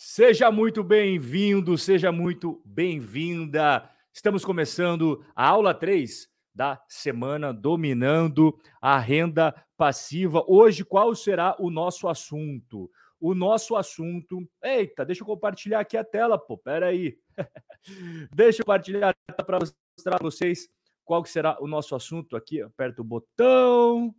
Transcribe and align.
Seja 0.00 0.48
muito 0.48 0.84
bem-vindo, 0.84 1.76
seja 1.76 2.12
muito 2.12 2.62
bem-vinda. 2.64 3.90
Estamos 4.14 4.44
começando 4.44 5.26
a 5.34 5.48
aula 5.48 5.74
3 5.74 6.28
da 6.54 6.80
semana 6.88 7.52
dominando 7.52 8.56
a 8.80 8.96
renda 8.96 9.52
passiva. 9.76 10.44
Hoje, 10.46 10.84
qual 10.84 11.16
será 11.16 11.56
o 11.58 11.68
nosso 11.68 12.06
assunto? 12.06 12.88
O 13.18 13.34
nosso 13.34 13.74
assunto. 13.74 14.48
Eita, 14.62 15.04
deixa 15.04 15.22
eu 15.22 15.26
compartilhar 15.26 15.80
aqui 15.80 15.96
a 15.96 16.04
tela, 16.04 16.38
pô. 16.38 16.56
Pera 16.56 16.86
aí. 16.86 17.18
deixa 18.32 18.60
eu 18.62 18.66
compartilhar 18.66 19.16
para 19.44 19.58
mostrar 19.58 20.16
para 20.16 20.22
vocês 20.22 20.68
qual 21.04 21.24
que 21.24 21.28
será 21.28 21.60
o 21.60 21.66
nosso 21.66 21.96
assunto 21.96 22.36
aqui. 22.36 22.62
Aperta 22.62 23.02
o 23.02 23.04
botão. 23.04 24.14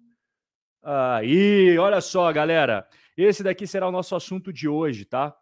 Aí, 0.84 1.78
olha 1.78 2.02
só, 2.02 2.30
galera. 2.34 2.86
Esse 3.16 3.42
daqui 3.44 3.66
será 3.66 3.88
o 3.88 3.94
nosso 3.94 4.14
assunto 4.14 4.52
de 4.52 4.68
hoje, 4.68 5.06
tá? 5.06 5.34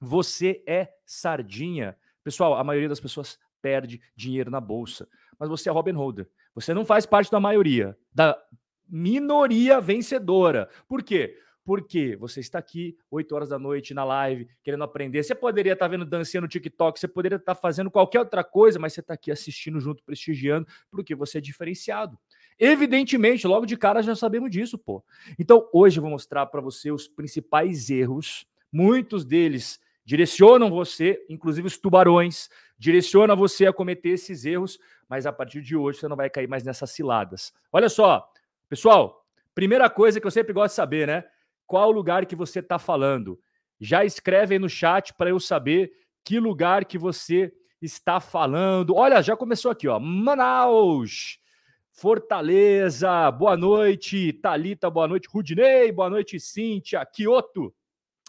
Você 0.00 0.62
é 0.66 0.90
sardinha. 1.04 1.96
Pessoal, 2.22 2.54
a 2.54 2.64
maioria 2.64 2.88
das 2.88 3.00
pessoas 3.00 3.38
perde 3.62 4.00
dinheiro 4.14 4.50
na 4.50 4.60
bolsa, 4.60 5.08
mas 5.38 5.48
você 5.48 5.68
é 5.68 5.72
Robin 5.72 5.92
Holder. 5.92 6.28
Você 6.54 6.72
não 6.72 6.84
faz 6.84 7.04
parte 7.04 7.30
da 7.30 7.40
maioria, 7.40 7.96
da 8.14 8.36
minoria 8.88 9.80
vencedora. 9.80 10.68
Por 10.88 11.02
quê? 11.02 11.38
Porque 11.64 12.14
você 12.16 12.38
está 12.38 12.60
aqui 12.60 12.96
8 13.10 13.34
horas 13.34 13.48
da 13.48 13.58
noite 13.58 13.92
na 13.92 14.04
live, 14.04 14.48
querendo 14.62 14.84
aprender. 14.84 15.24
Você 15.24 15.34
poderia 15.34 15.72
estar 15.72 15.88
vendo 15.88 16.04
dancinha 16.04 16.40
no 16.40 16.46
TikTok, 16.46 16.98
você 16.98 17.08
poderia 17.08 17.36
estar 17.36 17.56
fazendo 17.56 17.90
qualquer 17.90 18.20
outra 18.20 18.44
coisa, 18.44 18.78
mas 18.78 18.92
você 18.92 19.00
está 19.00 19.14
aqui 19.14 19.32
assistindo 19.32 19.80
junto, 19.80 20.04
prestigiando, 20.04 20.66
porque 20.90 21.14
você 21.14 21.38
é 21.38 21.40
diferenciado. 21.40 22.16
Evidentemente, 22.56 23.48
logo 23.48 23.66
de 23.66 23.76
cara 23.76 24.00
já 24.00 24.14
sabemos 24.14 24.48
disso, 24.50 24.78
pô. 24.78 25.04
Então, 25.38 25.68
hoje 25.72 25.98
eu 25.98 26.02
vou 26.02 26.10
mostrar 26.10 26.46
para 26.46 26.60
você 26.60 26.92
os 26.92 27.08
principais 27.08 27.90
erros, 27.90 28.46
muitos 28.72 29.24
deles 29.24 29.80
direcionam 30.06 30.70
você, 30.70 31.22
inclusive 31.28 31.66
os 31.66 31.76
tubarões, 31.76 32.48
direciona 32.78 33.34
você 33.34 33.66
a 33.66 33.72
cometer 33.72 34.10
esses 34.10 34.44
erros, 34.44 34.78
mas 35.08 35.26
a 35.26 35.32
partir 35.32 35.60
de 35.60 35.76
hoje 35.76 35.98
você 35.98 36.06
não 36.08 36.16
vai 36.16 36.30
cair 36.30 36.48
mais 36.48 36.62
nessas 36.62 36.92
ciladas. 36.92 37.52
Olha 37.72 37.88
só, 37.88 38.26
pessoal, 38.68 39.26
primeira 39.52 39.90
coisa 39.90 40.20
que 40.20 40.26
eu 40.26 40.30
sempre 40.30 40.52
gosto 40.52 40.72
de 40.72 40.76
saber, 40.76 41.08
né? 41.08 41.24
Qual 41.66 41.90
lugar 41.90 42.24
que 42.24 42.36
você 42.36 42.60
está 42.60 42.78
falando? 42.78 43.38
Já 43.80 44.04
escreve 44.04 44.54
aí 44.54 44.58
no 44.60 44.68
chat 44.68 45.12
para 45.12 45.30
eu 45.30 45.40
saber 45.40 45.92
que 46.24 46.38
lugar 46.38 46.84
que 46.84 46.96
você 46.96 47.52
está 47.82 48.20
falando. 48.20 48.94
Olha, 48.94 49.20
já 49.20 49.36
começou 49.36 49.72
aqui, 49.72 49.88
ó. 49.88 49.98
Manaus, 49.98 51.40
Fortaleza, 51.90 53.28
boa 53.32 53.56
noite. 53.56 54.32
Talita, 54.34 54.88
boa 54.88 55.08
noite. 55.08 55.28
Rudinei, 55.28 55.90
boa 55.90 56.08
noite. 56.08 56.38
Cíntia, 56.38 57.04
Kyoto, 57.04 57.74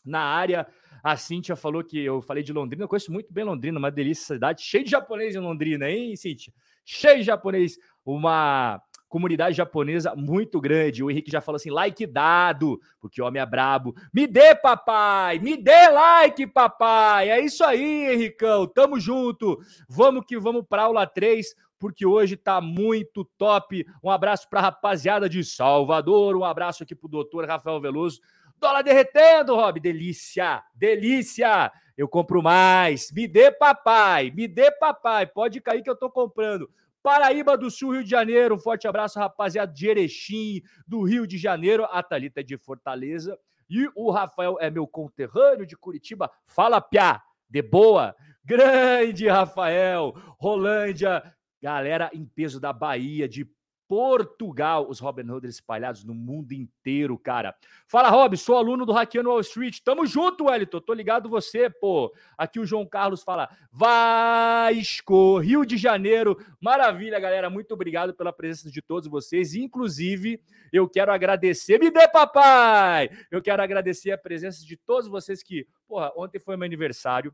na 0.04 0.22
área. 0.22 0.68
A 1.08 1.16
Cíntia 1.16 1.56
falou 1.56 1.82
que 1.86 2.04
eu 2.04 2.22
falei 2.22 2.44
de 2.44 2.52
Londrina, 2.52 2.84
eu 2.84 2.88
conheço 2.90 3.14
muito 3.14 3.32
bem 3.32 3.46
Londrina, 3.46 3.80
uma 3.80 3.90
delícia 3.90 4.36
cidade, 4.36 4.62
cheio 4.62 4.84
de 4.84 4.92
japonês 4.92 5.38
em 5.38 5.40
Londrina, 5.40 5.90
hein, 5.90 6.18
Cíntia? 6.18 6.52
Cheio 6.84 7.20
de 7.20 7.24
japonês, 7.24 7.78
uma 8.06 8.82
comunidade 9.08 9.56
japonesa 9.56 10.14
muito 10.18 10.60
grande. 10.60 11.02
O 11.02 11.10
Henrique 11.10 11.32
já 11.32 11.40
falou 11.40 11.56
assim: 11.56 11.70
like 11.70 12.06
dado, 12.06 12.78
porque 13.00 13.22
homem 13.22 13.42
é 13.42 13.46
brabo. 13.46 13.96
Me 14.14 14.28
dê, 14.28 14.54
papai! 14.54 15.40
Me 15.40 15.56
dê 15.56 15.88
like, 15.88 16.46
papai! 16.48 17.30
É 17.30 17.40
isso 17.40 17.64
aí, 17.64 18.14
Henricão. 18.14 18.68
Tamo 18.68 19.00
junto. 19.00 19.58
Vamos 19.88 20.26
que 20.28 20.38
vamos 20.38 20.66
para 20.68 20.84
aula 20.84 21.08
3, 21.08 21.56
porque 21.80 22.06
hoje 22.06 22.36
tá 22.36 22.60
muito 22.60 23.24
top. 23.38 23.86
Um 24.04 24.10
abraço 24.10 24.50
para 24.50 24.60
a 24.60 24.64
rapaziada 24.64 25.30
de 25.30 25.42
Salvador, 25.42 26.36
um 26.36 26.44
abraço 26.44 26.84
aqui 26.84 26.94
pro 26.94 27.08
doutor 27.08 27.48
Rafael 27.48 27.80
Veloso. 27.80 28.20
Dólar 28.60 28.82
derretendo, 28.82 29.56
Rob. 29.56 29.80
Delícia, 29.80 30.64
delícia. 30.74 31.72
Eu 31.98 32.08
compro 32.08 32.42
mais. 32.42 33.12
Me 33.12 33.28
dê, 33.28 33.52
papai. 33.52 34.32
Me 34.32 34.48
dê, 34.48 34.72
papai. 34.72 35.26
Pode 35.26 35.62
cair 35.62 35.82
que 35.82 35.90
eu 35.90 35.96
tô 35.96 36.10
comprando. 36.10 36.70
Paraíba 37.02 37.58
do 37.58 37.72
Sul, 37.72 37.94
Rio 37.94 38.04
de 38.04 38.10
Janeiro. 38.10 38.56
Um 38.56 38.60
forte 38.60 38.88
abraço, 38.88 39.20
rapaziada 39.20 39.72
de 39.72 39.88
Erechim, 39.88 40.62
do 40.88 41.04
Rio 41.04 41.26
de 41.26 41.38
Janeiro. 41.38 41.86
A 41.86 42.04
Thalita 42.04 42.42
é 42.42 42.44
de 42.44 42.58
Fortaleza. 42.58 43.38
E 43.70 43.90
o 43.96 44.12
Rafael 44.12 44.58
é 44.60 44.70
meu 44.70 44.88
conterrâneo 44.88 45.66
de 45.66 45.76
Curitiba. 45.76 46.32
Fala, 46.46 46.82
Piá. 46.82 47.22
De 47.50 47.62
boa. 47.62 48.16
Grande 48.44 49.28
Rafael. 49.28 50.14
Rolândia. 50.40 51.24
Galera 51.62 52.10
em 52.14 52.26
peso 52.26 52.60
da 52.60 52.72
Bahia, 52.72 53.28
de 53.28 53.48
Portugal, 53.88 54.88
os 54.90 55.00
Robin 55.00 55.30
Hooders 55.30 55.56
espalhados 55.56 56.04
no 56.04 56.14
mundo 56.14 56.52
inteiro, 56.52 57.18
cara. 57.18 57.56
Fala, 57.88 58.10
Rob, 58.10 58.36
sou 58.36 58.58
aluno 58.58 58.86
do 58.86 58.92
Hackeando 58.92 59.30
Wall 59.30 59.40
Street. 59.40 59.80
Tamo 59.84 60.06
junto, 60.06 60.46
Wellington. 60.46 60.82
Tô 60.82 60.94
ligado 60.94 61.30
você, 61.30 61.70
pô. 61.70 62.14
Aqui 62.38 62.60
o 62.60 62.66
João 62.66 62.86
Carlos 62.86 63.24
fala: 63.24 63.50
Vasco, 63.72 65.40
Rio 65.40 65.66
de 65.66 65.78
Janeiro. 65.78 66.38
Maravilha, 66.60 67.20
galera. 67.20 67.50
Muito 67.50 67.74
obrigado 67.74 68.14
pela 68.14 68.34
presença 68.34 68.70
de 68.70 68.82
todos 68.82 69.10
vocês. 69.10 69.56
Inclusive, 69.56 70.42
eu 70.72 70.90
quero 70.90 71.12
agradecer. 71.12 71.80
Me 71.80 71.90
dê, 71.90 72.08
papai! 72.08 73.10
Eu 73.32 73.42
quero 73.42 73.62
agradecer 73.62 74.12
a 74.12 74.18
presença 74.18 74.66
de 74.66 74.76
todos 74.76 75.08
vocês 75.08 75.42
que, 75.42 75.66
porra, 75.88 76.12
ontem 76.16 76.40
foi 76.40 76.58
meu 76.58 76.66
aniversário 76.66 77.34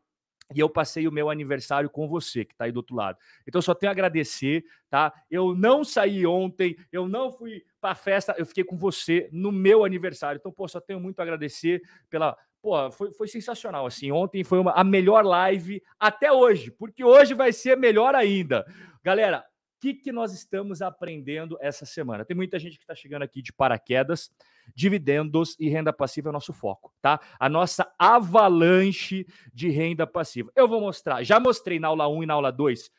e 0.54 0.60
eu 0.60 0.70
passei 0.70 1.08
o 1.08 1.12
meu 1.12 1.30
aniversário 1.30 1.90
com 1.90 2.08
você, 2.08 2.46
que 2.46 2.54
está 2.54 2.66
aí 2.66 2.72
do 2.72 2.78
outro 2.78 2.96
lado. 2.96 3.18
Então, 3.48 3.62
só 3.62 3.74
tenho 3.74 3.90
a 3.90 3.94
agradecer, 3.94 4.64
tá? 4.90 5.14
Eu 5.30 5.56
não 5.56 5.84
saí 5.84 6.26
ontem, 6.26 6.76
eu 6.92 7.08
não 7.08 7.32
fui 7.32 7.64
para 7.80 7.96
festa, 7.96 8.36
eu 8.38 8.46
fiquei 8.46 8.64
com 8.64 8.78
você 8.78 9.30
no 9.32 9.52
meu 9.52 9.84
aniversário. 9.84 10.40
Então, 10.40 10.52
pô, 10.52 10.68
só 10.68 10.80
tenho 10.80 11.00
muito 11.00 11.20
a 11.20 11.24
agradecer 11.24 11.82
pela. 12.10 12.38
Pô, 12.62 12.90
foi, 12.92 13.12
foi 13.12 13.28
sensacional, 13.28 13.86
assim. 13.86 14.12
Ontem 14.12 14.44
foi 14.44 14.60
uma, 14.60 14.72
a 14.72 14.84
melhor 14.84 15.26
live 15.26 15.84
até 16.00 16.32
hoje, 16.32 16.72
porque 16.72 17.04
hoje 17.04 17.34
vai 17.34 17.52
ser 17.52 17.78
melhor 17.78 18.16
ainda. 18.16 18.66
Galera, 19.04 19.44
que, 19.84 19.94
que 19.94 20.12
nós 20.14 20.34
estamos 20.34 20.82
aprendendo 20.82 21.58
essa 21.60 21.86
semana? 21.86 22.24
Tem 22.24 22.38
muita 22.38 22.58
gente 22.58 22.78
que 22.78 22.84
está 22.84 22.96
chegando 22.96 23.24
aqui 23.24 23.42
de 23.42 23.52
paraquedas. 23.52 24.32
Dividendos 24.74 25.58
e 25.60 25.68
renda 25.68 25.92
passiva 25.92 26.30
é 26.30 26.32
o 26.32 26.34
nosso 26.34 26.54
foco, 26.54 26.94
tá? 27.02 27.20
A 27.38 27.50
nossa 27.50 27.94
avalanche 28.00 29.28
de 29.54 29.68
renda 29.68 30.08
passiva. 30.08 30.50
Eu 30.56 30.70
vou 30.70 30.80
mostrar, 30.80 31.22
já 31.22 31.38
mostrei 31.38 31.80
na 31.80 31.90
aula 31.90 32.08
1 32.08 32.24
e 32.24 32.26
na 32.26 32.34
aula 32.34 32.50
2 32.50 32.90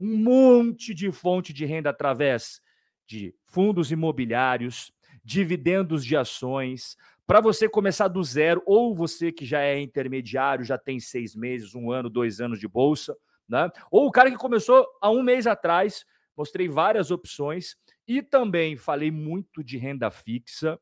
um 0.00 0.16
monte 0.16 0.94
de 0.94 1.12
fonte 1.12 1.52
de 1.52 1.66
renda 1.66 1.90
através 1.90 2.62
de 3.06 3.34
fundos 3.44 3.92
imobiliários, 3.92 4.90
dividendos 5.22 6.02
de 6.06 6.16
ações, 6.16 6.96
para 7.26 7.42
você 7.42 7.68
começar 7.68 8.08
do 8.08 8.24
zero, 8.24 8.62
ou 8.64 8.94
você 8.94 9.30
que 9.30 9.44
já 9.44 9.60
é 9.60 9.78
intermediário, 9.78 10.64
já 10.64 10.78
tem 10.78 10.98
seis 10.98 11.36
meses, 11.36 11.74
um 11.74 11.92
ano, 11.92 12.08
dois 12.08 12.40
anos 12.40 12.58
de 12.58 12.66
bolsa, 12.66 13.14
né? 13.46 13.70
Ou 13.90 14.06
o 14.06 14.10
cara 14.10 14.30
que 14.30 14.38
começou 14.38 14.86
há 15.02 15.10
um 15.10 15.22
mês 15.22 15.46
atrás 15.46 16.06
mostrei 16.40 16.68
várias 16.68 17.10
opções 17.10 17.76
e 18.08 18.22
também 18.22 18.74
falei 18.74 19.10
muito 19.10 19.62
de 19.62 19.76
renda 19.76 20.10
fixa. 20.10 20.80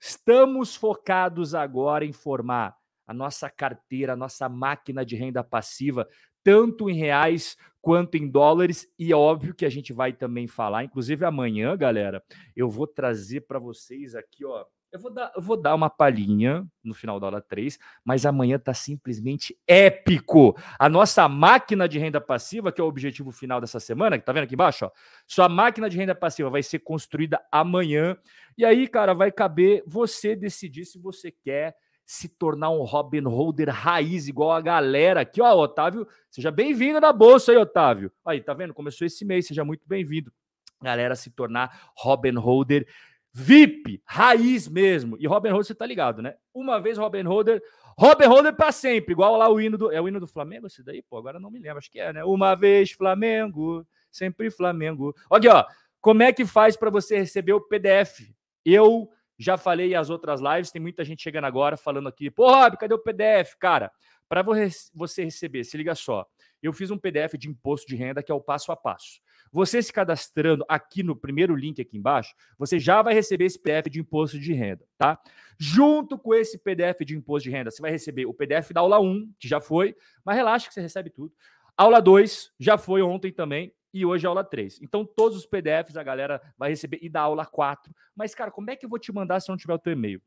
Estamos 0.00 0.74
focados 0.74 1.54
agora 1.54 2.06
em 2.06 2.12
formar 2.12 2.74
a 3.06 3.12
nossa 3.12 3.50
carteira, 3.50 4.14
a 4.14 4.16
nossa 4.16 4.48
máquina 4.48 5.04
de 5.04 5.14
renda 5.14 5.44
passiva, 5.44 6.08
tanto 6.42 6.88
em 6.88 6.94
reais 6.94 7.54
quanto 7.82 8.16
em 8.16 8.26
dólares, 8.26 8.88
e 8.98 9.12
é 9.12 9.16
óbvio 9.16 9.54
que 9.54 9.66
a 9.66 9.68
gente 9.68 9.92
vai 9.92 10.10
também 10.10 10.46
falar, 10.46 10.84
inclusive 10.84 11.22
amanhã, 11.26 11.76
galera, 11.76 12.24
eu 12.56 12.70
vou 12.70 12.86
trazer 12.86 13.42
para 13.42 13.58
vocês 13.58 14.14
aqui, 14.14 14.42
ó, 14.42 14.64
eu 14.94 15.00
vou 15.00 15.10
dar, 15.10 15.32
eu 15.34 15.42
vou 15.42 15.56
dar 15.56 15.74
uma 15.74 15.90
palhinha 15.90 16.64
no 16.82 16.94
final 16.94 17.18
da 17.18 17.26
aula 17.26 17.40
3, 17.40 17.80
mas 18.04 18.24
amanhã 18.24 18.60
tá 18.60 18.72
simplesmente 18.72 19.58
épico. 19.66 20.56
A 20.78 20.88
nossa 20.88 21.28
máquina 21.28 21.88
de 21.88 21.98
renda 21.98 22.20
passiva, 22.20 22.70
que 22.70 22.80
é 22.80 22.84
o 22.84 22.86
objetivo 22.86 23.32
final 23.32 23.60
dessa 23.60 23.80
semana, 23.80 24.16
que 24.16 24.24
tá 24.24 24.32
vendo 24.32 24.44
aqui 24.44 24.54
embaixo, 24.54 24.86
ó, 24.86 24.90
sua 25.26 25.48
máquina 25.48 25.90
de 25.90 25.96
renda 25.96 26.14
passiva 26.14 26.48
vai 26.48 26.62
ser 26.62 26.78
construída 26.78 27.44
amanhã. 27.50 28.16
E 28.56 28.64
aí, 28.64 28.86
cara, 28.86 29.12
vai 29.12 29.32
caber 29.32 29.82
você 29.84 30.36
decidir 30.36 30.84
se 30.84 30.96
você 30.96 31.32
quer 31.32 31.74
se 32.06 32.28
tornar 32.28 32.70
um 32.70 32.84
Robin 32.84 33.22
Holder 33.22 33.70
raiz, 33.70 34.28
igual 34.28 34.52
a 34.52 34.60
galera 34.60 35.22
aqui, 35.22 35.42
ó, 35.42 35.56
Otávio. 35.56 36.06
Seja 36.30 36.52
bem-vindo 36.52 37.00
na 37.00 37.12
bolsa 37.12 37.50
aí, 37.50 37.58
Otávio. 37.58 38.12
Aí, 38.24 38.40
tá 38.40 38.54
vendo? 38.54 38.72
Começou 38.72 39.04
esse 39.04 39.24
mês, 39.24 39.48
seja 39.48 39.64
muito 39.64 39.88
bem-vindo. 39.88 40.32
Galera, 40.80 41.16
se 41.16 41.30
tornar 41.30 41.90
Robin 41.96 42.36
Holder 42.36 42.86
VIP, 43.34 44.00
raiz 44.06 44.68
mesmo. 44.68 45.16
E 45.18 45.26
Robin 45.26 45.50
Hood, 45.50 45.66
você 45.66 45.74
tá 45.74 45.84
ligado, 45.84 46.22
né? 46.22 46.36
Uma 46.54 46.80
vez 46.80 46.96
Robin 46.96 47.26
Hood, 47.26 47.60
Robin 47.98 48.26
Hood 48.26 48.52
para 48.52 48.70
sempre, 48.70 49.12
igual 49.12 49.36
lá 49.36 49.48
o 49.48 49.60
hino 49.60 49.76
do. 49.76 49.90
É 49.90 50.00
o 50.00 50.06
hino 50.06 50.20
do 50.20 50.26
Flamengo 50.28 50.68
esse 50.68 50.84
daí? 50.84 51.02
Pô, 51.02 51.18
agora 51.18 51.40
não 51.40 51.50
me 51.50 51.58
lembro, 51.58 51.78
acho 51.78 51.90
que 51.90 51.98
é, 51.98 52.12
né? 52.12 52.24
Uma 52.24 52.54
vez 52.54 52.92
Flamengo, 52.92 53.84
sempre 54.08 54.50
Flamengo. 54.52 55.12
Aqui, 55.28 55.48
ó. 55.48 55.64
Como 56.00 56.22
é 56.22 56.32
que 56.32 56.46
faz 56.46 56.76
para 56.76 56.90
você 56.90 57.18
receber 57.18 57.54
o 57.54 57.60
PDF? 57.60 58.20
Eu 58.64 59.08
já 59.36 59.56
falei 59.56 59.94
as 59.94 60.10
outras 60.10 60.40
lives, 60.40 60.70
tem 60.70 60.80
muita 60.80 61.04
gente 61.04 61.22
chegando 61.22 61.46
agora 61.46 61.76
falando 61.76 62.08
aqui, 62.08 62.30
pô, 62.30 62.48
Rob, 62.48 62.76
cadê 62.76 62.94
o 62.94 62.98
PDF? 62.98 63.56
Cara, 63.58 63.90
para 64.28 64.42
você 64.42 65.24
receber, 65.24 65.64
se 65.64 65.76
liga 65.76 65.94
só. 65.94 66.24
Eu 66.62 66.72
fiz 66.72 66.90
um 66.90 66.98
PDF 66.98 67.34
de 67.36 67.48
imposto 67.48 67.86
de 67.86 67.96
renda 67.96 68.22
que 68.22 68.30
é 68.30 68.34
o 68.34 68.40
passo 68.40 68.70
a 68.70 68.76
passo. 68.76 69.20
Você 69.54 69.80
se 69.80 69.92
cadastrando 69.92 70.64
aqui 70.68 71.04
no 71.04 71.14
primeiro 71.14 71.54
link 71.54 71.80
aqui 71.80 71.96
embaixo, 71.96 72.34
você 72.58 72.76
já 72.76 73.00
vai 73.02 73.14
receber 73.14 73.44
esse 73.44 73.56
PDF 73.56 73.88
de 73.88 74.00
imposto 74.00 74.36
de 74.36 74.52
renda, 74.52 74.84
tá? 74.98 75.16
Junto 75.56 76.18
com 76.18 76.34
esse 76.34 76.58
PDF 76.58 77.04
de 77.06 77.16
imposto 77.16 77.48
de 77.48 77.54
renda, 77.54 77.70
você 77.70 77.80
vai 77.80 77.92
receber 77.92 78.26
o 78.26 78.34
PDF 78.34 78.72
da 78.72 78.80
aula 78.80 78.98
1, 78.98 79.32
que 79.38 79.46
já 79.46 79.60
foi, 79.60 79.94
mas 80.24 80.34
relaxa 80.34 80.66
que 80.66 80.74
você 80.74 80.80
recebe 80.80 81.08
tudo. 81.08 81.32
Aula 81.76 82.02
2 82.02 82.52
já 82.58 82.76
foi 82.76 83.00
ontem 83.00 83.30
também, 83.30 83.72
e 83.92 84.04
hoje 84.04 84.26
é 84.26 84.28
aula 84.28 84.42
3. 84.42 84.80
Então, 84.82 85.06
todos 85.06 85.38
os 85.38 85.46
PDFs 85.46 85.96
a 85.96 86.02
galera 86.02 86.42
vai 86.58 86.70
receber 86.70 86.98
e 87.00 87.08
da 87.08 87.20
aula 87.20 87.46
4. 87.46 87.94
Mas, 88.12 88.34
cara, 88.34 88.50
como 88.50 88.68
é 88.72 88.74
que 88.74 88.84
eu 88.84 88.90
vou 88.90 88.98
te 88.98 89.12
mandar 89.12 89.38
se 89.38 89.48
não 89.48 89.56
tiver 89.56 89.74
o 89.74 89.78
teu 89.78 89.92
e-mail? 89.92 90.20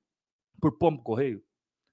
Por 0.62 0.78
pombo 0.78 1.04
correio? 1.04 1.44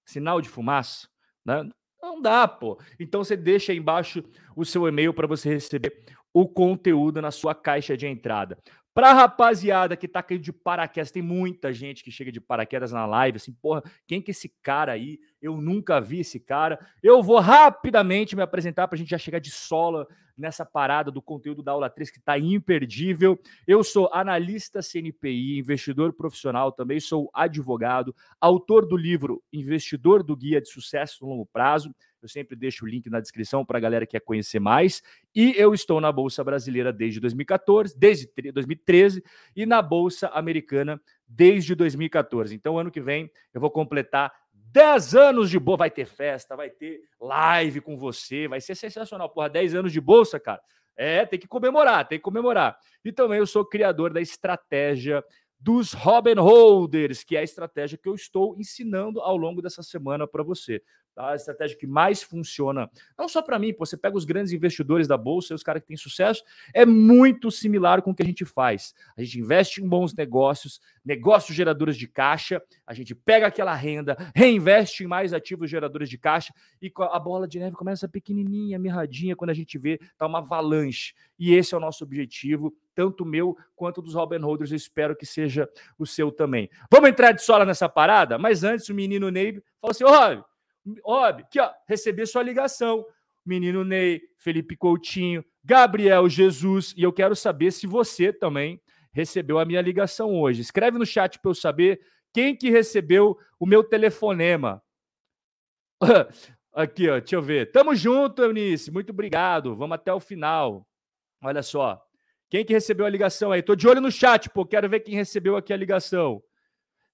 Sinal 0.07 0.41
de 0.41 0.49
fumaça? 0.49 1.09
Né? 1.45 1.69
Não 2.05 2.21
dá, 2.21 2.47
pô. 2.47 2.79
Então 3.01 3.25
você 3.25 3.35
deixa 3.35 3.73
aí 3.73 3.79
embaixo 3.79 4.23
o 4.55 4.63
seu 4.65 4.87
e-mail 4.87 5.15
para 5.15 5.27
você 5.27 5.49
receber 5.49 6.05
o 6.35 6.49
conteúdo 6.49 7.23
na 7.23 7.31
sua 7.31 7.55
caixa 7.55 7.97
de 7.97 8.09
entrada. 8.09 8.59
Pra 8.93 9.13
rapaziada 9.13 9.97
que 9.97 10.07
tá 10.07 10.23
caindo 10.23 10.43
de 10.43 10.53
paraquedas, 10.53 11.11
tem 11.11 11.23
muita 11.23 11.73
gente 11.73 12.05
que 12.05 12.13
chega 12.13 12.31
de 12.31 12.41
paraquedas 12.41 12.93
na 12.93 13.05
live, 13.07 13.37
assim, 13.37 13.53
porra, 13.53 13.83
quem 14.07 14.23
que 14.23 14.31
é 14.31 14.33
esse 14.33 14.49
cara 14.63 14.93
aí? 14.93 15.19
Eu 15.43 15.57
nunca 15.57 16.01
vi 16.01 16.21
esse 16.21 16.39
cara. 16.39 16.79
Eu 17.03 17.21
vou 17.21 17.41
rapidamente 17.41 18.37
me 18.37 18.43
apresentar 18.43 18.87
pra 18.87 18.97
gente 18.97 19.11
já 19.11 19.19
chegar 19.19 19.41
de 19.41 19.51
sola 19.51 20.07
nessa 20.39 20.65
parada 20.65 21.11
do 21.11 21.21
conteúdo 21.21 21.61
da 21.61 21.73
aula 21.73 21.91
3 21.91 22.11
que 22.11 22.21
tá 22.21 22.39
imperdível. 22.39 23.37
Eu 23.67 23.83
sou 23.83 24.09
analista 24.13 24.81
CNPI, 24.81 25.59
investidor 25.59 26.13
profissional, 26.13 26.71
também 26.71 27.01
sou 27.01 27.29
advogado, 27.35 28.15
autor 28.41 28.87
do 28.87 28.97
livro 28.97 29.43
Investidor 29.53 30.23
do 30.23 30.37
Guia 30.37 30.61
de 30.61 30.69
Sucesso 30.69 31.25
no 31.25 31.31
Longo 31.31 31.47
Prazo. 31.47 31.93
Eu 32.25 32.29
sempre 32.29 32.57
deixo 32.57 32.87
o 32.87 32.89
link 32.89 33.11
na 33.11 33.21
descrição 33.21 33.65
para 33.65 33.77
a 33.77 33.81
galera 33.81 34.07
que 34.07 34.13
quer 34.13 34.21
conhecer 34.21 34.59
mais. 34.59 35.03
E 35.35 35.55
eu 35.57 35.75
estou 35.75 36.01
na 36.01 36.11
Bolsa 36.11 36.43
Brasileira 36.43 36.91
desde 36.91 37.21
2014, 37.21 37.95
desde 37.99 38.27
2013, 38.51 39.23
e 39.55 39.67
na 39.67 39.83
Bolsa 39.83 40.29
Americana 40.29 40.99
desde 41.29 41.75
2014. 41.75 42.55
Então, 42.55 42.79
ano 42.79 42.91
que 42.91 43.01
vem, 43.01 43.31
eu 43.53 43.61
vou 43.61 43.71
completar 43.71 44.33
10 44.55 45.15
anos 45.15 45.51
de 45.51 45.59
bolsa. 45.59 45.79
Vai 45.79 45.91
ter 45.91 46.07
festa, 46.07 46.57
vai 46.57 46.71
ter 46.71 47.03
live 47.21 47.83
com 47.83 47.97
você, 47.97 48.49
vai 48.49 48.61
ser 48.61 48.75
sensacional. 48.75 49.29
Porra, 49.29 49.51
10 49.51 49.75
anos 49.75 49.93
de 49.93 50.01
bolsa, 50.01 50.41
cara. 50.41 50.63
É, 50.97 51.27
tem 51.27 51.39
que 51.39 51.47
comemorar, 51.49 52.09
tem 52.09 52.19
que 52.19 52.23
comemorar. 52.23 52.79
E 53.05 53.13
também 53.13 53.39
eu 53.39 53.47
sou 53.47 53.67
criador 53.67 54.13
da 54.13 54.21
estratégia 54.21 55.23
dos 55.65 55.93
Robin 55.93 56.35
Holders, 56.35 57.25
que 57.25 57.37
é 57.37 57.41
a 57.41 57.43
estratégia 57.43 57.97
que 57.97 58.09
eu 58.09 58.15
estou 58.15 58.55
ensinando 58.59 59.21
ao 59.21 59.37
longo 59.37 59.63
dessa 59.63 59.83
semana 59.83 60.27
para 60.27 60.43
você. 60.43 60.83
Tá? 61.15 61.31
A 61.31 61.37
estratégia 61.37 61.77
que 61.77 61.87
mais 61.87 62.23
funciona, 62.23 62.91
não 63.17 63.29
só 63.29 63.41
para 63.41 63.59
mim, 63.59 63.73
pô, 63.73 63.87
você 63.87 63.97
pega 63.97 64.17
os 64.17 64.25
grandes 64.25 64.53
investidores 64.53 65.07
da 65.07 65.17
bolsa 65.17 65.53
e 65.53 65.55
os 65.55 65.63
caras 65.63 65.81
que 65.83 65.89
têm 65.89 65.97
sucesso, 65.97 66.43
é 66.73 66.85
muito 66.85 67.51
similar 67.51 68.03
com 68.03 68.11
o 68.11 68.15
que 68.15 68.23
a 68.23 68.27
gente 68.27 68.45
faz. 68.45 68.95
A 69.17 69.23
gente 69.23 69.39
investe 69.39 69.81
em 69.81 69.89
bons 69.89 70.13
negócios, 70.15 70.81
negócios 71.05 71.57
geradores 71.57 71.97
de 71.97 72.09
caixa, 72.09 72.61
a 72.85 72.93
gente 72.93 73.15
pega 73.15 73.47
aquela 73.47 73.75
renda, 73.75 74.17
reinveste 74.35 75.05
em 75.05 75.07
mais 75.07 75.33
ativos 75.33 75.71
geradores 75.71 76.09
de 76.09 76.19
caixa 76.19 76.53
e 76.83 76.93
a 76.97 77.19
bola 77.19 77.47
de 77.47 77.61
neve 77.61 77.77
começa 77.77 78.09
pequenininha, 78.09 78.79
mirradinha, 78.79 79.37
quando 79.37 79.51
a 79.51 79.55
gente 79.55 79.79
vê, 79.79 80.01
tá 80.19 80.27
uma 80.27 80.39
avalanche. 80.39 81.15
E 81.39 81.55
esse 81.55 81.75
é 81.75 81.77
o 81.77 81.81
nosso 81.81 82.03
objetivo, 82.03 82.75
tanto 82.95 83.25
meu 83.25 83.57
quanto 83.77 84.03
dos 84.03 84.15
Robin 84.15 84.39
Holders. 84.39 84.73
Eu 84.73 84.77
espero 84.77 85.17
que 85.17 85.27
seja 85.27 85.69
o 85.99 86.07
seu 86.07 86.33
também. 86.33 86.69
Vamos 86.91 87.09
entrar 87.09 87.33
de 87.33 87.43
sola 87.43 87.65
nessa 87.65 87.89
parada? 87.89 88.39
Mas 88.39 88.65
antes, 88.65 88.89
o 88.89 88.95
menino 88.95 89.31
Ney 89.31 89.63
falou 89.81 89.91
assim: 89.91 90.05
Ó, 90.05 90.45
Óbvio, 91.05 91.45
aqui, 91.47 91.61
ó, 91.61 91.71
receber 91.87 92.27
sua 92.27 92.43
ligação. 92.43 93.05
Menino 93.45 93.85
Ney, 93.85 94.23
Felipe 94.39 94.77
Coutinho, 94.77 95.45
Gabriel 95.63 96.29
Jesus, 96.29 96.95
e 96.97 97.03
eu 97.03 97.13
quero 97.13 97.37
saber 97.37 97.73
se 97.73 97.87
você 97.87 98.33
também 98.33 98.81
recebeu 99.13 99.59
a 99.59 99.65
minha 99.65 99.83
ligação 99.83 100.35
hoje. 100.35 100.63
Escreve 100.63 100.99
no 100.99 101.05
chat 101.05 101.39
para 101.39 101.51
eu 101.51 101.55
saber 101.55 102.01
quem 102.33 102.57
que 102.57 102.71
recebeu 102.71 103.39
o 103.61 103.67
meu 103.67 103.85
telefonema. 103.85 104.83
Aqui, 106.73 107.09
ó, 107.09 107.21
deixa 107.21 107.37
eu 107.37 107.43
ver. 107.43 107.71
Tamo 107.71 107.95
junto, 107.95 108.43
Eunice. 108.43 108.91
Muito 108.91 109.11
obrigado. 109.11 109.77
Vamos 109.77 109.95
até 109.95 110.13
o 110.13 110.19
final. 110.19 110.87
Olha 111.41 111.63
só. 111.63 112.03
Quem 112.51 112.65
que 112.65 112.73
recebeu 112.73 113.07
a 113.07 113.11
ligação 113.11 113.53
aí? 113.53 113.63
Tô 113.63 113.77
de 113.77 113.87
olho 113.87 114.01
no 114.01 114.11
chat, 114.11 114.51
pô. 114.51 114.67
Quero 114.67 114.89
ver 114.89 115.01
quem 115.01 115.15
recebeu 115.15 115.57
aqui 115.57 115.73
a 115.73 115.77
ligação. 115.77 116.43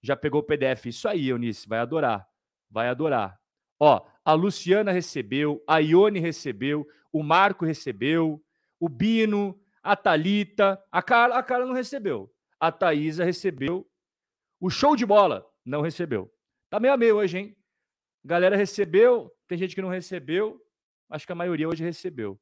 Já 0.03 0.17
pegou 0.17 0.41
o 0.41 0.45
PDF? 0.45 0.87
Isso 0.87 1.07
aí, 1.09 1.29
Eunice. 1.29 1.69
Vai 1.69 1.81
adorar. 1.81 2.27
Vai 2.71 2.89
adorar. 2.89 3.40
Ó, 3.81 4.06
a 4.23 4.35
Luciana 4.35 4.93
recebeu, 4.93 5.65
a 5.67 5.79
Ione 5.79 6.21
recebeu, 6.21 6.87
o 7.11 7.23
Marco 7.23 7.65
recebeu, 7.65 8.44
o 8.79 8.88
Bino, 8.88 9.59
a 9.82 9.97
Talita, 9.97 10.81
a 10.93 11.03
Carla, 11.03 11.38
a 11.38 11.43
Carla 11.43 11.65
não 11.65 11.73
recebeu. 11.73 12.31
A 12.61 12.71
Thaisa 12.71 13.25
recebeu. 13.25 13.88
O 14.61 14.69
show 14.69 14.94
de 14.94 15.06
bola 15.06 15.47
não 15.65 15.81
recebeu. 15.81 16.31
Tá 16.69 16.79
meio 16.79 16.93
a 16.93 16.97
meio 16.99 17.17
hoje, 17.17 17.38
hein? 17.38 17.56
Galera 18.23 18.55
recebeu, 18.55 19.35
tem 19.49 19.56
gente 19.56 19.75
que 19.75 19.81
não 19.81 19.88
recebeu. 19.88 20.62
Acho 21.09 21.26
que 21.26 21.33
a 21.33 21.35
maioria 21.35 21.67
hoje 21.67 21.83
recebeu. 21.83 22.38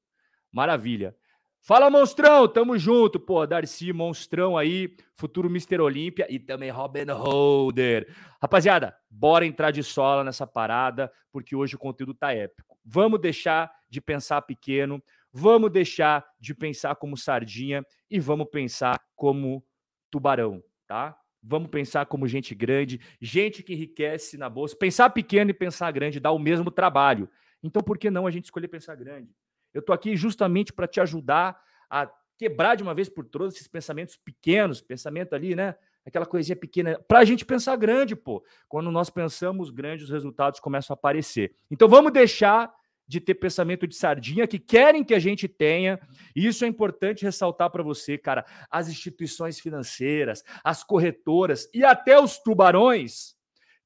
Maravilha. 0.52 1.16
Fala, 1.60 1.90
monstrão, 1.90 2.48
tamo 2.48 2.78
junto, 2.78 3.20
pô, 3.20 3.46
Darcy, 3.46 3.92
monstrão 3.92 4.56
aí, 4.56 4.96
futuro 5.14 5.48
Mr. 5.48 5.80
Olímpia 5.80 6.26
e 6.30 6.38
também 6.38 6.70
Robin 6.70 7.04
Holder. 7.10 8.08
Rapaziada, 8.40 8.96
bora 9.10 9.44
entrar 9.44 9.70
de 9.70 9.82
sola 9.82 10.24
nessa 10.24 10.46
parada, 10.46 11.12
porque 11.30 11.54
hoje 11.54 11.74
o 11.74 11.78
conteúdo 11.78 12.14
tá 12.14 12.32
épico. 12.32 12.78
Vamos 12.84 13.20
deixar 13.20 13.70
de 13.88 14.00
pensar 14.00 14.40
pequeno, 14.42 15.02
vamos 15.30 15.70
deixar 15.70 16.24
de 16.40 16.54
pensar 16.54 16.96
como 16.96 17.16
sardinha 17.16 17.84
e 18.10 18.18
vamos 18.18 18.48
pensar 18.50 18.98
como 19.14 19.62
tubarão, 20.10 20.62
tá? 20.86 21.18
Vamos 21.42 21.68
pensar 21.70 22.06
como 22.06 22.26
gente 22.26 22.54
grande, 22.54 23.00
gente 23.20 23.62
que 23.62 23.74
enriquece 23.74 24.36
na 24.38 24.48
bolsa. 24.48 24.76
Pensar 24.76 25.10
pequeno 25.10 25.50
e 25.50 25.54
pensar 25.54 25.90
grande 25.92 26.18
dá 26.18 26.30
o 26.30 26.38
mesmo 26.38 26.70
trabalho. 26.70 27.28
Então, 27.62 27.82
por 27.82 27.98
que 27.98 28.10
não 28.10 28.26
a 28.26 28.30
gente 28.30 28.44
escolher 28.44 28.68
pensar 28.68 28.94
grande? 28.94 29.34
Eu 29.72 29.80
estou 29.80 29.94
aqui 29.94 30.16
justamente 30.16 30.72
para 30.72 30.86
te 30.86 31.00
ajudar 31.00 31.60
a 31.90 32.10
quebrar 32.36 32.76
de 32.76 32.82
uma 32.82 32.94
vez 32.94 33.08
por 33.08 33.24
todas 33.24 33.54
esses 33.54 33.66
pensamentos 33.66 34.16
pequenos, 34.16 34.80
pensamento 34.80 35.34
ali, 35.34 35.54
né? 35.54 35.74
Aquela 36.06 36.24
coisinha 36.24 36.56
pequena, 36.56 36.98
para 37.06 37.18
a 37.18 37.24
gente 37.24 37.44
pensar 37.44 37.76
grande, 37.76 38.16
pô. 38.16 38.42
Quando 38.68 38.90
nós 38.90 39.10
pensamos 39.10 39.70
grande, 39.70 40.04
os 40.04 40.10
resultados 40.10 40.60
começam 40.60 40.94
a 40.94 40.96
aparecer. 40.96 41.54
Então 41.70 41.88
vamos 41.88 42.12
deixar 42.12 42.72
de 43.08 43.20
ter 43.20 43.34
pensamento 43.34 43.86
de 43.86 43.96
sardinha 43.96 44.46
que 44.46 44.58
querem 44.58 45.02
que 45.02 45.14
a 45.14 45.18
gente 45.18 45.48
tenha. 45.48 45.98
E 46.36 46.46
isso 46.46 46.64
é 46.64 46.68
importante 46.68 47.24
ressaltar 47.24 47.70
para 47.70 47.82
você, 47.82 48.18
cara. 48.18 48.44
As 48.70 48.88
instituições 48.88 49.58
financeiras, 49.58 50.44
as 50.62 50.84
corretoras 50.84 51.68
e 51.72 51.84
até 51.84 52.20
os 52.20 52.38
tubarões 52.38 53.34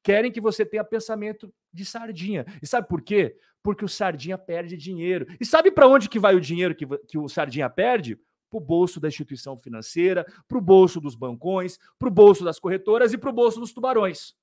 querem 0.02 0.32
que 0.32 0.40
você 0.40 0.66
tenha 0.66 0.82
pensamento 0.82 1.54
de 1.72 1.84
sardinha. 1.84 2.44
E 2.60 2.66
sabe 2.66 2.88
por 2.88 3.00
quê? 3.00 3.36
Porque 3.62 3.84
o 3.84 3.88
sardinha 3.88 4.36
perde 4.36 4.76
dinheiro. 4.76 5.26
E 5.40 5.44
sabe 5.44 5.70
para 5.70 5.86
onde 5.86 6.08
que 6.08 6.18
vai 6.18 6.34
o 6.34 6.40
dinheiro 6.40 6.74
que, 6.74 6.86
que 7.08 7.18
o 7.18 7.28
sardinha 7.28 7.70
perde? 7.70 8.16
Para 8.50 8.58
o 8.58 8.60
bolso 8.60 9.00
da 9.00 9.08
instituição 9.08 9.56
financeira, 9.56 10.26
para 10.46 10.58
o 10.58 10.60
bolso 10.60 11.00
dos 11.00 11.14
bancões, 11.14 11.78
para 11.98 12.08
o 12.08 12.10
bolso 12.10 12.44
das 12.44 12.58
corretoras 12.58 13.12
e 13.12 13.18
para 13.18 13.30
o 13.30 13.32
bolso 13.32 13.60
dos 13.60 13.72
tubarões. 13.72 14.34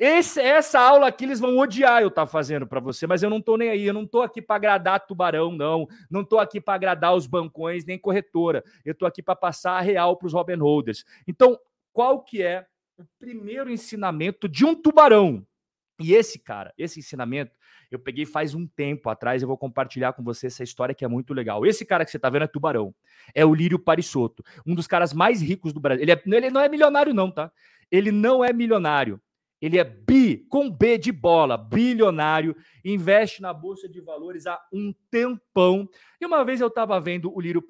Esse, 0.00 0.40
essa 0.40 0.80
aula 0.80 1.08
aqui 1.08 1.26
eles 1.26 1.40
vão 1.40 1.58
odiar 1.58 2.00
eu 2.00 2.08
estar 2.08 2.22
tá 2.22 2.26
fazendo 2.26 2.66
para 2.66 2.80
você, 2.80 3.06
mas 3.06 3.22
eu 3.22 3.28
não 3.28 3.36
estou 3.36 3.58
nem 3.58 3.68
aí, 3.68 3.84
eu 3.84 3.92
não 3.92 4.04
estou 4.04 4.22
aqui 4.22 4.40
para 4.40 4.56
agradar 4.56 5.06
tubarão, 5.06 5.52
não. 5.52 5.86
Não 6.10 6.22
estou 6.22 6.38
aqui 6.38 6.58
para 6.58 6.72
agradar 6.72 7.14
os 7.14 7.26
bancões 7.26 7.84
nem 7.84 7.98
corretora. 7.98 8.64
Eu 8.82 8.92
estou 8.92 9.06
aqui 9.06 9.22
para 9.22 9.36
passar 9.36 9.72
a 9.72 9.82
real 9.82 10.16
para 10.16 10.26
os 10.26 10.32
Robin 10.32 10.56
Holders. 10.56 11.04
Então, 11.28 11.58
qual 11.92 12.24
que 12.24 12.42
é 12.42 12.66
o 12.96 13.04
primeiro 13.18 13.70
ensinamento 13.70 14.48
de 14.48 14.64
um 14.64 14.74
tubarão? 14.74 15.46
E 16.00 16.14
esse 16.14 16.38
cara, 16.38 16.72
esse 16.78 16.98
ensinamento, 16.98 17.52
eu 17.90 17.98
peguei 17.98 18.24
faz 18.24 18.54
um 18.54 18.66
tempo 18.66 19.08
atrás, 19.08 19.42
eu 19.42 19.48
vou 19.48 19.58
compartilhar 19.58 20.12
com 20.12 20.22
você 20.22 20.46
essa 20.46 20.62
história 20.62 20.94
que 20.94 21.04
é 21.04 21.08
muito 21.08 21.34
legal. 21.34 21.66
Esse 21.66 21.84
cara 21.84 22.04
que 22.04 22.10
você 22.10 22.18
tá 22.18 22.30
vendo 22.30 22.42
é 22.44 22.46
tubarão. 22.46 22.94
É 23.34 23.44
o 23.44 23.54
Lírio 23.54 23.78
Parisotto, 23.78 24.44
um 24.66 24.74
dos 24.74 24.86
caras 24.86 25.12
mais 25.12 25.42
ricos 25.42 25.72
do 25.72 25.80
Brasil. 25.80 26.02
Ele, 26.02 26.12
é, 26.12 26.22
ele 26.24 26.50
não 26.50 26.60
é 26.60 26.68
milionário 26.68 27.12
não, 27.12 27.30
tá? 27.30 27.50
Ele 27.90 28.12
não 28.12 28.44
é 28.44 28.52
milionário. 28.52 29.20
Ele 29.60 29.78
é 29.78 29.84
bi, 29.84 30.46
com 30.48 30.70
B 30.70 30.96
de 30.96 31.12
bola, 31.12 31.58
bilionário, 31.58 32.56
investe 32.82 33.42
na 33.42 33.52
bolsa 33.52 33.86
de 33.86 34.00
valores 34.00 34.46
há 34.46 34.58
um 34.72 34.94
tempão. 35.10 35.86
E 36.18 36.24
uma 36.24 36.42
vez 36.44 36.62
eu 36.62 36.68
estava 36.68 36.98
vendo 36.98 37.30
o 37.34 37.40
Lírio 37.40 37.62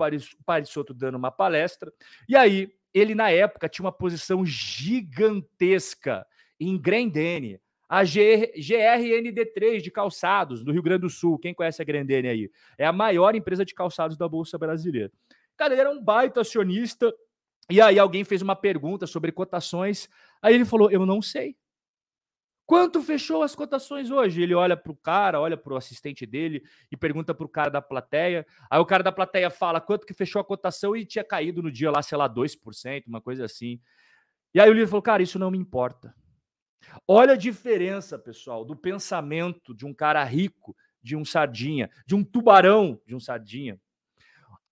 Parisotto 0.47 0.95
dando 0.95 1.17
uma 1.17 1.33
palestra, 1.33 1.93
e 2.29 2.37
aí 2.37 2.73
ele 2.95 3.15
na 3.15 3.31
época 3.31 3.69
tinha 3.69 3.85
uma 3.85 3.93
posição 3.93 4.45
gigantesca 4.47 6.25
em 6.61 6.79
Grendene, 6.79 7.61
a 7.90 8.04
GRND3 8.04 9.80
de 9.80 9.90
calçados 9.90 10.62
do 10.62 10.70
Rio 10.70 10.80
Grande 10.80 11.00
do 11.00 11.11
Sul. 11.11 11.37
Quem 11.40 11.52
conhece 11.52 11.82
a 11.82 11.85
Grendene 11.85 12.28
aí? 12.28 12.50
É 12.78 12.87
a 12.87 12.92
maior 12.92 13.35
empresa 13.35 13.64
de 13.64 13.75
calçados 13.75 14.16
da 14.16 14.28
Bolsa 14.28 14.56
Brasileira. 14.56 15.11
Cara, 15.56 15.75
ele 15.75 15.80
era 15.80 15.90
um 15.90 16.00
baita 16.00 16.40
acionista. 16.40 17.12
E 17.68 17.80
aí 17.80 17.99
alguém 17.99 18.23
fez 18.23 18.42
uma 18.42 18.54
pergunta 18.54 19.09
sobre 19.09 19.32
cotações. 19.32 20.09
Aí 20.40 20.54
ele 20.54 20.64
falou: 20.64 20.88
Eu 20.88 21.04
não 21.04 21.20
sei. 21.20 21.56
Quanto 22.64 23.02
fechou 23.02 23.42
as 23.42 23.56
cotações 23.56 24.12
hoje? 24.12 24.40
Ele 24.40 24.54
olha 24.54 24.76
para 24.76 24.92
o 24.92 24.97
cara, 24.97 25.40
olha 25.40 25.56
para 25.56 25.75
o 25.75 25.76
assistente 25.76 26.25
dele 26.25 26.62
e 26.92 26.97
pergunta 26.97 27.35
para 27.35 27.44
o 27.44 27.49
cara 27.49 27.70
da 27.70 27.82
plateia. 27.82 28.47
Aí 28.70 28.78
o 28.78 28.87
cara 28.87 29.02
da 29.02 29.11
plateia 29.11 29.50
fala 29.50 29.80
quanto 29.80 30.06
que 30.06 30.14
fechou 30.14 30.40
a 30.40 30.44
cotação 30.44 30.94
e 30.94 31.04
tinha 31.04 31.25
caído 31.25 31.61
no 31.61 31.73
dia 31.73 31.90
lá, 31.90 32.00
sei 32.02 32.16
lá, 32.16 32.28
2%, 32.32 33.09
uma 33.09 33.20
coisa 33.20 33.44
assim. 33.44 33.80
E 34.54 34.61
aí 34.61 34.70
o 34.70 34.73
líder 34.73 34.87
falou: 34.87 35.02
Cara, 35.02 35.25
isso 35.25 35.40
não 35.40 35.50
me 35.50 35.59
importa. 35.59 36.14
Olha 37.06 37.34
a 37.34 37.37
diferença, 37.37 38.18
pessoal, 38.18 38.64
do 38.64 38.76
pensamento 38.76 39.75
de 39.75 39.84
um 39.84 39.94
cara 39.94 40.22
rico, 40.25 40.76
de 41.02 41.16
um 41.16 41.25
sardinha, 41.25 41.90
de 42.06 42.14
um 42.14 42.22
tubarão 42.22 43.00
de 43.06 43.14
um 43.14 43.20
sardinha, 43.20 43.80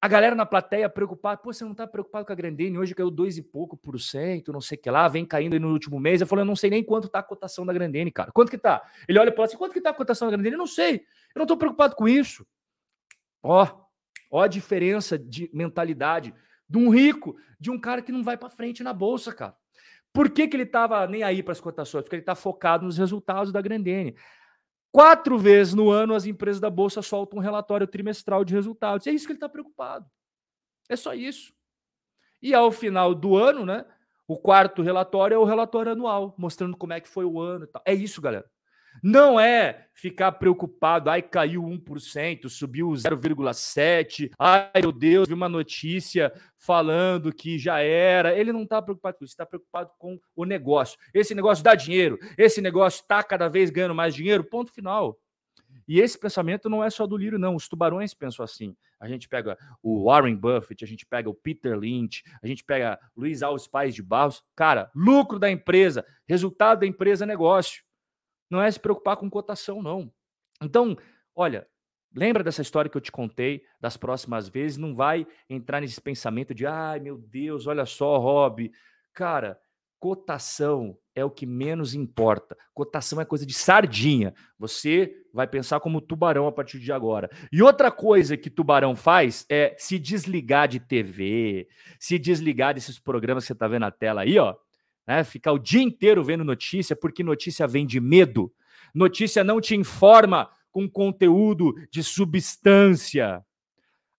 a 0.01 0.07
galera 0.07 0.35
na 0.37 0.47
plateia 0.47 0.89
preocupada, 0.89 1.41
pô, 1.43 1.53
você 1.53 1.65
não 1.65 1.75
tá 1.75 1.85
preocupado 1.85 2.25
com 2.25 2.33
a 2.33 2.37
Grandene? 2.37 2.79
Hoje 2.79 2.95
caiu 2.95 3.11
dois 3.11 3.37
e 3.37 3.43
pouco 3.43 3.77
por 3.77 3.99
cento, 3.99 4.53
não 4.53 4.61
sei 4.61 4.79
o 4.79 4.81
que 4.81 4.89
lá, 4.89 5.09
vem 5.09 5.27
caindo 5.27 5.59
no 5.59 5.73
último 5.73 5.99
mês. 5.99 6.21
Eu 6.21 6.27
falei, 6.27 6.43
eu 6.43 6.47
não 6.47 6.55
sei 6.55 6.71
nem 6.71 6.85
quanto 6.85 7.09
tá 7.09 7.19
a 7.19 7.23
cotação 7.23 7.67
da 7.67 7.73
Grandene, 7.73 8.13
cara. 8.13 8.31
Quanto 8.31 8.49
que 8.49 8.59
tá? 8.59 8.81
Ele 9.09 9.19
olha 9.19 9.31
e 9.31 9.33
fala 9.35 9.47
assim, 9.47 9.57
quanto 9.57 9.73
que 9.73 9.81
tá 9.81 9.91
a 9.91 9.95
cotação 9.95 10.29
da 10.29 10.37
Grandene? 10.37 10.55
Eu 10.55 10.59
não 10.59 10.69
sei, 10.69 11.05
eu 11.35 11.41
não 11.41 11.47
tô 11.47 11.57
preocupado 11.57 11.97
com 11.97 12.09
isso. 12.09 12.47
Ó, 13.43 13.67
ó 14.31 14.43
a 14.43 14.47
diferença 14.47 15.19
de 15.19 15.51
mentalidade 15.53 16.33
de 16.69 16.79
um 16.79 16.91
rico, 16.91 17.37
de 17.59 17.69
um 17.69 17.81
cara 17.81 18.01
que 18.01 18.13
não 18.13 18.23
vai 18.23 18.37
para 18.37 18.51
frente 18.51 18.85
na 18.85 18.93
bolsa, 18.93 19.35
cara. 19.35 19.57
Por 20.19 20.29
que, 20.29 20.49
que 20.49 20.57
ele 20.57 20.67
tava 20.67 21.07
nem 21.07 21.23
aí 21.23 21.45
para 21.45 21.53
as 21.53 21.61
cotações? 21.61 22.03
Porque 22.03 22.17
ele 22.17 22.25
tá 22.25 22.35
focado 22.35 22.85
nos 22.85 22.99
resultados 22.99 23.53
da 23.53 23.63
Grandene. 23.63 24.17
Quatro 24.91 25.39
vezes 25.39 25.75
no 25.75 25.91
ano 25.91 26.13
as 26.13 26.27
empresas 26.27 26.59
da 26.59 26.69
Bolsa 26.69 27.01
soltam 27.03 27.39
um 27.39 27.41
relatório 27.41 27.87
trimestral 27.87 28.45
de 28.45 28.53
resultados. 28.53 29.07
é 29.07 29.13
isso 29.13 29.27
que 29.27 29.31
ele 29.31 29.37
está 29.37 29.49
preocupado. 29.49 30.11
É 30.89 30.97
só 30.97 31.15
isso. 31.15 31.55
E 32.43 32.53
ao 32.53 32.73
final 32.73 33.15
do 33.15 33.37
ano, 33.37 33.65
né? 33.65 33.85
O 34.27 34.37
quarto 34.37 34.83
relatório 34.83 35.37
é 35.37 35.39
o 35.39 35.45
relatório 35.45 35.93
anual, 35.93 36.35
mostrando 36.37 36.77
como 36.77 36.95
é 36.95 37.01
que 37.01 37.09
foi 37.09 37.25
o 37.25 37.41
ano. 37.41 37.69
É 37.85 37.95
isso, 37.95 38.21
galera. 38.21 38.51
Não 39.03 39.39
é 39.39 39.87
ficar 39.93 40.33
preocupado, 40.33 41.11
ai, 41.11 41.21
caiu 41.21 41.63
1%, 41.63 42.49
subiu 42.49 42.91
0,7%, 42.91 44.31
ai, 44.39 44.71
meu 44.81 44.93
Deus, 44.93 45.29
vi 45.29 45.35
uma 45.35 45.49
notícia 45.49 46.33
falando 46.57 47.33
que 47.33 47.59
já 47.59 47.81
era. 47.81 48.37
Ele 48.37 48.53
não 48.53 48.63
está 48.63 48.81
preocupado 48.81 49.19
com 49.19 49.25
isso, 49.25 49.33
está 49.33 49.45
preocupado 49.45 49.91
com 49.99 50.19
o 50.37 50.45
negócio. 50.45 50.99
Esse 51.13 51.35
negócio 51.35 51.65
dá 51.65 51.75
dinheiro, 51.75 52.19
esse 52.37 52.61
negócio 52.61 53.01
está 53.03 53.23
cada 53.23 53.49
vez 53.49 53.71
ganhando 53.71 53.95
mais 53.95 54.15
dinheiro, 54.15 54.45
ponto 54.45 54.73
final. 54.73 55.19
E 55.87 56.01
esse 56.01 56.19
pensamento 56.19 56.69
não 56.69 56.85
é 56.85 56.91
só 56.91 57.07
do 57.07 57.17
Lírio, 57.17 57.39
não. 57.39 57.57
Os 57.57 57.67
tubarões 57.67 58.13
pensam 58.13 58.45
assim. 58.45 58.77
A 59.01 59.09
gente 59.09 59.27
pega 59.27 59.57
o 59.83 60.05
Warren 60.05 60.37
Buffett, 60.37 60.85
a 60.85 60.87
gente 60.87 61.07
pega 61.07 61.31
o 61.31 61.35
Peter 61.35 61.77
Lynch, 61.79 62.23
a 62.43 62.47
gente 62.47 62.63
pega 62.63 62.99
Luiz 63.17 63.43
Alves 63.43 63.67
Pais 63.67 63.95
de 63.95 64.03
Barros. 64.03 64.43
Cara, 64.55 64.91
lucro 64.95 65.39
da 65.39 65.51
empresa, 65.51 66.05
resultado 66.27 66.81
da 66.81 66.87
empresa, 66.87 67.25
negócio 67.25 67.83
não 68.51 68.63
é 68.63 68.71
se 68.71 68.81
preocupar 68.81 69.17
com 69.17 69.29
cotação, 69.29 69.83
não. 69.83 70.13
Então, 70.63 70.97
olha, 71.35 71.67
lembra 72.15 72.43
dessa 72.43 72.63
história 72.63 72.91
que 72.91 72.97
eu 72.97 73.01
te 73.01 73.13
contei 73.13 73.63
das 73.81 73.97
próximas 73.97 74.49
vezes? 74.49 74.77
Não 74.77 74.95
vai 74.95 75.27
entrar 75.49 75.81
nesse 75.81 76.01
pensamento 76.01 76.55
de, 76.55 76.67
ai 76.67 77.01
meu 77.01 77.19
Deus, 77.19 77.67
olha 77.67 77.87
só, 77.87 78.19
Rob. 78.19 78.71
Cara, 79.13 79.59
cotação 80.01 80.97
é 81.15 81.25
o 81.25 81.31
que 81.31 81.45
menos 81.45 81.95
importa. 81.95 82.57
Cotação 82.73 83.21
é 83.21 83.25
coisa 83.25 83.45
de 83.45 83.53
sardinha. 83.53 84.33
Você 84.59 85.15
vai 85.33 85.47
pensar 85.47 85.81
como 85.81 86.01
tubarão 86.01 86.47
a 86.47 86.53
partir 86.53 86.79
de 86.79 86.93
agora. 86.93 87.29
E 87.53 87.63
outra 87.63 87.91
coisa 87.91 88.37
que 88.37 88.49
tubarão 88.49 88.95
faz 88.95 89.45
é 89.51 89.75
se 89.77 89.99
desligar 89.99 90.69
de 90.69 90.81
TV, 90.81 91.69
se 91.99 92.19
desligar 92.19 92.75
desses 92.75 92.99
programas 92.99 93.45
que 93.45 93.49
você 93.49 93.53
está 93.53 93.69
vendo 93.69 93.81
na 93.81 93.91
tela 93.91 94.23
aí, 94.23 94.39
ó 94.39 94.57
né? 95.09 95.25
Ficar 95.25 95.53
o 95.53 95.59
dia 95.59 95.81
inteiro 95.81 96.23
vendo 96.23 96.45
notícia, 96.45 96.95
porque 96.95 97.25
notícia 97.25 97.67
vem 97.67 97.87
de 97.87 97.99
medo. 97.99 98.53
Notícia 98.95 99.43
não 99.43 99.59
te 99.59 99.75
informa 99.75 100.51
com 100.71 100.87
conteúdo 100.87 101.75
de 101.91 102.05
substância. 102.05 103.43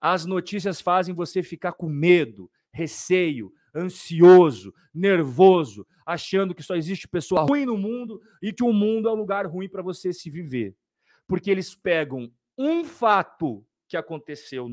As 0.02 0.26
notícias 0.26 0.82
fazem 0.82 1.14
você 1.14 1.44
ficar 1.44 1.74
com 1.74 1.88
medo, 1.88 2.50
receio, 2.74 3.54
ansioso, 3.76 4.74
nervoso, 4.92 5.86
achando 6.04 6.56
que 6.56 6.64
só 6.64 6.76
existe 6.76 7.08
pessoa 7.08 7.44
ruim 7.44 7.66
no 7.66 7.78
mundo 7.78 8.20
e 8.42 8.52
que 8.52 8.64
o 8.64 8.74
mundo 8.74 9.08
é 9.08 9.12
um 9.12 9.18
lugar 9.18 9.46
ruim 9.46 9.70
para 9.70 9.84
você 9.84 10.12
se 10.12 10.28
viver. 10.30 10.76
Porque 11.28 11.52
eles 11.52 11.76
pegam 11.76 12.32
um 12.58 12.84
fato 12.84 13.64
que 13.88 13.96
aconteceu 13.96 14.68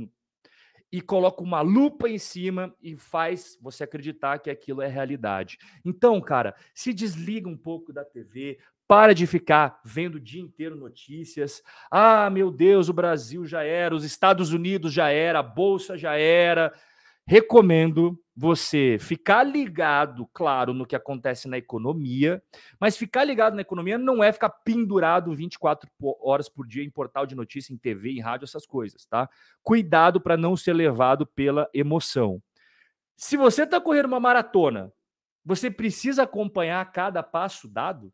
e 0.90 1.00
coloca 1.00 1.43
uma 1.43 1.61
lupa 1.61 2.09
em 2.09 2.19
cima 2.19 2.75
e 2.83 2.97
faz 2.97 3.59
você 3.61 3.85
acreditar 3.85 4.38
que 4.38 4.50
aquilo 4.50 4.83
é 4.83 4.87
realidade. 4.87 5.59
Então, 5.85 6.21
cara, 6.21 6.55
se 6.75 6.93
desliga 6.93 7.49
um 7.49 7.57
pouco 7.57 7.93
da 7.93 8.05
TV, 8.05 8.59
para 8.88 9.14
de 9.14 9.26
ficar 9.26 9.81
vendo 9.85 10.16
o 10.16 10.21
dia 10.21 10.40
inteiro 10.40 10.76
notícias. 10.76 11.62
Ah, 11.90 12.31
meu 12.31 12.50
Deus, 12.50 12.88
o 12.88 12.93
Brasil 12.93 13.45
já 13.45 13.62
era, 13.64 13.95
os 13.95 14.05
Estados 14.05 14.52
Unidos 14.52 14.93
já 14.93 15.09
era, 15.09 15.40
a 15.40 15.43
bolsa 15.43 15.99
já 15.99 16.16
era. 16.16 16.73
Recomendo 17.26 18.19
você 18.37 18.99
ficar 19.00 19.43
ligado, 19.45 20.28
claro, 20.31 20.75
no 20.75 20.85
que 20.85 20.95
acontece 20.95 21.49
na 21.49 21.57
economia, 21.57 22.43
mas 22.78 22.95
ficar 22.95 23.25
ligado 23.25 23.55
na 23.55 23.62
economia 23.62 23.97
não 23.97 24.23
é 24.23 24.31
ficar 24.31 24.50
pendurado 24.50 25.35
24 25.35 25.90
horas 26.21 26.47
por 26.47 26.66
dia 26.66 26.85
em 26.85 26.90
portal 26.90 27.25
de 27.25 27.35
notícia, 27.35 27.73
em 27.73 27.78
TV, 27.78 28.11
em 28.11 28.21
rádio, 28.21 28.45
essas 28.45 28.66
coisas, 28.66 29.07
tá? 29.07 29.26
Cuidado 29.62 30.21
para 30.21 30.37
não 30.37 30.55
ser 30.55 30.75
levado 30.75 31.26
pela 31.26 31.66
emoção. 31.73 32.43
Se 33.16 33.38
você 33.38 33.62
está 33.62 33.81
correndo 33.81 34.07
uma 34.07 34.21
maratona, 34.21 34.93
você 35.43 35.71
precisa 35.71 36.25
acompanhar 36.25 36.85
cada 36.93 37.23
passo 37.23 37.66
dado? 37.66 38.12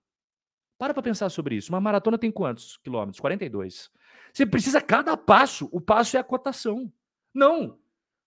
Para 0.79 0.95
para 0.95 1.02
pensar 1.02 1.31
sobre 1.31 1.57
isso. 1.57 1.73
Uma 1.73 1.81
maratona 1.81 2.17
tem 2.17 2.31
quantos 2.31 2.76
quilômetros? 2.76 3.19
42. 3.19 3.91
Você 4.33 4.47
precisa 4.47 4.81
cada 4.81 5.17
passo. 5.17 5.69
O 5.73 5.81
passo 5.81 6.17
é 6.17 6.21
a 6.21 6.25
cotação. 6.25 6.93
Não. 7.35 7.79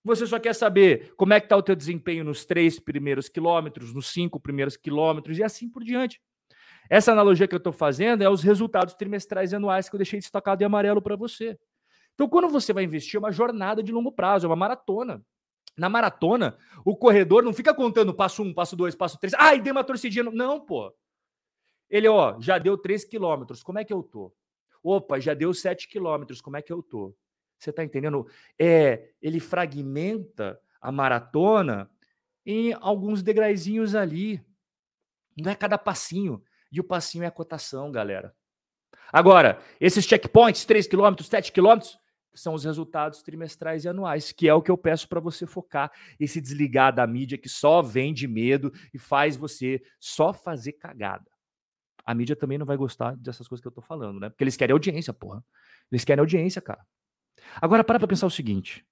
Você 0.06 0.28
só 0.28 0.40
quer 0.40 0.54
saber 0.54 1.16
como 1.18 1.34
é 1.34 1.40
que 1.40 1.48
está 1.48 1.58
o 1.58 1.64
teu 1.64 1.76
desempenho 1.76 2.24
nos 2.24 2.46
três 2.46 2.80
primeiros 2.80 3.28
quilômetros, 3.28 3.92
nos 3.92 4.08
cinco 4.14 4.40
primeiros 4.40 4.78
quilômetros 4.78 5.40
e 5.40 5.44
assim 5.44 5.68
por 5.68 5.84
diante. 5.84 6.22
Essa 6.88 7.12
analogia 7.12 7.48
que 7.48 7.56
eu 7.56 7.58
estou 7.58 7.74
fazendo 7.74 8.24
é 8.24 8.30
os 8.30 8.44
resultados 8.44 8.94
trimestrais 8.94 9.52
e 9.52 9.56
anuais 9.56 9.90
que 9.90 9.96
eu 9.96 9.98
deixei 9.98 10.20
destacado 10.20 10.62
em 10.62 10.66
amarelo 10.66 11.02
para 11.02 11.16
você. 11.16 11.58
Então, 12.14 12.30
quando 12.30 12.48
você 12.48 12.72
vai 12.72 12.84
investir, 12.84 13.18
é 13.18 13.20
uma 13.20 13.32
jornada 13.32 13.82
de 13.82 13.92
longo 13.92 14.12
prazo, 14.12 14.46
é 14.46 14.50
uma 14.50 14.56
maratona. 14.56 15.26
Na 15.76 15.90
maratona, 15.90 16.56
o 16.86 16.96
corredor 16.96 17.44
não 17.44 17.52
fica 17.52 17.74
contando 17.74 18.14
passo 18.14 18.44
um, 18.44 18.54
passo 18.54 18.76
dois, 18.76 18.96
passo 18.96 19.20
três. 19.20 19.34
Ai, 19.34 19.60
dei 19.60 19.72
uma 19.72 19.84
torcidinha. 19.84 20.24
Não, 20.26 20.64
pô. 20.64 20.94
Ele, 21.90 22.08
ó, 22.08 22.40
já 22.40 22.60
deu 22.60 22.78
três 22.78 23.04
quilômetros, 23.04 23.64
como 23.64 23.80
é 23.80 23.84
que 23.84 23.92
eu 23.92 24.04
tô? 24.04 24.32
Opa, 24.84 25.20
já 25.20 25.34
deu 25.34 25.52
sete 25.52 25.88
quilômetros, 25.88 26.42
como 26.42 26.58
é 26.58 26.62
que 26.62 26.72
eu 26.72 26.84
tô? 26.84 27.16
Você 27.66 27.72
está 27.72 27.84
entendendo? 27.84 28.28
É, 28.60 29.10
ele 29.22 29.40
fragmenta 29.40 30.60
a 30.80 30.92
maratona 30.92 31.90
em 32.46 32.74
alguns 32.74 33.24
degraizinhos 33.24 33.96
ali. 33.96 34.40
Não 35.36 35.52
é 35.52 35.56
cada 35.56 35.78
passinho. 35.78 36.44
E 36.72 36.80
o 36.80 36.84
passinho 36.84 37.24
é 37.24 37.28
a 37.28 37.32
cotação, 37.32 37.92
galera. 37.92 38.36
Agora, 39.12 39.60
esses 39.80 40.06
checkpoints, 40.06 40.64
3 40.66 40.88
km, 40.88 41.22
7 41.22 41.52
km, 41.52 41.80
são 42.36 42.54
os 42.54 42.66
resultados 42.66 43.24
trimestrais 43.24 43.86
e 43.86 43.90
anuais, 43.90 44.32
que 44.32 44.48
é 44.48 44.54
o 44.54 44.62
que 44.62 44.70
eu 44.70 44.78
peço 44.78 45.08
para 45.08 45.20
você 45.20 45.48
focar 45.48 45.92
e 46.20 46.28
se 46.28 46.40
desligar 46.40 46.94
da 46.94 47.08
mídia 47.08 47.38
que 47.38 47.50
só 47.50 47.82
vende 47.82 48.28
medo 48.28 48.72
e 48.94 49.00
faz 49.00 49.36
você 49.36 49.82
só 50.00 50.34
fazer 50.34 50.74
cagada. 50.74 51.32
A 52.06 52.14
mídia 52.14 52.36
também 52.36 52.58
não 52.58 52.66
vai 52.66 52.78
gostar 52.78 53.16
dessas 53.16 53.48
coisas 53.48 53.62
que 53.62 53.68
eu 53.68 53.72
tô 53.72 53.82
falando, 53.82 54.20
né? 54.20 54.30
Porque 54.30 54.44
eles 54.44 54.56
querem 54.56 54.74
audiência, 54.74 55.12
porra. 55.12 55.44
Eles 55.92 56.04
querem 56.04 56.20
audiência, 56.20 56.62
cara. 56.62 56.86
Agora, 57.62 57.84
para 57.84 58.00
para 58.00 58.08
pensar 58.08 58.28
o 58.28 58.32
seguinte: 58.32 58.86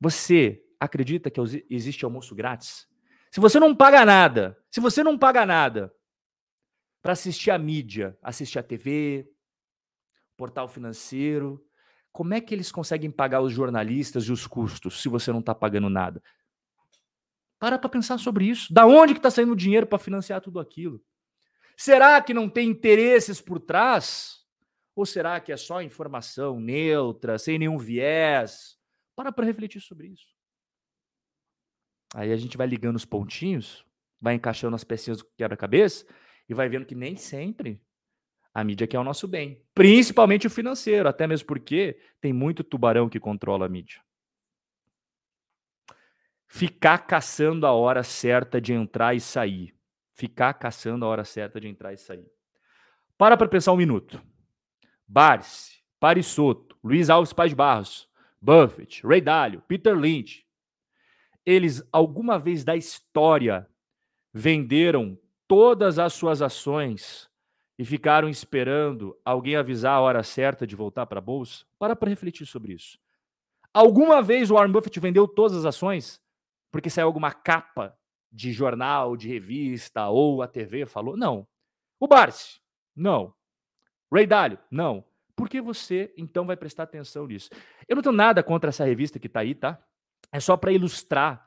você 0.00 0.62
acredita 0.78 1.30
que 1.30 1.40
existe 1.70 2.04
almoço 2.04 2.34
grátis? 2.34 2.88
Se 3.30 3.40
você 3.40 3.58
não 3.58 3.74
paga 3.74 4.04
nada, 4.04 4.58
se 4.70 4.80
você 4.80 5.02
não 5.02 5.18
paga 5.18 5.44
nada 5.44 5.92
para 7.02 7.12
assistir 7.12 7.50
a 7.50 7.58
mídia, 7.58 8.16
assistir 8.22 8.58
a 8.58 8.62
TV, 8.62 9.28
portal 10.36 10.68
financeiro, 10.68 11.64
como 12.12 12.34
é 12.34 12.40
que 12.40 12.54
eles 12.54 12.72
conseguem 12.72 13.10
pagar 13.10 13.42
os 13.42 13.52
jornalistas 13.52 14.24
e 14.24 14.32
os 14.32 14.46
custos 14.46 15.02
se 15.02 15.08
você 15.08 15.30
não 15.32 15.40
está 15.40 15.54
pagando 15.54 15.90
nada? 15.90 16.22
Para 17.58 17.78
para 17.78 17.90
pensar 17.90 18.18
sobre 18.18 18.46
isso. 18.46 18.72
Da 18.72 18.86
onde 18.86 19.12
que 19.12 19.18
está 19.18 19.30
saindo 19.30 19.52
o 19.52 19.56
dinheiro 19.56 19.86
para 19.86 19.98
financiar 19.98 20.40
tudo 20.40 20.60
aquilo? 20.60 21.02
Será 21.76 22.20
que 22.22 22.32
não 22.32 22.48
tem 22.48 22.70
interesses 22.70 23.40
por 23.40 23.60
trás? 23.60 24.45
Ou 24.96 25.04
será 25.04 25.38
que 25.38 25.52
é 25.52 25.56
só 25.58 25.82
informação 25.82 26.58
neutra, 26.58 27.38
sem 27.38 27.58
nenhum 27.58 27.76
viés? 27.76 28.78
Para 29.14 29.30
para 29.30 29.44
refletir 29.44 29.78
sobre 29.80 30.08
isso. 30.08 30.34
Aí 32.14 32.32
a 32.32 32.36
gente 32.36 32.56
vai 32.56 32.66
ligando 32.66 32.96
os 32.96 33.04
pontinhos, 33.04 33.84
vai 34.18 34.34
encaixando 34.34 34.74
as 34.74 34.84
pecinhas 34.84 35.18
do 35.18 35.26
quebra-cabeça 35.36 36.06
e 36.48 36.54
vai 36.54 36.66
vendo 36.66 36.86
que 36.86 36.94
nem 36.94 37.14
sempre 37.14 37.78
a 38.54 38.64
mídia 38.64 38.86
quer 38.86 38.98
o 38.98 39.04
nosso 39.04 39.28
bem, 39.28 39.62
principalmente 39.74 40.46
o 40.46 40.50
financeiro, 40.50 41.06
até 41.06 41.26
mesmo 41.26 41.46
porque 41.46 42.00
tem 42.18 42.32
muito 42.32 42.64
tubarão 42.64 43.06
que 43.06 43.20
controla 43.20 43.66
a 43.66 43.68
mídia. 43.68 44.00
Ficar 46.48 47.06
caçando 47.06 47.66
a 47.66 47.72
hora 47.72 48.02
certa 48.02 48.58
de 48.58 48.72
entrar 48.72 49.14
e 49.14 49.20
sair. 49.20 49.76
Ficar 50.14 50.54
caçando 50.54 51.04
a 51.04 51.08
hora 51.08 51.22
certa 51.22 51.60
de 51.60 51.68
entrar 51.68 51.92
e 51.92 51.98
sair. 51.98 52.26
Para 53.18 53.36
para 53.36 53.48
pensar 53.48 53.72
um 53.72 53.76
minuto. 53.76 54.22
Barsi, 55.06 55.82
Parisotto, 56.00 56.76
Luiz 56.82 57.08
Alves 57.10 57.32
Paz 57.32 57.52
Barros, 57.52 58.08
Buffett, 58.40 59.06
Ray 59.06 59.20
Dalio, 59.20 59.62
Peter 59.62 59.96
Lynch, 59.96 60.46
eles 61.44 61.82
alguma 61.92 62.38
vez 62.38 62.64
da 62.64 62.76
história 62.76 63.68
venderam 64.32 65.18
todas 65.46 65.98
as 65.98 66.12
suas 66.12 66.42
ações 66.42 67.30
e 67.78 67.84
ficaram 67.84 68.28
esperando 68.28 69.16
alguém 69.24 69.56
avisar 69.56 69.96
a 69.96 70.00
hora 70.00 70.22
certa 70.22 70.66
de 70.66 70.74
voltar 70.74 71.06
para 71.06 71.18
a 71.18 71.22
bolsa? 71.22 71.64
Para 71.78 71.94
para 71.94 72.10
refletir 72.10 72.46
sobre 72.46 72.72
isso. 72.72 72.98
Alguma 73.72 74.22
vez 74.22 74.50
o 74.50 74.54
Warren 74.54 74.72
Buffett 74.72 74.98
vendeu 74.98 75.28
todas 75.28 75.58
as 75.58 75.64
ações 75.64 76.20
porque 76.72 76.90
saiu 76.90 77.06
alguma 77.06 77.32
capa 77.32 77.96
de 78.32 78.52
jornal, 78.52 79.16
de 79.16 79.28
revista 79.28 80.08
ou 80.08 80.42
a 80.42 80.48
TV 80.48 80.84
falou? 80.84 81.16
Não. 81.16 81.46
O 82.00 82.08
Barsi? 82.08 82.60
Não. 82.94 83.34
Ray 84.12 84.26
Dalio? 84.26 84.58
Não. 84.70 85.04
Por 85.34 85.48
que 85.48 85.60
você 85.60 86.12
então 86.16 86.46
vai 86.46 86.56
prestar 86.56 86.84
atenção 86.84 87.26
nisso? 87.26 87.50
Eu 87.86 87.96
não 87.96 88.02
tenho 88.02 88.14
nada 88.14 88.42
contra 88.42 88.70
essa 88.70 88.84
revista 88.84 89.18
que 89.18 89.26
está 89.26 89.40
aí, 89.40 89.54
tá? 89.54 89.78
É 90.32 90.40
só 90.40 90.56
para 90.56 90.72
ilustrar 90.72 91.46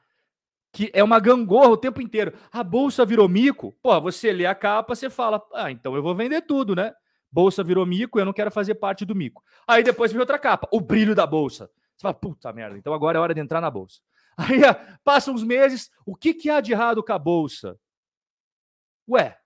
que 0.72 0.92
é 0.94 1.04
uma 1.04 1.20
gangorra 1.20 1.70
o 1.70 1.78
tempo 1.78 2.02
inteiro. 2.02 2.34
A 2.52 2.64
bolsa 2.64 3.06
virou 3.06 3.28
mico. 3.28 3.72
Pô, 3.82 4.00
você 4.00 4.32
lê 4.32 4.46
a 4.46 4.54
capa, 4.54 4.96
você 4.96 5.10
fala, 5.10 5.42
ah, 5.54 5.72
então 5.72 5.96
eu 5.96 6.04
vou 6.04 6.16
vender 6.16 6.42
tudo, 6.42 6.76
né? 6.76 6.94
Bolsa 7.32 7.64
virou 7.64 7.86
mico, 7.86 8.20
eu 8.20 8.26
não 8.26 8.34
quero 8.34 8.52
fazer 8.52 8.76
parte 8.76 9.06
do 9.06 9.16
mico. 9.16 9.44
Aí 9.68 9.84
depois 9.84 10.12
vem 10.12 10.20
outra 10.20 10.40
capa, 10.40 10.68
o 10.72 10.80
brilho 10.80 11.14
da 11.16 11.26
bolsa. 11.26 11.70
Você 11.96 12.02
fala, 12.02 12.14
puta 12.14 12.52
merda, 12.54 12.78
então 12.78 12.94
agora 12.94 13.18
é 13.18 13.22
hora 13.22 13.34
de 13.34 13.42
entrar 13.42 13.62
na 13.62 13.70
bolsa. 13.70 14.00
Aí 14.38 14.62
passam 15.04 15.34
uns 15.34 15.44
meses, 15.44 15.92
o 16.06 16.16
que, 16.16 16.34
que 16.34 16.50
há 16.50 16.62
de 16.62 16.72
errado 16.72 17.04
com 17.04 17.14
a 17.14 17.20
bolsa? 17.20 17.78
Ué, 19.08 19.38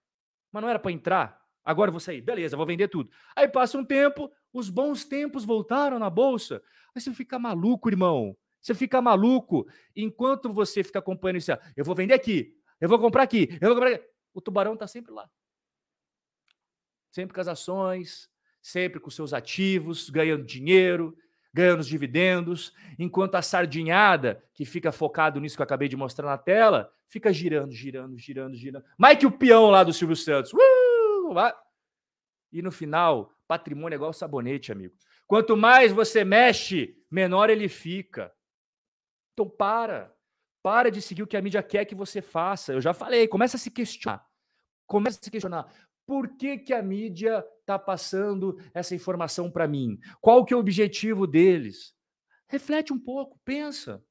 mas 0.51 0.62
não 0.62 0.70
era 0.70 0.79
para 0.79 0.91
entrar? 0.91 1.42
Agora 1.63 1.89
eu 1.89 1.93
vou 1.93 2.00
sair, 2.00 2.22
beleza, 2.22 2.58
vou 2.58 2.65
vender 2.65 2.88
tudo. 2.88 3.10
Aí 3.36 3.48
passa 3.48 3.77
um 3.77 3.86
tempo, 3.86 4.32
os 4.51 4.70
bons 4.70 5.05
tempos 5.05 5.46
voltaram 5.46 5.98
na 5.98 6.10
bolsa. 6.10 6.62
Aí 6.93 7.01
você 7.01 7.13
fica 7.13 7.39
maluco, 7.39 7.89
irmão. 7.89 8.36
Você 8.62 8.74
fica 8.74 9.01
maluco 9.01 9.67
enquanto 9.96 10.51
você 10.51 10.84
fica 10.84 11.00
acompanhando 11.00 11.38
isso. 11.38 11.51
Eu 11.75 11.84
vou 11.84 11.93
vender 11.93 12.13
aqui, 12.13 12.55
eu 12.79 12.88
vou 12.88 13.00
comprar 13.00 13.24
aqui, 13.24 13.50
eu 13.62 13.67
vou 13.67 13.75
comprar 13.75 13.96
aqui. 13.96 14.05
O 14.34 14.41
tubarão 14.41 14.74
está 14.74 14.88
sempre 14.88 15.13
lá. 15.13 15.29
Sempre 17.12 17.36
com 17.36 17.41
as 17.41 17.48
ações, 17.48 18.29
sempre 18.62 19.00
com 19.00 19.10
seus 19.10 19.34
ativos, 19.34 20.10
ganhando 20.10 20.46
dinheiro, 20.46 21.15
ganhando 21.53 21.82
os 21.82 21.88
dividendos, 21.88 22.74
enquanto 22.98 23.36
a 23.36 23.41
sardinhada, 23.41 24.43
que 24.53 24.65
fica 24.65 24.91
focado 24.91 25.39
nisso 25.39 25.55
que 25.55 25.62
eu 25.62 25.65
acabei 25.65 25.88
de 25.88 25.96
mostrar 25.96 26.27
na 26.27 26.38
tela, 26.38 26.91
fica 27.08 27.32
girando, 27.32 27.72
girando, 27.72 28.17
girando, 28.17 28.55
girando. 28.55 28.86
Que 29.20 29.25
o 29.25 29.32
peão 29.32 29.70
lá 29.70 29.84
do 29.84 29.93
Silvio 29.93 30.15
Santos. 30.15 30.51
Uh! 30.53 30.92
E 32.51 32.62
no 32.62 32.72
final, 32.72 33.34
patrimônio 33.48 33.96
é 33.96 33.98
igual 33.98 34.13
sabonete, 34.13 34.72
amigo. 34.72 34.94
Quanto 35.27 35.56
mais 35.56 35.92
você 35.92 36.24
mexe, 36.24 36.96
menor 37.10 37.50
ele 37.50 37.68
fica. 37.68 38.32
Então 39.34 39.50
para. 39.50 40.13
Para 40.62 40.89
de 40.89 41.01
seguir 41.01 41.24
o 41.24 41.27
que 41.27 41.36
a 41.36 41.42
mídia 41.42 41.63
quer 41.63 41.86
que 41.86 41.96
você 41.96 42.22
faça. 42.22 42.74
Eu 42.74 42.82
já 42.82 42.94
falei, 42.94 43.27
começa 43.27 43.58
a 43.58 43.60
se 43.60 43.72
questionar. 43.72 44.25
Começa 44.86 45.20
a 45.20 45.24
se 45.24 45.32
questionar. 45.32 45.74
Por 46.06 46.38
que, 46.38 46.58
que 46.58 46.74
a 46.74 46.82
mídia 46.82 47.46
está 47.62 47.80
passando 47.80 48.60
essa 48.74 48.94
informação 48.94 49.50
para 49.50 49.68
mim? 49.68 50.00
Qual 50.22 50.46
que 50.46 50.53
é 50.53 50.58
o 50.58 50.60
objetivo 50.60 51.25
deles? 51.25 51.96
Reflete 52.48 52.94
um 52.94 53.00
pouco, 53.00 53.39
pensa. 53.44 54.03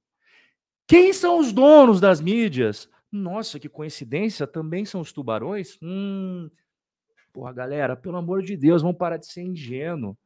Quem 0.87 1.13
são 1.13 1.39
os 1.39 1.53
donos 1.53 2.01
das 2.01 2.21
mídias? 2.21 2.89
Nossa, 3.11 3.61
que 3.61 3.69
coincidência, 3.69 4.47
também 4.47 4.85
são 4.85 5.01
os 5.01 5.13
tubarões? 5.13 5.79
Hum, 5.83 6.51
porra, 7.33 7.53
galera, 7.53 7.97
pelo 7.97 8.17
amor 8.17 8.43
de 8.43 8.57
Deus, 8.57 8.83
vamos 8.83 8.99
parar 8.99 9.17
de 9.17 9.27
ser 9.27 9.43
ingênuo. 9.43 10.17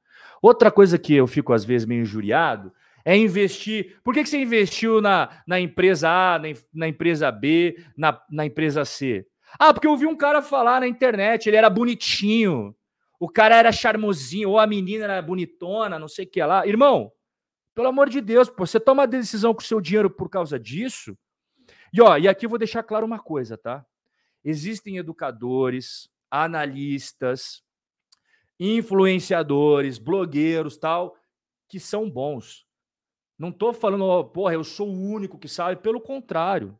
Outra 0.42 0.70
coisa 0.70 0.98
que 0.98 1.14
eu 1.14 1.26
fico 1.26 1.52
às 1.52 1.64
vezes 1.64 1.86
meio 1.86 2.02
injuriado 2.02 2.72
é 3.04 3.16
investir. 3.16 4.00
Por 4.02 4.12
que, 4.12 4.22
que 4.24 4.28
você 4.28 4.40
investiu 4.40 5.00
na, 5.00 5.42
na 5.46 5.60
empresa 5.60 6.08
A, 6.10 6.38
na, 6.38 6.48
na 6.74 6.88
empresa 6.88 7.30
B, 7.30 7.78
na, 7.96 8.20
na 8.30 8.44
empresa 8.44 8.84
C? 8.84 9.26
Ah, 9.58 9.72
porque 9.72 9.86
eu 9.86 9.96
vi 9.96 10.06
um 10.06 10.16
cara 10.16 10.42
falar 10.42 10.80
na 10.80 10.88
internet, 10.88 11.46
ele 11.46 11.56
era 11.56 11.70
bonitinho, 11.70 12.74
o 13.18 13.28
cara 13.28 13.56
era 13.56 13.70
charmosinho, 13.70 14.50
ou 14.50 14.58
a 14.58 14.66
menina 14.66 15.04
era 15.04 15.22
bonitona, 15.22 15.98
não 15.98 16.08
sei 16.08 16.24
o 16.24 16.28
que 16.28 16.42
lá. 16.42 16.66
Irmão, 16.66 17.12
pelo 17.74 17.88
amor 17.88 18.08
de 18.08 18.20
Deus, 18.20 18.50
pô, 18.50 18.66
você 18.66 18.80
toma 18.80 19.06
decisão 19.06 19.54
com 19.54 19.60
o 19.60 19.64
seu 19.64 19.80
dinheiro 19.80 20.10
por 20.10 20.28
causa 20.28 20.58
disso. 20.58 21.16
E 21.92 22.02
ó, 22.02 22.16
e 22.18 22.26
aqui 22.26 22.44
eu 22.44 22.50
vou 22.50 22.58
deixar 22.58 22.82
claro 22.82 23.06
uma 23.06 23.18
coisa, 23.18 23.56
tá? 23.56 23.86
Existem 24.44 24.96
educadores, 24.96 26.10
analistas, 26.30 27.62
influenciadores, 28.58 29.98
blogueiros, 29.98 30.76
tal, 30.76 31.16
que 31.68 31.78
são 31.78 32.10
bons. 32.10 32.66
Não 33.38 33.50
estou 33.50 33.72
falando, 33.72 34.04
oh, 34.04 34.24
porra, 34.24 34.54
eu 34.54 34.64
sou 34.64 34.88
o 34.88 35.10
único 35.10 35.38
que 35.38 35.48
sabe. 35.48 35.80
Pelo 35.80 36.00
contrário. 36.00 36.78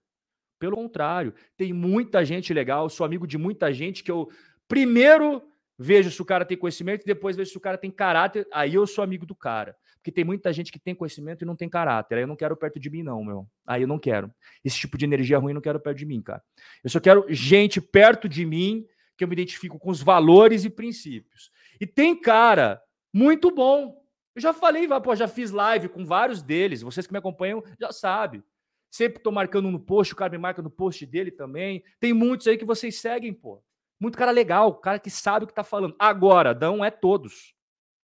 Pelo 0.58 0.76
contrário. 0.76 1.34
Tem 1.56 1.72
muita 1.72 2.24
gente 2.24 2.54
legal, 2.54 2.88
sou 2.88 3.04
amigo 3.04 3.26
de 3.26 3.36
muita 3.36 3.72
gente 3.72 4.02
que 4.02 4.10
eu 4.10 4.28
primeiro 4.66 5.42
vejo 5.78 6.10
se 6.10 6.22
o 6.22 6.24
cara 6.24 6.44
tem 6.44 6.56
conhecimento 6.56 7.02
e 7.02 7.06
depois 7.06 7.36
vejo 7.36 7.50
se 7.50 7.58
o 7.58 7.60
cara 7.60 7.76
tem 7.76 7.90
caráter. 7.90 8.46
Aí 8.52 8.74
eu 8.74 8.86
sou 8.86 9.04
amigo 9.04 9.26
do 9.26 9.34
cara. 9.34 9.76
Porque 9.96 10.12
tem 10.12 10.24
muita 10.24 10.52
gente 10.52 10.72
que 10.72 10.78
tem 10.78 10.94
conhecimento 10.94 11.42
e 11.42 11.44
não 11.44 11.56
tem 11.56 11.68
caráter. 11.68 12.16
Aí 12.16 12.22
eu 12.22 12.28
não 12.28 12.36
quero 12.36 12.56
perto 12.56 12.80
de 12.80 12.88
mim, 12.88 13.02
não, 13.02 13.24
meu. 13.24 13.46
Aí 13.66 13.82
eu 13.82 13.88
não 13.88 13.98
quero. 13.98 14.32
Esse 14.64 14.78
tipo 14.78 14.96
de 14.96 15.04
energia 15.04 15.36
ruim 15.36 15.50
eu 15.50 15.56
não 15.56 15.60
quero 15.60 15.80
perto 15.80 15.98
de 15.98 16.06
mim, 16.06 16.22
cara. 16.22 16.42
Eu 16.82 16.88
só 16.88 17.00
quero 17.00 17.26
gente 17.28 17.80
perto 17.80 18.28
de 18.28 18.46
mim 18.46 18.86
que 19.16 19.24
eu 19.24 19.28
me 19.28 19.34
identifico 19.34 19.78
com 19.78 19.90
os 19.90 20.02
valores 20.02 20.64
e 20.64 20.70
princípios. 20.70 21.50
E 21.80 21.86
tem 21.86 22.20
cara 22.20 22.82
muito 23.12 23.50
bom 23.50 24.06
eu 24.36 24.42
já 24.42 24.52
falei, 24.52 24.86
pô, 25.02 25.16
já 25.16 25.26
fiz 25.26 25.50
live 25.50 25.88
com 25.88 26.04
vários 26.04 26.42
deles. 26.42 26.82
Vocês 26.82 27.06
que 27.06 27.12
me 27.12 27.18
acompanham 27.18 27.64
já 27.80 27.90
sabem. 27.90 28.44
Sempre 28.90 29.16
estou 29.16 29.32
marcando 29.32 29.70
no 29.70 29.80
post, 29.80 30.12
o 30.12 30.16
cara 30.16 30.30
me 30.30 30.36
marca 30.36 30.60
no 30.60 30.70
post 30.70 31.06
dele 31.06 31.30
também. 31.30 31.82
Tem 31.98 32.12
muitos 32.12 32.46
aí 32.46 32.58
que 32.58 32.64
vocês 32.64 33.00
seguem, 33.00 33.32
pô. 33.32 33.64
Muito 33.98 34.18
cara 34.18 34.30
legal, 34.30 34.74
cara 34.74 34.98
que 34.98 35.08
sabe 35.08 35.44
o 35.44 35.46
que 35.46 35.52
está 35.52 35.64
falando. 35.64 35.96
Agora, 35.98 36.52
não 36.52 36.84
é 36.84 36.90
todos. 36.90 37.54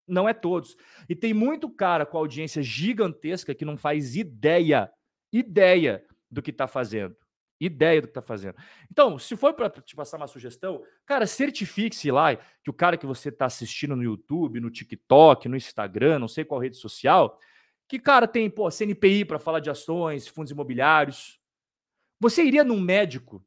Não 0.09 0.27
é 0.27 0.33
todos. 0.33 0.75
E 1.07 1.15
tem 1.15 1.35
muito 1.35 1.69
cara 1.69 2.07
com 2.07 2.17
audiência 2.17 2.63
gigantesca 2.63 3.55
que 3.55 3.67
não 3.67 3.77
faz 3.77 4.17
ideia, 4.17 4.91
ideia 5.31 6.03
do 6.31 6.41
que 6.41 6.51
está 6.51 6.67
fazendo 6.67 7.15
ideia 7.65 8.01
do 8.01 8.07
que 8.07 8.11
está 8.11 8.23
fazendo. 8.23 8.57
Então, 8.91 9.19
se 9.19 9.37
for 9.37 9.55
para 9.55 9.71
te 9.71 9.95
passar 9.95 10.17
uma 10.17 10.27
sugestão, 10.27 10.83
cara, 11.07 11.27
certifique-se 11.27 12.11
lá 12.11 12.37
que 12.37 12.71
o 12.71 12.73
cara 12.73 12.97
que 12.97 13.07
você 13.07 13.29
está 13.29 13.47
assistindo 13.47 13.95
no 13.95 14.03
YouTube, 14.03 14.61
no 14.61 14.71
TikTok, 14.71 15.49
no 15.49 15.57
Instagram, 15.57 16.19
não 16.19 16.29
sei 16.29 16.45
qual 16.45 16.61
rede 16.61 16.77
social, 16.77 17.39
que, 17.89 17.99
cara, 17.99 18.27
tem 18.27 18.49
pô, 18.51 18.71
CNPI 18.71 19.25
para 19.25 19.39
falar 19.39 19.61
de 19.61 19.71
ações, 19.71 20.27
fundos 20.27 20.51
imobiliários. 20.51 21.41
Você 22.21 22.43
iria 22.43 22.65
num 22.65 22.81
médico? 22.81 23.45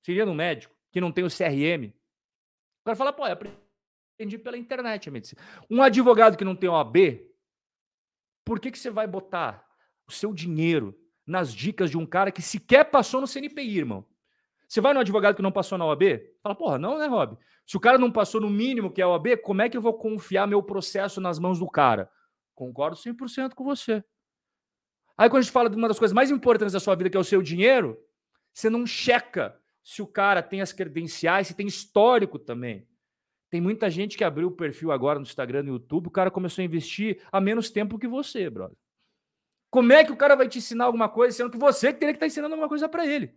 Você 0.00 0.12
iria 0.12 0.26
num 0.26 0.34
médico 0.34 0.74
que 0.90 1.00
não 1.00 1.12
tem 1.12 1.24
o 1.24 1.28
CRM? 1.28 1.92
O 2.80 2.84
cara 2.84 2.96
fala, 2.96 3.12
pô, 3.12 3.26
eu 3.26 3.32
aprendi 3.32 4.38
pela 4.38 4.58
internet 4.58 5.08
a 5.08 5.12
medicina. 5.12 5.40
Um 5.70 5.82
advogado 5.82 6.36
que 6.36 6.44
não 6.44 6.56
tem 6.56 6.68
OAB, 6.68 6.96
por 8.44 8.58
que, 8.58 8.70
que 8.70 8.78
você 8.78 8.90
vai 8.90 9.06
botar 9.06 9.64
o 10.06 10.12
seu 10.12 10.34
dinheiro 10.34 10.98
nas 11.26 11.54
dicas 11.54 11.90
de 11.90 11.98
um 11.98 12.06
cara 12.06 12.30
que 12.30 12.42
sequer 12.42 12.84
passou 12.84 13.20
no 13.20 13.26
CNPI, 13.26 13.78
irmão. 13.78 14.04
Você 14.68 14.80
vai 14.80 14.94
no 14.94 15.00
advogado 15.00 15.36
que 15.36 15.42
não 15.42 15.52
passou 15.52 15.76
na 15.76 15.84
OAB? 15.84 16.02
Fala, 16.42 16.54
porra, 16.54 16.78
não, 16.78 16.98
né, 16.98 17.06
Rob? 17.06 17.36
Se 17.66 17.76
o 17.76 17.80
cara 17.80 17.98
não 17.98 18.10
passou 18.10 18.40
no 18.40 18.50
mínimo 18.50 18.90
que 18.90 19.00
é 19.00 19.04
a 19.04 19.08
OAB, 19.08 19.36
como 19.42 19.62
é 19.62 19.68
que 19.68 19.76
eu 19.76 19.82
vou 19.82 19.94
confiar 19.94 20.46
meu 20.46 20.62
processo 20.62 21.20
nas 21.20 21.38
mãos 21.38 21.58
do 21.58 21.68
cara? 21.68 22.10
Concordo 22.54 22.96
100% 22.96 23.54
com 23.54 23.64
você. 23.64 24.02
Aí 25.16 25.28
quando 25.28 25.40
a 25.40 25.42
gente 25.42 25.52
fala 25.52 25.68
de 25.68 25.76
uma 25.76 25.88
das 25.88 25.98
coisas 25.98 26.14
mais 26.14 26.30
importantes 26.30 26.72
da 26.72 26.80
sua 26.80 26.94
vida, 26.94 27.10
que 27.10 27.16
é 27.16 27.20
o 27.20 27.24
seu 27.24 27.42
dinheiro, 27.42 27.98
você 28.52 28.70
não 28.70 28.86
checa 28.86 29.58
se 29.82 30.00
o 30.00 30.06
cara 30.06 30.42
tem 30.42 30.60
as 30.60 30.72
credenciais, 30.72 31.48
se 31.48 31.54
tem 31.54 31.66
histórico 31.66 32.38
também. 32.38 32.86
Tem 33.50 33.60
muita 33.60 33.90
gente 33.90 34.16
que 34.16 34.24
abriu 34.24 34.48
o 34.48 34.56
perfil 34.56 34.90
agora 34.90 35.18
no 35.18 35.24
Instagram 35.26 35.60
e 35.60 35.62
no 35.64 35.72
YouTube, 35.72 36.06
o 36.06 36.10
cara 36.10 36.30
começou 36.30 36.62
a 36.62 36.64
investir 36.64 37.22
há 37.30 37.40
menos 37.40 37.68
tempo 37.68 37.98
que 37.98 38.08
você, 38.08 38.48
brother. 38.48 38.76
Como 39.72 39.90
é 39.90 40.04
que 40.04 40.12
o 40.12 40.16
cara 40.16 40.36
vai 40.36 40.46
te 40.46 40.58
ensinar 40.58 40.84
alguma 40.84 41.08
coisa, 41.08 41.34
sendo 41.34 41.50
que 41.50 41.56
você 41.56 41.94
que 41.94 41.98
teria 41.98 42.12
que 42.12 42.18
estar 42.18 42.26
tá 42.26 42.26
ensinando 42.26 42.52
alguma 42.52 42.68
coisa 42.68 42.90
para 42.90 43.06
ele? 43.06 43.34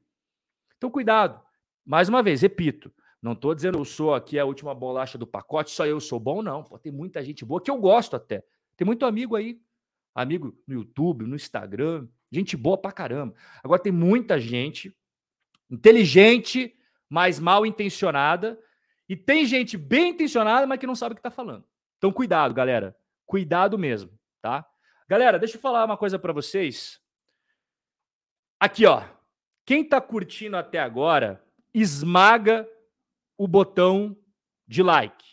Então, 0.75 0.91
cuidado. 0.91 1.39
Mais 1.85 2.09
uma 2.09 2.21
vez, 2.21 2.41
repito, 2.41 2.93
não 3.21 3.31
estou 3.31 3.55
dizendo 3.55 3.77
eu 3.77 3.85
sou 3.85 4.13
aqui 4.13 4.37
a 4.37 4.43
última 4.43 4.75
bolacha 4.75 5.17
do 5.17 5.25
pacote, 5.25 5.71
só 5.71 5.85
eu 5.85 5.97
sou 6.01 6.19
bom, 6.19 6.41
não. 6.41 6.61
Pô, 6.61 6.77
tem 6.77 6.91
muita 6.91 7.23
gente 7.23 7.45
boa 7.45 7.61
que 7.61 7.71
eu 7.71 7.77
gosto 7.77 8.17
até. 8.17 8.43
Tem 8.75 8.85
muito 8.85 9.05
amigo 9.05 9.37
aí, 9.37 9.61
amigo 10.13 10.53
no 10.67 10.73
YouTube, 10.73 11.25
no 11.25 11.37
Instagram, 11.37 12.05
gente 12.29 12.57
boa 12.57 12.77
pra 12.77 12.91
caramba. 12.91 13.33
Agora 13.63 13.81
tem 13.81 13.93
muita 13.93 14.37
gente 14.37 14.93
inteligente, 15.71 16.77
mas 17.09 17.39
mal 17.39 17.65
intencionada, 17.65 18.59
e 19.07 19.15
tem 19.15 19.45
gente 19.45 19.77
bem 19.77 20.09
intencionada, 20.09 20.67
mas 20.67 20.79
que 20.79 20.85
não 20.85 20.95
sabe 20.95 21.13
o 21.13 21.15
que 21.15 21.19
está 21.19 21.31
falando. 21.31 21.63
Então, 21.97 22.11
cuidado, 22.11 22.53
galera. 22.53 22.93
Cuidado 23.25 23.79
mesmo, 23.79 24.11
tá? 24.41 24.67
Galera, 25.07 25.37
deixa 25.37 25.57
eu 25.57 25.61
falar 25.61 25.85
uma 25.85 25.97
coisa 25.97 26.17
para 26.17 26.33
vocês. 26.33 26.99
Aqui, 28.59 28.85
ó. 28.85 29.03
Quem 29.65 29.81
está 29.81 29.99
curtindo 29.99 30.57
até 30.57 30.79
agora, 30.79 31.43
esmaga 31.73 32.67
o 33.37 33.47
botão 33.47 34.15
de 34.67 34.81
like. 34.81 35.25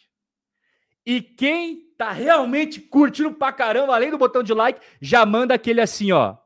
E 1.04 1.20
quem 1.20 1.92
tá 1.96 2.12
realmente 2.12 2.80
curtindo 2.80 3.32
pra 3.32 3.52
caramba, 3.52 3.94
além 3.94 4.10
do 4.10 4.18
botão 4.18 4.42
de 4.42 4.54
like, 4.54 4.80
já 5.00 5.24
manda 5.26 5.54
aquele 5.54 5.80
assim, 5.80 6.12
ó. 6.12 6.36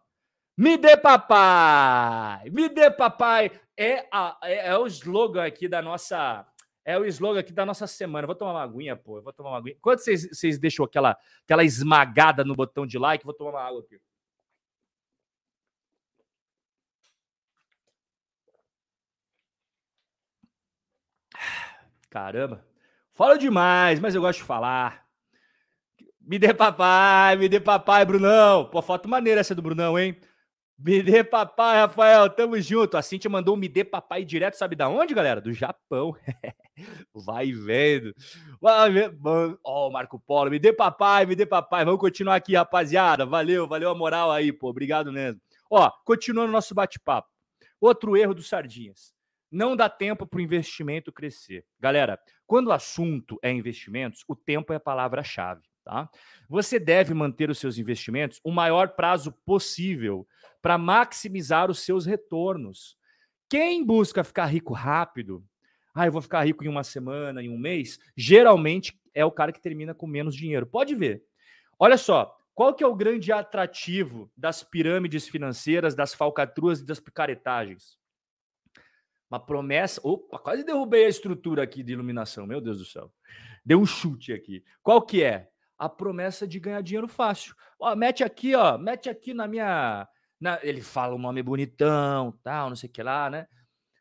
Me 0.56 0.76
dê 0.76 0.96
papai! 0.96 2.48
Me 2.50 2.68
dê 2.68 2.90
papai! 2.90 3.50
É, 3.76 4.06
a, 4.10 4.38
é, 4.42 4.68
é 4.68 4.78
o 4.78 4.86
slogan 4.86 5.44
aqui 5.44 5.68
da 5.68 5.82
nossa. 5.82 6.46
É 6.86 6.96
o 6.96 7.04
slogan 7.04 7.40
aqui 7.40 7.52
da 7.52 7.66
nossa 7.66 7.84
semana. 7.88 8.28
Vou 8.28 8.36
tomar 8.36 8.52
uma 8.52 8.62
aguinha, 8.62 8.94
pô. 8.96 9.20
Vou 9.20 9.32
tomar 9.32 9.50
uma 9.50 9.58
aguinha. 9.58 9.76
Quando 9.82 9.98
vocês, 9.98 10.28
vocês 10.28 10.56
deixam 10.56 10.84
aquela, 10.84 11.18
aquela 11.42 11.64
esmagada 11.64 12.44
no 12.44 12.54
botão 12.54 12.86
de 12.86 12.96
like, 12.96 13.24
vou 13.24 13.34
tomar 13.34 13.50
uma 13.50 13.60
água 13.60 13.80
aqui. 13.80 14.00
Caramba. 22.08 22.64
Fala 23.12 23.36
demais, 23.36 23.98
mas 23.98 24.14
eu 24.14 24.20
gosto 24.20 24.38
de 24.38 24.44
falar. 24.44 25.04
Me 26.20 26.38
dê 26.38 26.54
papai, 26.54 27.36
me 27.36 27.48
dê 27.48 27.58
papai, 27.58 28.04
Brunão. 28.04 28.70
Pô, 28.70 28.80
foto 28.80 29.08
maneira 29.08 29.40
essa 29.40 29.54
do 29.56 29.62
Brunão, 29.62 29.98
hein? 29.98 30.16
Me 30.78 31.02
dê 31.02 31.24
papai, 31.24 31.78
Rafael, 31.78 32.28
tamo 32.28 32.60
junto. 32.60 32.98
A 32.98 33.02
Cintia 33.02 33.30
mandou 33.30 33.54
um 33.54 33.58
me 33.58 33.66
dê 33.66 33.82
papai 33.82 34.24
direto, 34.24 34.54
sabe 34.58 34.76
da 34.76 34.88
onde, 34.88 35.14
galera? 35.14 35.40
Do 35.40 35.52
Japão. 35.52 36.14
Vai 37.14 37.50
vendo. 37.50 38.14
Vai 38.60 38.90
vendo. 38.90 39.58
Ó, 39.64 39.86
oh, 39.86 39.90
Marco 39.90 40.20
Polo, 40.20 40.50
me 40.50 40.58
dê 40.58 40.74
papai, 40.74 41.24
me 41.24 41.34
dê 41.34 41.46
papai. 41.46 41.84
Vamos 41.84 42.00
continuar 42.00 42.36
aqui, 42.36 42.54
rapaziada. 42.54 43.24
Valeu, 43.24 43.66
valeu 43.66 43.90
a 43.90 43.94
moral 43.94 44.30
aí, 44.30 44.52
pô. 44.52 44.68
Obrigado 44.68 45.10
mesmo. 45.10 45.40
Ó, 45.70 45.90
continuando 46.04 46.52
nosso 46.52 46.74
bate-papo. 46.74 47.28
Outro 47.80 48.14
erro 48.14 48.34
dos 48.34 48.48
Sardinhas. 48.48 49.14
Não 49.50 49.74
dá 49.74 49.88
tempo 49.88 50.26
para 50.26 50.38
o 50.38 50.42
investimento 50.42 51.10
crescer. 51.10 51.64
Galera, 51.80 52.20
quando 52.46 52.66
o 52.66 52.72
assunto 52.72 53.38
é 53.42 53.50
investimentos, 53.50 54.24
o 54.28 54.36
tempo 54.36 54.74
é 54.74 54.76
a 54.76 54.80
palavra-chave. 54.80 55.62
Tá? 55.86 56.10
Você 56.48 56.80
deve 56.80 57.14
manter 57.14 57.48
os 57.48 57.58
seus 57.58 57.78
investimentos 57.78 58.40
o 58.42 58.50
maior 58.50 58.88
prazo 58.88 59.30
possível 59.46 60.26
para 60.66 60.76
maximizar 60.76 61.70
os 61.70 61.78
seus 61.78 62.06
retornos. 62.06 62.98
Quem 63.48 63.86
busca 63.86 64.24
ficar 64.24 64.46
rico 64.46 64.74
rápido, 64.74 65.44
ah, 65.94 66.06
eu 66.06 66.10
vou 66.10 66.20
ficar 66.20 66.44
rico 66.44 66.64
em 66.64 66.68
uma 66.68 66.82
semana, 66.82 67.40
em 67.40 67.48
um 67.48 67.56
mês, 67.56 68.00
geralmente 68.16 69.00
é 69.14 69.24
o 69.24 69.30
cara 69.30 69.52
que 69.52 69.62
termina 69.62 69.94
com 69.94 70.08
menos 70.08 70.34
dinheiro. 70.34 70.66
Pode 70.66 70.92
ver. 70.96 71.22
Olha 71.78 71.96
só, 71.96 72.36
qual 72.52 72.74
que 72.74 72.82
é 72.82 72.86
o 72.86 72.96
grande 72.96 73.30
atrativo 73.30 74.28
das 74.36 74.64
pirâmides 74.64 75.28
financeiras, 75.28 75.94
das 75.94 76.12
falcatruas 76.12 76.80
e 76.80 76.84
das 76.84 76.98
picaretagens? 76.98 77.96
Uma 79.30 79.38
promessa. 79.38 80.00
Opa, 80.02 80.36
quase 80.36 80.64
derrubei 80.64 81.06
a 81.06 81.10
estrutura 81.10 81.62
aqui 81.62 81.84
de 81.84 81.92
iluminação, 81.92 82.44
meu 82.44 82.60
Deus 82.60 82.78
do 82.78 82.84
céu. 82.84 83.12
Deu 83.64 83.80
um 83.80 83.86
chute 83.86 84.32
aqui. 84.32 84.64
Qual 84.82 85.00
que 85.00 85.22
é? 85.22 85.48
A 85.78 85.88
promessa 85.88 86.44
de 86.44 86.58
ganhar 86.58 86.80
dinheiro 86.80 87.06
fácil. 87.06 87.54
Ó, 87.78 87.94
mete 87.94 88.24
aqui, 88.24 88.56
ó, 88.56 88.76
mete 88.76 89.08
aqui 89.08 89.32
na 89.32 89.46
minha 89.46 90.08
na, 90.40 90.58
ele 90.62 90.80
fala 90.80 91.14
um 91.14 91.18
nome 91.18 91.42
bonitão, 91.42 92.32
tal, 92.42 92.68
não 92.68 92.76
sei 92.76 92.88
o 92.88 92.92
que 92.92 93.02
lá, 93.02 93.30
né? 93.30 93.46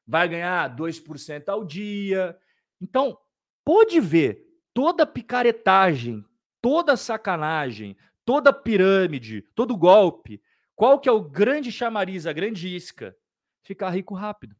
Vai 0.05 0.27
ganhar 0.27 0.75
2% 0.75 1.49
ao 1.49 1.65
dia. 1.65 2.37
Então, 2.79 3.17
pode 3.63 3.99
ver 3.99 4.45
toda 4.73 5.05
picaretagem, 5.05 6.23
toda 6.61 6.97
sacanagem, 6.97 7.97
toda 8.23 8.53
pirâmide, 8.53 9.41
todo 9.55 9.77
golpe. 9.77 10.41
Qual 10.75 10.99
que 10.99 11.07
é 11.07 11.11
o 11.11 11.21
grande 11.21 11.71
chamariz, 11.71 12.27
a 12.27 12.33
grande 12.33 12.75
isca? 12.75 13.15
Ficar 13.63 13.89
rico 13.89 14.13
rápido. 14.13 14.55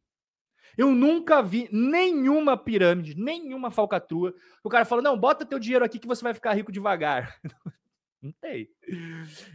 Eu 0.76 0.90
nunca 0.92 1.42
vi 1.42 1.68
nenhuma 1.72 2.56
pirâmide, 2.56 3.14
nenhuma 3.14 3.70
falcatrua. 3.70 4.34
O 4.62 4.68
cara 4.68 4.84
fala: 4.84 5.00
não, 5.00 5.18
bota 5.18 5.46
teu 5.46 5.58
dinheiro 5.58 5.84
aqui 5.84 5.98
que 5.98 6.06
você 6.06 6.22
vai 6.22 6.34
ficar 6.34 6.52
rico 6.52 6.72
devagar. 6.72 7.38
Não 8.20 8.32
tem. 8.40 8.68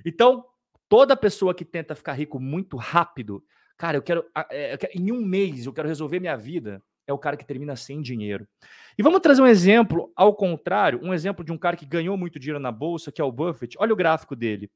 Então, 0.06 0.46
Toda 0.92 1.16
pessoa 1.16 1.56
que 1.56 1.64
tenta 1.64 1.96
ficar 1.96 2.12
rico 2.12 2.38
muito 2.38 2.76
rápido, 2.76 3.42
cara, 3.78 3.96
eu 3.96 4.02
quero, 4.02 4.26
é, 4.50 4.74
eu 4.74 4.78
quero, 4.78 4.92
em 4.94 5.10
um 5.10 5.22
mês 5.22 5.66
eu 5.66 5.72
quero 5.72 5.88
resolver 5.88 6.20
minha 6.20 6.36
vida, 6.36 6.84
é 7.08 7.14
o 7.14 7.18
cara 7.18 7.38
que 7.38 7.46
termina 7.46 7.78
sem 7.78 8.02
dinheiro. 8.02 8.46
E 8.98 9.02
vamos 9.02 9.22
trazer 9.22 9.42
um 9.42 9.48
exemplo 9.48 10.12
ao 10.18 10.36
contrário, 10.36 11.00
um 11.02 11.14
exemplo 11.14 11.46
de 11.46 11.52
um 11.54 11.58
cara 11.58 11.78
que 11.78 11.86
ganhou 11.86 12.18
muito 12.18 12.38
dinheiro 12.38 12.60
na 12.60 12.74
bolsa, 12.74 13.10
que 13.10 13.22
é 13.22 13.24
o 13.24 13.32
Buffett. 13.32 13.78
Olha 13.80 13.94
o 13.94 13.96
gráfico 13.96 14.36
dele. 14.36 14.70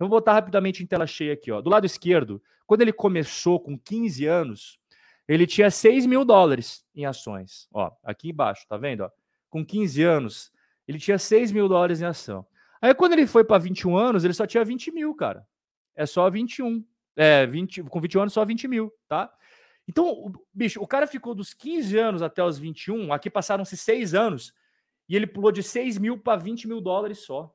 Eu 0.00 0.08
vou 0.08 0.18
botar 0.18 0.32
rapidamente 0.32 0.82
em 0.82 0.86
tela 0.86 1.06
cheia 1.06 1.34
aqui, 1.34 1.52
ó. 1.52 1.60
Do 1.60 1.70
lado 1.70 1.86
esquerdo, 1.86 2.42
quando 2.66 2.82
ele 2.82 2.92
começou 2.92 3.60
com 3.60 3.78
15 3.78 4.26
anos, 4.26 4.80
ele 5.28 5.46
tinha 5.46 5.70
6 5.70 6.06
mil 6.06 6.24
dólares 6.24 6.84
em 6.92 7.06
ações. 7.06 7.68
Ó, 7.72 7.88
aqui 8.02 8.30
embaixo, 8.30 8.66
tá 8.68 8.76
vendo? 8.76 9.04
Ó? 9.04 9.10
Com 9.48 9.64
15 9.64 10.02
anos, 10.02 10.50
ele 10.88 10.98
tinha 10.98 11.20
6 11.20 11.52
mil 11.52 11.68
dólares 11.68 12.02
em 12.02 12.04
ação. 12.04 12.44
Aí 12.80 12.92
quando 12.94 13.12
ele 13.12 13.28
foi 13.28 13.44
para 13.44 13.58
21 13.58 13.96
anos, 13.96 14.24
ele 14.24 14.34
só 14.34 14.44
tinha 14.44 14.64
20 14.64 14.90
mil, 14.90 15.14
cara 15.14 15.46
é 15.94 16.06
só 16.06 16.28
21. 16.30 16.84
É, 17.14 17.46
20, 17.46 17.82
com 17.84 18.00
21 18.00 18.22
anos, 18.22 18.32
só 18.32 18.44
20 18.44 18.66
mil, 18.68 18.92
tá? 19.06 19.32
Então, 19.86 20.32
bicho, 20.52 20.80
o 20.80 20.86
cara 20.86 21.06
ficou 21.06 21.34
dos 21.34 21.52
15 21.52 21.98
anos 21.98 22.22
até 22.22 22.42
os 22.42 22.58
21, 22.58 23.12
aqui 23.12 23.28
passaram-se 23.28 23.76
6 23.76 24.14
anos, 24.14 24.54
e 25.08 25.16
ele 25.16 25.26
pulou 25.26 25.52
de 25.52 25.62
6 25.62 25.98
mil 25.98 26.16
para 26.16 26.40
20 26.40 26.66
mil 26.68 26.80
dólares 26.80 27.18
só. 27.18 27.54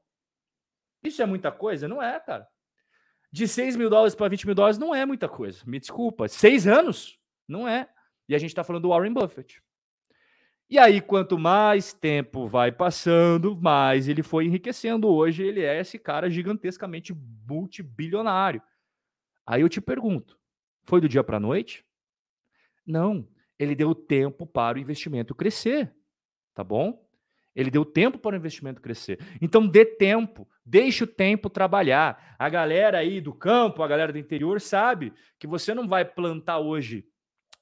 Isso 1.04 1.21
é 1.21 1.26
muita 1.26 1.52
coisa? 1.52 1.88
Não 1.88 2.02
é, 2.02 2.19
cara. 2.19 2.47
De 3.32 3.47
6 3.47 3.76
mil 3.76 3.89
dólares 3.89 4.15
para 4.15 4.30
20 4.30 4.45
mil 4.45 4.56
dólares 4.56 4.78
não 4.78 4.93
é 4.93 5.06
muita 5.06 5.28
coisa. 5.28 5.63
Me 5.65 5.80
desculpa. 5.80 6.28
6 6.28 6.67
anos? 6.67 7.19
Não 7.47 7.67
é. 7.67 7.89
E 8.28 8.36
a 8.36 8.38
gente 8.38 8.50
está 8.50 8.63
falando 8.63 8.84
do 8.84 8.89
Warren 8.89 9.13
Buffett. 9.13 9.62
E 10.69 10.77
aí, 10.77 10.99
quanto 10.99 11.38
mais 11.38 11.93
tempo 11.93 12.45
vai 12.45 12.73
passando, 12.73 13.56
mais 13.56 14.10
ele 14.10 14.21
foi 14.21 14.45
enriquecendo. 14.45 15.08
Hoje 15.08 15.43
ele 15.43 15.62
é 15.62 15.80
esse 15.80 15.97
cara 15.97 16.30
gigantescamente 16.30 17.13
multibilionário. 17.47 18.62
Aí 19.45 19.62
eu 19.62 19.69
te 19.69 19.80
pergunto: 19.80 20.38
foi 20.84 20.99
do 20.99 21.08
dia 21.08 21.23
para 21.23 21.38
a 21.38 21.39
noite? 21.39 21.86
Não. 22.86 23.27
Ele 23.58 23.75
deu 23.75 23.95
tempo 23.95 24.45
para 24.45 24.77
o 24.77 24.82
investimento 24.82 25.34
crescer. 25.34 25.93
Tá 26.53 26.65
bom? 26.65 27.08
Ele 27.56 27.71
deu 27.71 27.86
tempo 27.86 28.19
para 28.19 28.36
o 28.36 28.38
investimento 28.38 28.82
crescer. 28.82 29.19
Então 29.41 29.65
dê 29.65 29.84
tempo, 29.84 30.47
deixe 30.65 31.03
o 31.03 31.08
tempo 31.08 31.49
trabalhar. 31.49 32.36
A 32.38 32.49
galera 32.49 32.99
aí 32.99 33.19
do 33.21 33.34
campo, 33.34 33.82
a 33.82 33.88
galera 33.88 34.12
do 34.12 34.19
interior 34.19 34.62
sabe 34.62 35.13
que 35.39 35.47
você 35.47 35.73
não 35.73 35.88
vai 35.88 36.06
plantar 36.06 36.60
hoje 36.60 37.08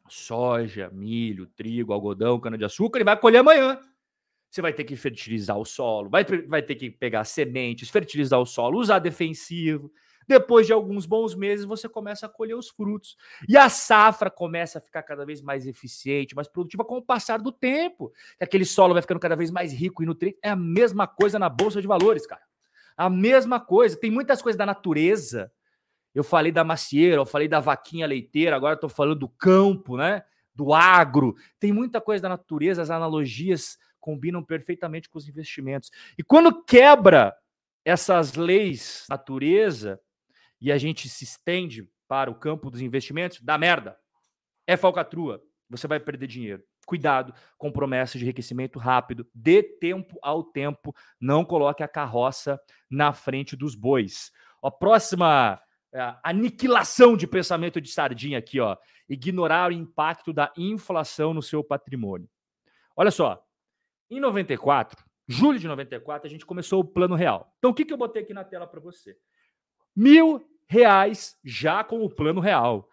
soja, 0.07 0.89
milho, 0.91 1.47
trigo, 1.47 1.93
algodão, 1.93 2.39
cana-de-açúcar, 2.39 2.99
ele 2.99 3.05
vai 3.05 3.17
colher 3.19 3.39
amanhã. 3.39 3.79
Você 4.49 4.61
vai 4.61 4.71
ter 4.71 4.85
que 4.85 4.95
fertilizar 4.95 5.57
o 5.57 5.65
solo, 5.65 6.09
vai, 6.09 6.23
vai 6.47 6.61
ter 6.61 6.75
que 6.75 6.89
pegar 6.89 7.25
sementes, 7.25 7.89
fertilizar 7.89 8.39
o 8.39 8.45
solo, 8.45 8.79
usar 8.79 8.99
defensivo. 8.99 9.91
Depois 10.27 10.65
de 10.65 10.73
alguns 10.73 11.05
bons 11.05 11.35
meses, 11.35 11.65
você 11.65 11.87
começa 11.87 12.25
a 12.25 12.29
colher 12.29 12.55
os 12.55 12.69
frutos. 12.69 13.15
E 13.47 13.57
a 13.57 13.69
safra 13.69 14.29
começa 14.31 14.79
a 14.79 14.81
ficar 14.81 15.03
cada 15.03 15.25
vez 15.25 15.41
mais 15.41 15.67
eficiente, 15.67 16.35
mais 16.35 16.47
produtiva 16.47 16.83
com 16.83 16.97
o 16.97 17.01
passar 17.01 17.39
do 17.39 17.51
tempo. 17.51 18.11
Aquele 18.39 18.65
solo 18.65 18.93
vai 18.93 19.01
ficando 19.01 19.19
cada 19.19 19.35
vez 19.35 19.51
mais 19.51 19.71
rico 19.71 20.01
e 20.01 20.05
nutriente. 20.05 20.39
É 20.41 20.49
a 20.49 20.55
mesma 20.55 21.05
coisa 21.05 21.37
na 21.37 21.49
Bolsa 21.49 21.81
de 21.81 21.87
Valores, 21.87 22.25
cara. 22.25 22.41
A 22.97 23.09
mesma 23.09 23.59
coisa. 23.59 23.99
Tem 23.99 24.09
muitas 24.09 24.41
coisas 24.41 24.57
da 24.57 24.65
natureza 24.65 25.51
eu 26.15 26.23
falei 26.23 26.51
da 26.51 26.63
macieira, 26.63 27.17
eu 27.17 27.25
falei 27.25 27.49
da 27.49 27.59
vaquinha 27.59 28.07
leiteira, 28.07 28.55
agora 28.55 28.75
estou 28.75 28.89
falando 28.89 29.19
do 29.19 29.27
campo, 29.27 29.97
né? 29.97 30.23
Do 30.55 30.73
agro. 30.73 31.35
Tem 31.59 31.73
muita 31.73 31.99
coisa 31.99 32.23
da 32.23 32.29
natureza, 32.29 32.81
as 32.81 32.89
analogias 32.89 33.77
combinam 33.99 34.41
perfeitamente 34.41 35.09
com 35.09 35.17
os 35.17 35.27
investimentos. 35.27 35.91
E 36.17 36.23
quando 36.23 36.63
quebra 36.63 37.35
essas 37.83 38.33
leis 38.35 39.05
natureza 39.09 39.99
e 40.61 40.71
a 40.71 40.77
gente 40.77 41.09
se 41.09 41.25
estende 41.25 41.89
para 42.07 42.31
o 42.31 42.35
campo 42.35 42.69
dos 42.69 42.81
investimentos, 42.81 43.41
dá 43.41 43.57
merda. 43.57 43.97
É 44.65 44.77
falcatrua. 44.77 45.43
Você 45.69 45.87
vai 45.87 45.99
perder 45.99 46.27
dinheiro. 46.27 46.63
Cuidado 46.85 47.33
com 47.57 47.71
promessas 47.71 48.19
de 48.19 48.25
enriquecimento 48.25 48.79
rápido. 48.79 49.27
Dê 49.33 49.61
tempo 49.61 50.17
ao 50.21 50.43
tempo. 50.43 50.95
Não 51.19 51.43
coloque 51.43 51.83
a 51.83 51.87
carroça 51.87 52.59
na 52.89 53.11
frente 53.11 53.55
dos 53.55 53.75
bois. 53.75 54.31
A 54.63 54.71
próxima 54.71 55.59
aniquilação 56.23 57.15
de 57.15 57.27
pensamento 57.27 57.79
de 57.79 57.91
sardinha 57.91 58.37
aqui, 58.37 58.59
ó. 58.59 58.77
Ignorar 59.07 59.69
o 59.69 59.73
impacto 59.73 60.33
da 60.33 60.51
inflação 60.57 61.33
no 61.33 61.41
seu 61.41 61.63
patrimônio. 61.63 62.29
Olha 62.95 63.11
só, 63.11 63.43
em 64.09 64.19
94, 64.19 65.03
julho 65.27 65.59
de 65.59 65.67
94, 65.67 66.27
a 66.27 66.29
gente 66.29 66.45
começou 66.45 66.81
o 66.81 66.85
plano 66.85 67.15
real. 67.15 67.53
Então, 67.57 67.71
o 67.71 67.73
que, 67.73 67.85
que 67.85 67.93
eu 67.93 67.97
botei 67.97 68.23
aqui 68.23 68.33
na 68.33 68.43
tela 68.43 68.67
para 68.67 68.79
você? 68.79 69.17
Mil 69.95 70.45
reais 70.67 71.37
já 71.43 71.83
com 71.83 72.03
o 72.03 72.09
plano 72.09 72.39
real. 72.39 72.89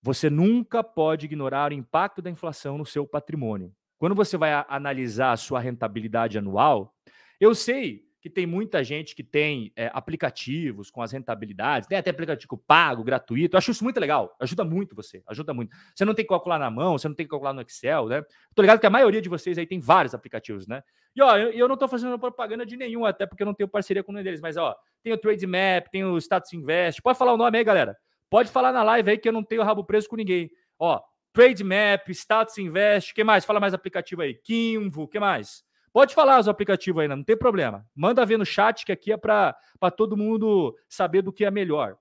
Você 0.03 0.29
nunca 0.29 0.85
pode 0.85 1.24
ignorar 1.24 1.72
o 1.72 1.74
impacto 1.74 2.20
da 2.20 2.29
inflação 2.29 2.77
no 2.77 2.85
seu 2.85 3.07
patrimônio. 3.07 3.74
Quando 3.99 4.15
você 4.15 4.37
vai 4.37 4.65
analisar 4.69 5.33
a 5.33 5.37
sua 5.37 5.61
rentabilidade 5.61 6.39
anual, 6.39 6.95
eu 7.41 7.55
sei 7.55 8.05
que 8.25 8.31
tem 8.31 8.47
muita 8.47 8.83
gente 8.83 9.15
que 9.15 9.23
tem 9.23 9.71
é, 9.77 9.91
aplicativos 9.93 10.91
com 10.91 11.03
as 11.03 11.13
rentabilidades, 11.13 11.87
tem 11.87 11.99
até 11.99 12.09
aplicativo 12.09 12.57
pago, 12.57 13.05
gratuito. 13.05 13.55
Eu 13.55 13.59
acho 13.59 13.71
isso 13.71 13.85
muito 13.85 14.01
legal, 14.01 14.35
ajuda 14.41 14.65
muito 14.65 14.97
você, 14.97 15.23
ajuda 15.27 15.53
muito. 15.53 15.77
Você 15.95 16.07
não 16.07 16.15
tem 16.15 16.25
que 16.25 16.31
calcular 16.31 16.59
na 16.59 16.71
mão, 16.71 16.97
você 16.97 17.07
não 17.07 17.15
tem 17.15 17.27
que 17.27 17.31
calcular 17.31 17.53
no 17.53 17.61
Excel, 17.61 18.09
né? 18.09 18.23
Tô 18.55 18.63
ligado 18.63 18.81
que 18.81 18.87
a 18.87 18.91
maioria 18.91 19.21
de 19.21 19.29
vocês 19.29 19.59
aí 19.59 19.67
tem 19.67 19.79
vários 19.79 20.15
aplicativos, 20.15 20.67
né? 20.67 20.83
E 21.15 21.21
ó, 21.21 21.37
eu, 21.37 21.51
eu 21.51 21.69
não 21.69 21.77
tô 21.77 21.87
fazendo 21.87 22.19
propaganda 22.19 22.65
de 22.65 22.79
nenhum, 22.79 23.05
até 23.05 23.27
porque 23.27 23.43
eu 23.43 23.47
não 23.47 23.53
tenho 23.53 23.69
parceria 23.69 24.03
com 24.03 24.11
nenhum 24.11 24.25
deles, 24.25 24.41
mas 24.41 24.57
ó, 24.57 24.75
tem 25.03 25.13
o 25.13 25.19
Trade 25.19 25.47
Map, 25.47 25.89
tem 25.93 26.03
o 26.03 26.17
Status 26.17 26.51
Invest. 26.55 27.03
Pode 27.03 27.19
falar 27.19 27.35
o 27.35 27.37
nome 27.37 27.59
aí, 27.59 27.63
galera. 27.63 27.95
Pode 28.31 28.51
falar 28.51 28.73
na 28.73 28.83
live 28.83 29.11
aí 29.11 29.19
que 29.19 29.29
eu 29.29 29.33
não 29.35 29.45
tenho 29.45 29.63
rabo 29.63 29.85
preso 29.85 30.09
com 30.09 30.17
ninguém. 30.17 30.51
Ó, 30.79 30.99
Trade 31.35 31.64
Map, 31.64 32.09
Status 32.11 32.57
Invest, 32.59 33.12
que 33.12 33.25
mais? 33.25 33.44
Fala 33.44 33.59
mais 33.59 33.75
aplicativo 33.75 34.23
aí. 34.23 34.35
Kimvo, 34.35 35.09
que 35.09 35.18
mais? 35.18 35.64
Pode 35.92 36.14
falar 36.14 36.38
os 36.38 36.47
aplicativos 36.47 37.03
ainda, 37.03 37.16
não 37.16 37.25
tem 37.25 37.37
problema. 37.37 37.85
Manda 37.92 38.25
ver 38.25 38.38
no 38.38 38.47
chat 38.47 38.87
que 38.87 38.92
aqui 38.92 39.12
é 39.12 39.16
para 39.16 39.57
todo 39.97 40.16
mundo 40.16 40.77
saber 40.88 41.23
do 41.23 41.33
que 41.33 41.44
é 41.44 41.51
melhor. 41.51 41.97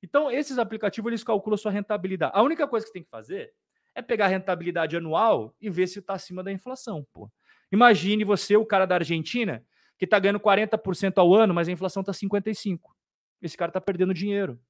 Então, 0.00 0.30
esses 0.30 0.56
aplicativos 0.56 1.08
eles 1.08 1.24
calculam 1.24 1.56
sua 1.56 1.72
rentabilidade. 1.72 2.30
A 2.32 2.42
única 2.42 2.68
coisa 2.68 2.86
que 2.86 2.92
tem 2.92 3.02
que 3.02 3.10
fazer 3.10 3.52
é 3.92 4.00
pegar 4.00 4.26
a 4.26 4.28
rentabilidade 4.28 4.96
anual 4.96 5.52
e 5.60 5.68
ver 5.68 5.88
se 5.88 5.98
está 5.98 6.14
acima 6.14 6.44
da 6.44 6.52
inflação. 6.52 7.04
Pô. 7.12 7.28
Imagine 7.72 8.22
você, 8.22 8.56
o 8.56 8.64
cara 8.64 8.86
da 8.86 8.94
Argentina, 8.94 9.64
que 9.98 10.04
está 10.04 10.16
ganhando 10.20 10.38
40% 10.38 11.14
ao 11.16 11.34
ano, 11.34 11.52
mas 11.52 11.68
a 11.68 11.72
inflação 11.72 12.02
está 12.02 12.12
55%. 12.12 12.78
Esse 13.42 13.56
cara 13.56 13.70
está 13.70 13.80
perdendo 13.80 14.14
dinheiro. 14.14 14.60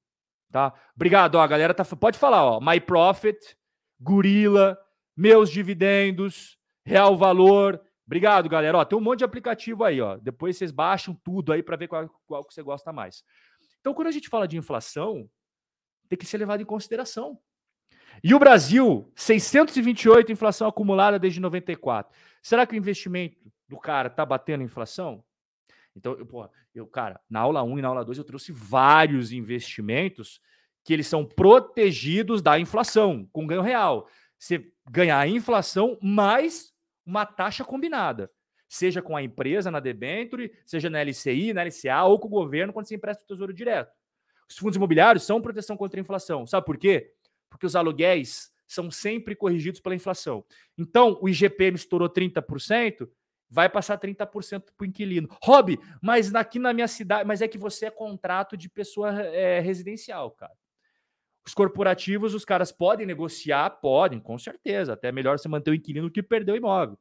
Tá? 0.51 0.73
Obrigado, 0.95 1.35
ó, 1.35 1.41
a 1.41 1.47
galera 1.47 1.73
tá, 1.73 1.85
pode 1.85 2.17
falar, 2.17 2.43
ó, 2.43 2.59
My 2.59 2.79
Profit, 2.79 3.37
Gorila, 3.99 4.77
meus 5.15 5.51
dividendos, 5.51 6.57
Real 6.85 7.17
Valor, 7.17 7.81
Obrigado, 8.07 8.47
galera. 8.47 8.77
Ó, 8.77 8.85
tem 8.85 8.97
um 8.97 9.01
monte 9.01 9.19
de 9.19 9.25
aplicativo 9.25 9.83
aí, 9.83 9.99
ó. 9.99 10.15
Depois 10.15 10.55
vocês 10.55 10.71
baixam 10.71 11.13
tudo 11.13 11.51
aí 11.51 11.61
para 11.61 11.75
ver 11.75 11.89
qual, 11.89 12.09
qual 12.25 12.45
que 12.45 12.53
você 12.53 12.63
gosta 12.63 12.93
mais. 12.93 13.21
Então, 13.81 13.93
quando 13.93 14.07
a 14.07 14.11
gente 14.11 14.29
fala 14.29 14.47
de 14.47 14.57
inflação, 14.57 15.29
tem 16.07 16.17
que 16.17 16.25
ser 16.25 16.37
levado 16.37 16.61
em 16.61 16.65
consideração. 16.65 17.37
E 18.23 18.33
o 18.33 18.39
Brasil, 18.39 19.11
628 19.13 20.31
inflação 20.31 20.69
acumulada 20.69 21.19
desde 21.19 21.41
94. 21.41 22.17
Será 22.41 22.65
que 22.65 22.75
o 22.75 22.77
investimento 22.77 23.37
do 23.67 23.77
cara 23.77 24.09
tá 24.09 24.25
batendo 24.25 24.61
a 24.61 24.63
inflação? 24.63 25.21
Então, 25.93 26.13
eu, 26.13 26.25
porra, 26.25 26.49
eu, 26.73 26.87
cara, 26.87 27.19
na 27.29 27.41
aula 27.41 27.61
1 27.61 27.79
e 27.79 27.81
na 27.81 27.89
aula 27.89 28.05
2 28.05 28.19
eu 28.19 28.23
trouxe 28.23 28.53
vários 28.53 29.33
investimentos 29.33 30.39
que 30.87 30.93
eles 30.93 31.07
são 31.07 31.25
protegidos 31.25 32.41
da 32.41 32.57
inflação, 32.57 33.27
com 33.33 33.45
ganho 33.45 33.61
real. 33.61 34.07
Você 34.39 34.71
ganhar 34.89 35.19
a 35.19 35.27
inflação 35.27 35.97
mais 36.01 36.73
uma 37.05 37.25
taxa 37.25 37.65
combinada, 37.65 38.31
seja 38.69 39.01
com 39.01 39.13
a 39.13 39.21
empresa 39.21 39.69
na 39.69 39.81
debenture, 39.81 40.49
seja 40.65 40.89
na 40.89 41.03
LCI, 41.03 41.51
na 41.51 41.63
LCA 41.63 42.05
ou 42.05 42.17
com 42.17 42.27
o 42.27 42.31
governo 42.31 42.71
quando 42.71 42.87
você 42.87 42.95
empresta 42.95 43.21
o 43.21 43.27
tesouro 43.27 43.53
direto. 43.53 43.91
Os 44.49 44.57
fundos 44.57 44.77
imobiliários 44.77 45.25
são 45.25 45.41
proteção 45.41 45.75
contra 45.75 45.99
a 45.99 46.01
inflação. 46.01 46.47
Sabe 46.47 46.65
por 46.65 46.77
quê? 46.77 47.11
Porque 47.49 47.65
os 47.65 47.75
aluguéis 47.75 48.49
são 48.65 48.89
sempre 48.89 49.35
corrigidos 49.35 49.81
pela 49.81 49.93
inflação. 49.93 50.45
Então, 50.77 51.19
o 51.21 51.27
IGPM 51.27 51.75
estourou 51.75 52.09
30%, 52.09 53.09
vai 53.49 53.67
passar 53.67 53.99
30% 53.99 54.71
para 54.77 54.85
o 54.85 54.85
inquilino. 54.85 55.27
Rob, 55.43 55.77
mas 56.01 56.33
aqui 56.33 56.59
na 56.59 56.71
minha 56.71 56.87
cidade, 56.87 57.27
mas 57.27 57.41
é 57.41 57.47
que 57.49 57.57
você 57.57 57.87
é 57.87 57.91
contrato 57.91 58.55
de 58.55 58.69
pessoa 58.69 59.21
é, 59.21 59.59
residencial, 59.59 60.31
cara. 60.31 60.53
Os 61.47 61.53
corporativos, 61.53 62.33
os 62.33 62.43
caras 62.43 62.73
podem 62.73 63.05
negociar, 63.05 63.69
podem, 63.69 64.19
com 64.19 64.37
certeza. 64.37 64.91
Até 64.91 65.13
melhor 65.13 65.39
você 65.39 65.47
manter 65.47 65.71
o 65.71 65.73
inquilino 65.73 66.11
que 66.11 66.21
perder 66.21 66.51
o 66.51 66.57
imóvel. 66.57 66.99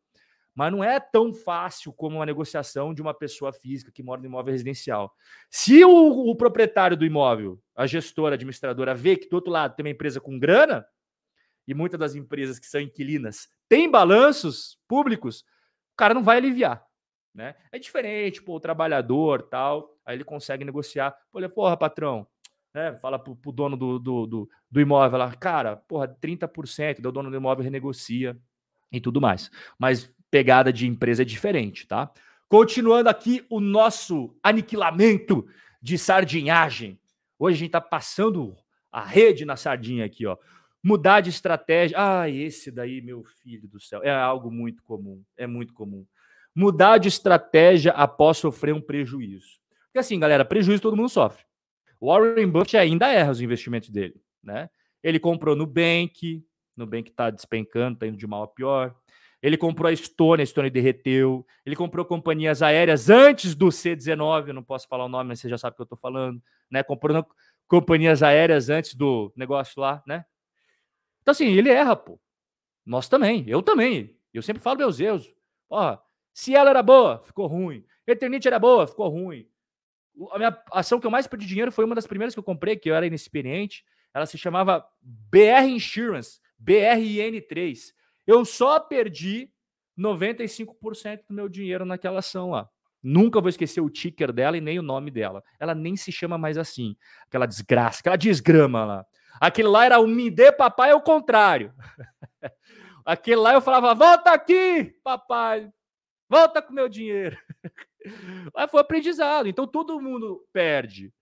Mas 0.54 0.70
não 0.70 0.84
é 0.84 1.00
tão 1.00 1.34
fácil 1.34 1.92
como 1.92 2.18
uma 2.18 2.24
negociação 2.24 2.94
de 2.94 3.02
uma 3.02 3.12
pessoa 3.12 3.52
física 3.52 3.90
que 3.90 4.04
mora 4.04 4.20
no 4.20 4.28
imóvel 4.28 4.52
residencial. 4.52 5.12
Se 5.50 5.84
o, 5.84 6.30
o 6.30 6.36
proprietário 6.36 6.96
do 6.96 7.04
imóvel, 7.04 7.60
a 7.74 7.88
gestora, 7.88 8.34
a 8.34 8.36
administradora, 8.36 8.94
vê 8.94 9.16
que 9.16 9.28
do 9.28 9.34
outro 9.34 9.50
lado 9.50 9.74
tem 9.74 9.84
uma 9.84 9.90
empresa 9.90 10.20
com 10.20 10.38
grana, 10.38 10.86
e 11.66 11.74
muitas 11.74 11.98
das 11.98 12.14
empresas 12.14 12.60
que 12.60 12.66
são 12.66 12.80
inquilinas 12.80 13.48
têm 13.68 13.90
balanços 13.90 14.78
públicos, 14.86 15.40
o 15.40 15.96
cara 15.96 16.14
não 16.14 16.22
vai 16.22 16.36
aliviar. 16.36 16.86
Né? 17.34 17.56
É 17.72 17.78
diferente, 17.80 18.40
pô, 18.40 18.54
o 18.54 18.60
trabalhador 18.60 19.42
tal, 19.42 19.98
aí 20.06 20.16
ele 20.16 20.24
consegue 20.24 20.64
negociar. 20.64 21.14
Olha, 21.32 21.48
porra, 21.48 21.76
patrão, 21.76 22.26
né? 22.76 22.94
Fala 22.98 23.18
pro, 23.18 23.34
pro 23.34 23.50
dono 23.50 23.74
do, 23.74 23.98
do, 23.98 24.26
do, 24.26 24.50
do, 24.70 24.80
imóvel 24.80 25.18
lá, 25.18 25.34
cara, 25.34 25.76
porra, 25.76 26.06
30%, 26.06 26.98
o 27.06 27.10
dono 27.10 27.30
do 27.30 27.36
imóvel 27.36 27.64
renegocia 27.64 28.36
e 28.92 29.00
tudo 29.00 29.18
mais. 29.18 29.50
Mas 29.78 30.14
pegada 30.30 30.70
de 30.70 30.86
empresa 30.86 31.22
é 31.22 31.24
diferente, 31.24 31.86
tá? 31.86 32.12
Continuando 32.48 33.08
aqui 33.08 33.44
o 33.48 33.60
nosso 33.60 34.36
aniquilamento 34.42 35.48
de 35.80 35.96
sardinhagem. 35.96 37.00
Hoje 37.38 37.56
a 37.56 37.58
gente 37.60 37.70
tá 37.70 37.80
passando 37.80 38.54
a 38.92 39.02
rede 39.02 39.46
na 39.46 39.56
sardinha 39.56 40.04
aqui, 40.04 40.26
ó. 40.26 40.36
Mudar 40.82 41.22
de 41.22 41.30
estratégia. 41.30 41.96
Ah, 41.98 42.28
esse 42.28 42.70
daí, 42.70 43.00
meu 43.00 43.24
filho 43.24 43.66
do 43.66 43.80
céu, 43.80 44.02
é 44.04 44.10
algo 44.10 44.50
muito 44.50 44.82
comum. 44.84 45.24
É 45.36 45.46
muito 45.46 45.72
comum. 45.72 46.06
Mudar 46.54 46.98
de 46.98 47.08
estratégia 47.08 47.92
após 47.92 48.36
sofrer 48.36 48.74
um 48.74 48.80
prejuízo. 48.80 49.58
Porque 49.86 49.98
assim, 49.98 50.20
galera, 50.20 50.44
prejuízo 50.44 50.82
todo 50.82 50.96
mundo 50.96 51.08
sofre. 51.08 51.44
Warren 52.00 52.48
Buffett 52.48 52.76
ainda 52.76 53.08
erra 53.08 53.32
os 53.32 53.40
investimentos 53.40 53.90
dele, 53.90 54.20
né? 54.42 54.68
Ele 55.02 55.18
comprou 55.18 55.54
Nubank, 55.54 56.44
Nubank 56.76 57.10
está 57.10 57.30
despencando, 57.30 57.94
está 57.94 58.06
indo 58.06 58.16
de 58.16 58.26
mal 58.26 58.42
a 58.42 58.48
pior. 58.48 58.94
Ele 59.42 59.56
comprou 59.56 59.90
a 59.90 59.94
Stone, 59.94 60.42
a 60.42 60.46
Stone 60.46 60.70
derreteu. 60.70 61.46
Ele 61.64 61.76
comprou 61.76 62.04
companhias 62.04 62.62
aéreas 62.62 63.08
antes 63.08 63.54
do 63.54 63.66
C19, 63.66 64.48
eu 64.48 64.54
não 64.54 64.62
posso 64.62 64.88
falar 64.88 65.04
o 65.04 65.08
nome, 65.08 65.28
mas 65.28 65.40
você 65.40 65.48
já 65.48 65.58
sabe 65.58 65.74
o 65.74 65.76
que 65.76 65.82
eu 65.82 65.84
estou 65.84 65.98
falando, 65.98 66.42
né? 66.70 66.82
Comprou 66.82 67.24
companhias 67.68 68.22
aéreas 68.22 68.68
antes 68.68 68.94
do 68.94 69.32
negócio 69.36 69.80
lá, 69.80 70.02
né? 70.06 70.24
Então, 71.22 71.32
assim, 71.32 71.46
ele 71.46 71.70
erra, 71.70 71.96
pô. 71.96 72.20
Nós 72.84 73.08
também, 73.08 73.44
eu 73.48 73.62
também. 73.62 74.16
Eu 74.32 74.42
sempre 74.42 74.62
falo 74.62 74.78
meus 74.78 75.00
erros. 75.00 75.32
Ó, 75.68 75.98
se 76.32 76.54
ela 76.54 76.70
era 76.70 76.82
boa, 76.82 77.20
ficou 77.22 77.46
ruim. 77.46 77.84
Eternite 78.06 78.46
era 78.46 78.58
boa, 78.58 78.86
ficou 78.86 79.08
ruim. 79.08 79.48
A 80.32 80.38
minha 80.38 80.62
ação 80.72 80.98
que 80.98 81.06
eu 81.06 81.10
mais 81.10 81.26
perdi 81.26 81.46
dinheiro 81.46 81.72
foi 81.72 81.84
uma 81.84 81.94
das 81.94 82.06
primeiras 82.06 82.34
que 82.34 82.38
eu 82.38 82.44
comprei, 82.44 82.76
que 82.76 82.90
eu 82.90 82.94
era 82.94 83.06
inexperiente. 83.06 83.84
Ela 84.14 84.26
se 84.26 84.38
chamava 84.38 84.86
BR 85.02 85.66
Insurance, 85.68 86.40
BRN3. 86.62 87.92
Eu 88.26 88.44
só 88.44 88.80
perdi 88.80 89.50
95% 89.98 91.20
do 91.28 91.34
meu 91.34 91.48
dinheiro 91.48 91.84
naquela 91.84 92.20
ação 92.20 92.50
lá. 92.50 92.68
Nunca 93.02 93.40
vou 93.40 93.48
esquecer 93.48 93.80
o 93.80 93.90
ticker 93.90 94.32
dela 94.32 94.56
e 94.56 94.60
nem 94.60 94.78
o 94.78 94.82
nome 94.82 95.10
dela. 95.10 95.42
Ela 95.60 95.74
nem 95.74 95.96
se 95.96 96.10
chama 96.10 96.36
mais 96.36 96.58
assim. 96.58 96.96
Aquela 97.26 97.46
desgraça, 97.46 98.00
aquela 98.00 98.16
desgrama 98.16 98.84
lá. 98.84 99.06
Aquele 99.40 99.68
lá 99.68 99.84
era 99.84 100.00
o 100.00 100.06
me 100.06 100.30
dê 100.30 100.50
papai 100.50 100.90
ao 100.90 101.00
contrário. 101.00 101.74
Aquele 103.04 103.36
lá 103.36 103.52
eu 103.52 103.60
falava, 103.60 103.94
volta 103.94 104.32
aqui, 104.32 104.92
papai. 105.04 105.70
Volta 106.28 106.60
com 106.60 106.72
meu 106.72 106.88
dinheiro. 106.88 107.36
Mas 108.54 108.70
foi 108.70 108.80
aprendizado. 108.80 109.48
Então 109.48 109.66
todo 109.66 110.00
mundo 110.00 110.44
perde. 110.52 111.12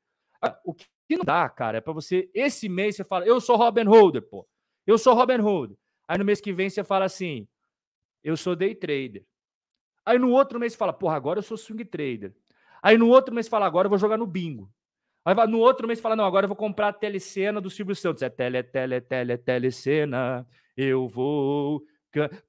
Ah, 0.41 0.59
o 0.65 0.75
que 0.75 0.87
não 1.11 1.25
dá, 1.25 1.49
cara, 1.49 1.79
é 1.79 1.81
para 1.81 1.93
você. 1.93 2.31
Esse 2.35 2.69
mês 2.69 2.97
você 2.97 3.05
fala, 3.05 3.27
eu 3.27 3.41
sou 3.41 3.57
Robin 3.57 3.85
Holder, 3.85 4.23
pô. 4.23 4.47
Eu 4.87 4.99
sou 4.99 5.15
Robin 5.15 5.39
Holder. 5.39 5.77
Aí 6.07 6.19
no 6.19 6.25
mês 6.25 6.41
que 6.41 6.53
vem 6.53 6.69
você 6.69 6.85
fala 6.85 7.05
assim, 7.05 7.49
eu 8.23 8.37
sou 8.37 8.55
day 8.55 8.75
trader. 8.75 9.25
Aí 10.05 10.19
no 10.19 10.31
outro 10.31 10.61
mês 10.61 10.73
você 10.73 10.79
fala, 10.79 10.93
porra, 10.93 11.17
agora 11.17 11.39
eu 11.39 11.43
sou 11.43 11.57
swing 11.57 11.85
trader. 11.85 12.35
Aí 12.83 12.99
no 12.99 13.09
outro 13.09 13.35
mês 13.35 13.47
você 13.47 13.51
fala, 13.51 13.67
agora 13.67 13.87
eu 13.87 13.91
vou 13.91 13.99
jogar 13.99 14.19
no 14.19 14.27
bingo. 14.27 14.71
Aí 15.25 15.35
no 15.47 15.59
outro 15.59 15.87
mês 15.87 15.99
você 15.99 16.03
fala, 16.03 16.17
não, 16.17 16.27
agora 16.27 16.45
eu 16.45 16.49
vou 16.49 16.57
comprar 16.57 16.89
a 16.89 16.93
telecena 16.93 17.61
do 17.61 17.71
Silvio 17.71 17.97
Santos. 17.97 18.23
É 18.23 18.29
tele, 18.29 18.63
tele, 18.63 19.01
tele, 19.01 19.39
telecena. 19.39 20.47
Eu 20.77 21.09
vou 21.09 21.83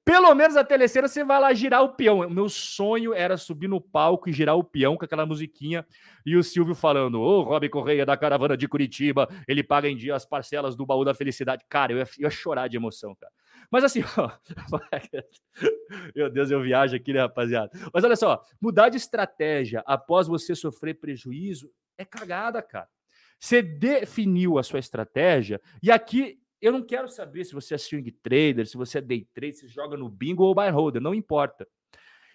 pelo 0.04 0.34
menos 0.34 0.56
a 0.56 0.64
telecena 0.64 1.08
você 1.08 1.24
vai 1.24 1.40
lá 1.40 1.52
girar 1.52 1.82
o 1.82 1.90
peão. 1.90 2.20
O 2.20 2.30
meu 2.30 2.48
sonho 2.48 3.12
era 3.12 3.36
subir 3.36 3.68
no 3.68 3.80
palco 3.80 4.28
e 4.28 4.32
girar 4.32 4.56
o 4.56 4.64
peão 4.64 4.96
com 4.96 5.04
aquela 5.04 5.26
musiquinha 5.26 5.86
e 6.24 6.36
o 6.36 6.42
Silvio 6.42 6.74
falando: 6.74 7.20
Ô, 7.20 7.40
oh, 7.40 7.42
Rob 7.42 7.68
Correia 7.68 8.06
da 8.06 8.16
caravana 8.16 8.56
de 8.56 8.66
Curitiba, 8.68 9.28
ele 9.46 9.62
paga 9.62 9.88
em 9.88 9.96
dia 9.96 10.14
as 10.14 10.24
parcelas 10.24 10.76
do 10.76 10.86
baú 10.86 11.04
da 11.04 11.14
felicidade. 11.14 11.64
Cara, 11.68 11.92
eu 11.92 11.98
ia, 11.98 12.04
eu 12.18 12.24
ia 12.24 12.30
chorar 12.30 12.68
de 12.68 12.76
emoção, 12.76 13.14
cara. 13.14 13.32
Mas 13.70 13.84
assim, 13.84 14.02
ó, 14.16 14.30
meu 16.14 16.30
Deus, 16.30 16.50
eu 16.50 16.62
viajo 16.62 16.94
aqui, 16.94 17.12
né, 17.12 17.20
rapaziada? 17.20 17.70
Mas 17.92 18.04
olha 18.04 18.16
só, 18.16 18.42
mudar 18.60 18.88
de 18.88 18.96
estratégia 18.96 19.82
após 19.86 20.26
você 20.26 20.54
sofrer 20.54 20.94
prejuízo 20.94 21.70
é 21.98 22.04
cagada, 22.04 22.62
cara. 22.62 22.88
Você 23.38 23.62
definiu 23.62 24.58
a 24.58 24.62
sua 24.62 24.78
estratégia 24.78 25.60
e 25.82 25.90
aqui 25.90 26.38
eu 26.66 26.72
não 26.72 26.82
quero 26.82 27.08
saber 27.08 27.44
se 27.44 27.54
você 27.54 27.74
é 27.74 27.78
swing 27.78 28.10
trader, 28.10 28.66
se 28.66 28.76
você 28.76 28.98
é 28.98 29.00
day 29.00 29.26
trader, 29.32 29.54
se 29.54 29.68
joga 29.68 29.96
no 29.96 30.08
bingo 30.08 30.44
ou 30.44 30.54
buy 30.54 30.70
holder, 30.70 31.00
não 31.00 31.14
importa. 31.14 31.66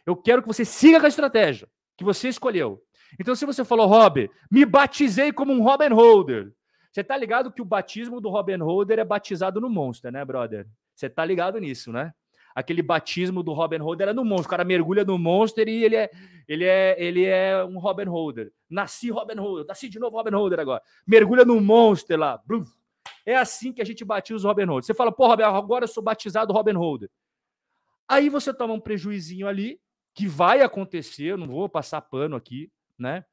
Eu 0.06 0.16
quero 0.16 0.42
que 0.42 0.48
você 0.48 0.66
siga 0.66 1.00
com 1.00 1.06
a 1.06 1.10
estratégia 1.10 1.68
que 1.98 2.04
você 2.04 2.30
escolheu. 2.30 2.82
Então, 3.20 3.36
se 3.36 3.46
você 3.46 3.64
falou, 3.64 3.88
Rob, 3.88 4.30
me 4.50 4.66
batizei 4.66 5.32
como 5.32 5.52
um 5.52 5.62
Robin 5.62 5.90
Holder. 5.90 6.52
Você 6.92 7.04
tá 7.04 7.16
ligado 7.16 7.52
que 7.52 7.62
o 7.62 7.66
batismo 7.66 8.20
do 8.20 8.30
Robin 8.30 8.58
Holder 8.58 9.00
é 9.00 9.06
batizado 9.06 9.62
no 9.62 9.70
Monster, 9.70 10.12
né, 10.12 10.24
brother? 10.26 10.68
Você 10.96 11.10
tá 11.10 11.24
ligado 11.24 11.60
nisso, 11.60 11.92
né? 11.92 12.14
Aquele 12.54 12.82
batismo 12.82 13.42
do 13.42 13.54
Robin 13.54 13.78
Holder 13.78 14.08
era 14.08 14.14
no 14.14 14.26
Monster. 14.26 14.48
O 14.48 14.50
cara 14.50 14.64
mergulha 14.66 15.06
no 15.06 15.18
Monster 15.18 15.68
e 15.68 15.84
ele 15.84 15.96
é, 15.96 16.10
ele 16.48 16.66
é, 16.66 16.96
ele 16.98 17.26
é 17.26 17.64
um 17.64 17.80
Robin 17.80 18.06
Holder. 18.06 18.52
Nasci 18.70 19.10
Robin 19.10 19.36
Holder, 19.36 19.66
nasci 19.66 19.88
de 19.88 20.00
novo 20.00 20.18
Robin 20.18 20.36
Holder 20.36 20.60
agora. 20.60 20.82
Mergulha 21.08 21.46
no 21.46 21.62
Monster 21.62 22.20
lá. 22.20 22.42
É 23.26 23.36
assim 23.36 23.72
que 23.72 23.82
a 23.82 23.86
gente 23.86 24.04
batiza 24.04 24.38
os 24.38 24.44
Robin 24.44 24.66
Holder. 24.66 24.86
Você 24.86 24.94
fala, 24.94 25.12
pô, 25.12 25.28
Robin, 25.28 25.44
agora 25.44 25.84
eu 25.86 25.88
sou 25.88 26.04
batizado 26.04 26.54
Robin 26.54 26.74
Holder. 26.74 27.10
Aí 28.08 28.30
você 28.30 28.54
toma 28.54 28.74
um 28.74 28.80
prejuizinho 28.80 29.48
ali, 29.48 29.80
que 30.14 30.28
vai 30.28 30.62
acontecer, 30.62 31.38
não 31.38 31.48
vou 31.48 31.70
passar 31.70 32.02
pano 32.02 32.36
aqui, 32.36 32.72
né? 32.98 33.24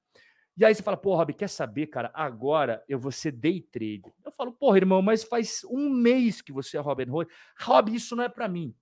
E 0.57 0.65
aí 0.65 0.75
você 0.75 0.83
fala, 0.83 0.97
pô, 0.97 1.15
Rob, 1.15 1.33
quer 1.35 1.49
saber, 1.49 1.87
cara? 1.87 2.11
Agora 2.13 2.85
eu 2.89 2.99
vou 2.99 3.13
ser 3.13 3.31
day 3.31 3.61
trade. 3.61 4.03
Eu 4.25 4.33
falo, 4.33 4.53
porra, 4.53 4.77
irmão, 4.77 5.01
mas 5.01 5.23
faz 5.23 5.63
um 5.71 5.89
mês 5.89 6.43
que 6.43 6.53
você 6.53 6.77
é 6.77 6.81
Robin 6.81 7.09
Hood. 7.09 7.31
Rob, 7.61 7.95
isso 7.95 8.17
não 8.17 8.25
é 8.25 8.29
para 8.29 8.49
mim. 8.49 8.75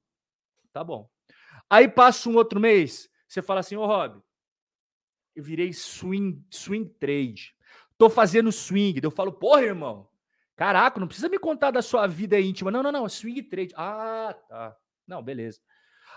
Tá 0.72 0.82
bom. 0.82 1.06
Aí 1.68 1.86
passa 1.86 2.30
um 2.30 2.36
outro 2.36 2.58
mês, 2.58 3.10
você 3.28 3.42
fala 3.42 3.60
assim, 3.60 3.76
ô 3.76 3.84
Rob, 3.84 4.22
eu 5.34 5.44
virei 5.44 5.70
swing, 5.70 6.42
swing 6.50 6.88
trade. 6.98 7.54
Tô 7.98 8.08
fazendo 8.08 8.50
swing. 8.50 8.98
Eu 9.02 9.10
falo, 9.10 9.30
porra, 9.30 9.62
irmão, 9.62 10.08
caraca, 10.56 10.98
não 10.98 11.06
precisa 11.06 11.28
me 11.28 11.38
contar 11.38 11.70
da 11.70 11.82
sua 11.82 12.06
vida 12.06 12.40
íntima. 12.40 12.70
Não, 12.70 12.82
não, 12.82 12.90
não, 12.90 13.08
swing 13.08 13.42
trade. 13.42 13.74
Ah, 13.76 14.34
tá. 14.48 14.76
Não, 15.06 15.22
beleza. 15.22 15.60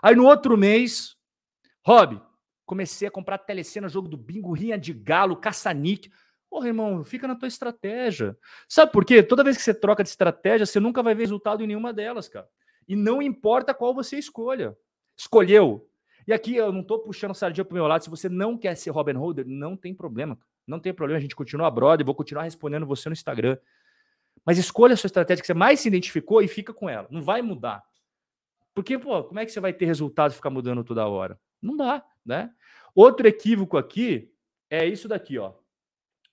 Aí 0.02 0.16
no 0.16 0.26
outro 0.26 0.58
mês, 0.58 1.16
Rob, 1.86 2.22
comecei 2.66 3.08
a 3.08 3.12
comprar 3.12 3.38
telecena, 3.38 3.90
jogo 3.90 4.08
do 4.08 4.18
bingo, 4.18 4.54
rinha 4.54 4.78
de 4.78 4.94
galo, 4.94 5.36
caça-nique. 5.36 6.12
Porra, 6.50 6.68
irmão, 6.68 7.04
fica 7.04 7.28
na 7.28 7.36
tua 7.36 7.48
estratégia. 7.48 8.38
Sabe 8.68 8.92
por 8.92 9.06
quê? 9.06 9.22
Toda 9.22 9.44
vez 9.44 9.56
que 9.56 9.62
você 9.62 9.74
troca 9.74 10.04
de 10.04 10.10
estratégia, 10.10 10.66
você 10.66 10.80
nunca 10.80 11.04
vai 11.04 11.14
ver 11.14 11.24
resultado 11.24 11.64
em 11.64 11.68
nenhuma 11.68 11.94
delas, 11.94 12.28
cara. 12.28 12.48
E 12.88 12.96
não 12.96 13.22
importa 13.22 13.74
qual 13.74 13.94
você 13.94 14.18
escolha. 14.18 14.76
Escolheu. 15.16 15.88
E 16.26 16.34
aqui 16.34 16.56
eu 16.56 16.72
não 16.72 16.84
tô 16.84 17.00
puxando 17.00 17.36
sardinha 17.36 17.66
pro 17.66 17.74
meu 17.74 17.86
lado. 17.86 18.04
Se 18.04 18.10
você 18.10 18.30
não 18.30 18.58
quer 18.58 18.76
ser 18.76 18.90
Robin 18.90 19.14
Holder, 19.14 19.46
não 19.48 19.76
tem 19.76 19.94
problema. 19.94 20.40
Não 20.66 20.80
tem 20.80 20.94
problema, 20.94 21.18
a 21.18 21.22
gente 21.22 21.36
continua 21.36 21.70
brother, 21.72 22.06
vou 22.06 22.14
continuar 22.14 22.44
respondendo 22.44 22.86
você 22.86 23.10
no 23.10 23.14
Instagram. 23.14 23.58
Mas 24.46 24.58
escolha 24.58 24.94
a 24.94 24.98
sua 24.98 25.08
estratégia 25.08 25.42
que 25.42 25.48
você 25.48 25.54
mais 25.54 25.80
se 25.80 25.88
identificou 25.88 26.42
e 26.42 26.48
fica 26.48 26.74
com 26.74 26.90
ela. 26.90 27.08
Não 27.10 27.22
vai 27.22 27.42
mudar. 27.42 27.84
Porque, 28.74 28.98
pô, 28.98 29.24
como 29.24 29.40
é 29.40 29.46
que 29.46 29.52
você 29.52 29.60
vai 29.60 29.74
ter 29.74 29.86
resultado 29.86 30.34
ficar 30.34 30.50
mudando 30.50 30.84
toda 30.84 31.08
hora? 31.08 31.40
Não 31.62 31.76
dá, 31.76 32.04
né? 32.26 32.52
Outro 32.96 33.28
equívoco 33.28 33.78
aqui 33.78 34.32
é 34.70 34.86
isso 34.86 35.08
daqui, 35.08 35.38
ó. 35.38 35.54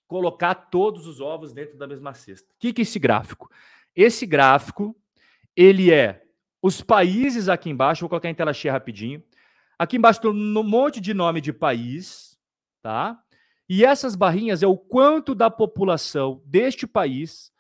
Colocar 0.07 0.55
todos 0.55 1.07
os 1.07 1.21
ovos 1.21 1.53
dentro 1.53 1.77
da 1.77 1.87
mesma 1.87 2.15
cesta. 2.15 2.53
O 2.53 2.57
que, 2.59 2.73
que 2.73 2.83
é 2.83 2.85
esse 2.85 2.99
gráfico? 2.99 3.51
Esse 3.95 4.25
gráfico, 4.27 4.97
ele 5.57 5.93
é 5.93 6.23
os 6.63 6.81
países 6.81 7.49
aqui 7.49 7.71
embaixo, 7.71 8.01
vou 8.03 8.09
colocar 8.09 8.29
em 8.29 8.35
tela 8.35 8.53
cheia 8.53 8.73
rapidinho. 8.73 9.23
Aqui 9.79 9.97
embaixo 9.97 10.21
tem 10.21 10.31
um 10.31 10.63
monte 10.63 11.01
de 11.01 11.13
nome 11.13 11.41
de 11.41 11.53
país, 11.53 12.39
tá? 12.83 13.21
E 13.69 13.85
essas 13.85 14.15
barrinhas 14.15 14.63
é 14.63 14.67
o 14.67 14.77
quanto 14.77 15.35
da 15.35 15.51
população 15.51 16.41
deste 16.45 16.87
país 16.87 17.53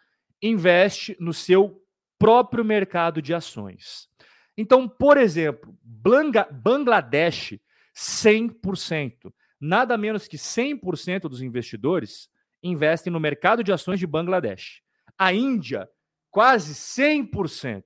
investe 0.46 1.16
no 1.18 1.32
seu 1.32 1.82
próprio 2.18 2.64
mercado 2.64 3.20
de 3.20 3.34
ações. 3.34 4.08
Então, 4.56 4.88
por 4.88 5.18
exemplo, 5.18 5.76
Bangladesh, 5.82 7.58
100%. 7.94 9.32
Nada 9.60 9.96
menos 9.96 10.26
que 10.28 10.36
100% 10.36 11.22
dos 11.28 11.42
investidores 11.42 12.30
investem 12.62 13.12
no 13.12 13.20
mercado 13.20 13.62
de 13.62 13.72
ações 13.72 13.98
de 13.98 14.06
Bangladesh. 14.06 14.82
A 15.18 15.32
Índia, 15.32 15.88
quase 16.30 16.74
100%. 16.74 17.84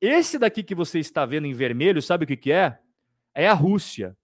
Esse 0.00 0.38
daqui 0.38 0.62
que 0.62 0.74
você 0.74 0.98
está 0.98 1.24
vendo 1.24 1.46
em 1.46 1.54
vermelho, 1.54 2.02
sabe 2.02 2.24
o 2.24 2.26
que, 2.26 2.36
que 2.36 2.52
é? 2.52 2.78
É 3.34 3.48
a 3.48 3.54
Rússia. 3.54 4.16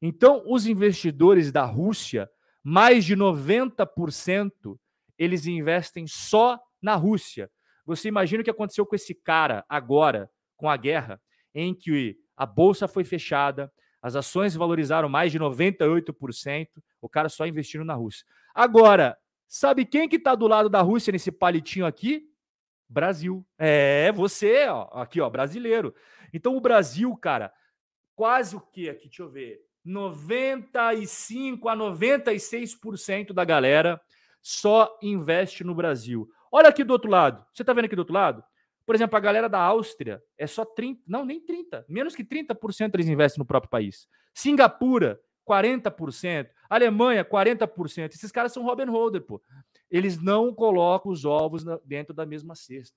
Então, 0.00 0.42
os 0.46 0.66
investidores 0.66 1.52
da 1.52 1.64
Rússia, 1.64 2.30
mais 2.62 3.04
de 3.04 3.16
90%, 3.16 4.78
eles 5.18 5.46
investem 5.46 6.06
só 6.06 6.58
na 6.80 6.94
Rússia. 6.96 7.50
Você 7.84 8.08
imagina 8.08 8.40
o 8.40 8.44
que 8.44 8.50
aconteceu 8.50 8.86
com 8.86 8.94
esse 8.94 9.14
cara 9.14 9.64
agora, 9.68 10.30
com 10.56 10.68
a 10.68 10.76
guerra, 10.76 11.20
em 11.54 11.74
que 11.74 12.16
a 12.36 12.46
bolsa 12.46 12.86
foi 12.86 13.04
fechada, 13.04 13.72
as 14.00 14.16
ações 14.16 14.54
valorizaram 14.54 15.08
mais 15.08 15.30
de 15.30 15.38
98%, 15.38 16.68
o 17.00 17.08
cara 17.08 17.28
só 17.28 17.46
investindo 17.46 17.84
na 17.84 17.94
Rússia. 17.94 18.26
Agora, 18.54 19.16
sabe 19.46 19.84
quem 19.84 20.08
que 20.08 20.16
está 20.16 20.34
do 20.34 20.46
lado 20.46 20.68
da 20.68 20.80
Rússia 20.80 21.12
nesse 21.12 21.30
palitinho 21.30 21.86
aqui? 21.86 22.26
Brasil. 22.88 23.46
É, 23.58 24.10
você, 24.12 24.66
ó, 24.68 24.88
aqui, 24.92 25.20
ó, 25.20 25.30
brasileiro. 25.30 25.94
Então 26.32 26.56
o 26.56 26.60
Brasil, 26.60 27.14
cara, 27.16 27.52
quase 28.16 28.56
o 28.56 28.60
quê? 28.60 28.88
Aqui, 28.90 29.04
deixa 29.04 29.22
eu 29.22 29.28
ver. 29.28 29.60
95 29.84 31.68
a 31.68 31.76
96% 31.76 33.32
da 33.32 33.44
galera 33.44 34.00
só 34.42 34.98
investe 35.02 35.64
no 35.64 35.74
Brasil. 35.74 36.28
Olha 36.50 36.68
aqui 36.68 36.82
do 36.82 36.92
outro 36.92 37.10
lado. 37.10 37.44
Você 37.52 37.62
está 37.62 37.72
vendo 37.72 37.84
aqui 37.84 37.96
do 37.96 38.00
outro 38.00 38.14
lado? 38.14 38.44
Por 38.84 38.94
exemplo, 38.94 39.16
a 39.16 39.20
galera 39.20 39.48
da 39.48 39.60
Áustria 39.60 40.22
é 40.36 40.46
só 40.46 40.64
30, 40.64 41.02
não, 41.06 41.24
nem 41.24 41.40
30, 41.40 41.84
menos 41.88 42.16
que 42.16 42.24
30% 42.24 42.90
eles 42.94 43.08
investem 43.08 43.38
no 43.38 43.46
próprio 43.46 43.70
país. 43.70 44.08
Singapura, 44.34 45.20
40%. 45.48 46.48
Alemanha, 46.68 47.24
40%. 47.24 48.12
Esses 48.12 48.32
caras 48.32 48.52
são 48.52 48.64
Robin 48.64 48.86
Holder, 48.86 49.22
pô. 49.22 49.40
Eles 49.90 50.20
não 50.20 50.54
colocam 50.54 51.10
os 51.10 51.24
ovos 51.24 51.64
dentro 51.84 52.14
da 52.14 52.26
mesma 52.26 52.54
cesta. 52.54 52.96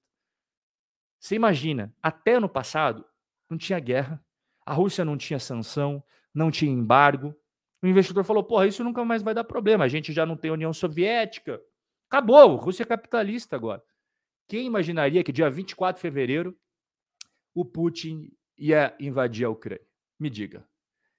Você 1.20 1.36
imagina, 1.36 1.94
até 2.02 2.34
ano 2.34 2.50
passado 2.50 3.06
não 3.50 3.58
tinha 3.58 3.80
guerra, 3.80 4.24
a 4.66 4.74
Rússia 4.74 5.06
não 5.06 5.18
tinha 5.18 5.40
sanção, 5.40 6.04
não 6.34 6.52
tinha 6.52 6.72
embargo. 6.72 7.36
O 7.82 7.88
investidor 7.88 8.24
falou: 8.24 8.44
porra, 8.44 8.68
isso 8.68 8.84
nunca 8.84 9.04
mais 9.06 9.22
vai 9.24 9.34
dar 9.34 9.44
problema. 9.44 9.86
A 9.86 9.88
gente 9.88 10.12
já 10.12 10.26
não 10.26 10.36
tem 10.36 10.52
União 10.52 10.74
Soviética. 10.74 11.62
Acabou, 12.14 12.58
Rússia 12.58 12.84
é 12.84 12.86
capitalista 12.86 13.56
agora. 13.56 13.84
Quem 14.48 14.68
imaginaria 14.68 15.24
que 15.24 15.32
dia 15.32 15.50
24 15.50 15.98
de 15.98 16.02
fevereiro 16.04 16.56
o 17.56 17.66
Putin 17.66 18.32
ia 18.56 18.96
invadir 19.00 19.46
a 19.46 19.50
Ucrânia? 19.50 19.84
Me 20.20 20.30
diga. 20.30 20.64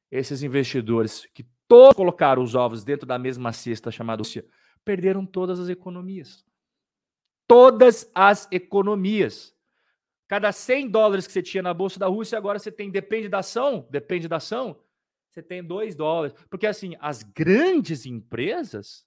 Esses 0.09 0.45
investidores 0.45 1.27
que 1.35 1.45
todos 1.67 1.97
colocaram 1.97 2.41
os 2.41 2.55
ovos 2.55 2.85
dentro 2.85 3.09
da 3.09 3.19
mesma 3.19 3.53
cesta 3.53 3.91
chamada 3.91 4.21
Rússia 4.21 4.47
perderam 4.85 5.27
todas 5.27 5.59
as 5.59 5.69
economias. 5.69 6.47
Todas 7.49 8.09
as 8.15 8.47
economias. 8.53 9.53
Cada 10.29 10.53
100 10.53 10.91
dólares 10.91 11.27
que 11.27 11.33
você 11.33 11.43
tinha 11.43 11.63
na 11.65 11.75
bolsa 11.75 11.99
da 11.99 12.07
Rússia, 12.07 12.39
agora 12.39 12.61
você 12.61 12.71
tem, 12.71 12.89
depende 12.89 13.29
da 13.29 13.41
ação, 13.41 13.85
depende 13.91 14.29
da 14.29 14.37
ação, 14.37 14.81
você 15.29 15.43
tem 15.43 15.61
2 15.61 15.97
dólares. 15.97 16.37
Porque 16.49 16.69
assim, 16.69 16.95
as 17.01 17.25
grandes 17.25 18.07
empresas 18.07 19.05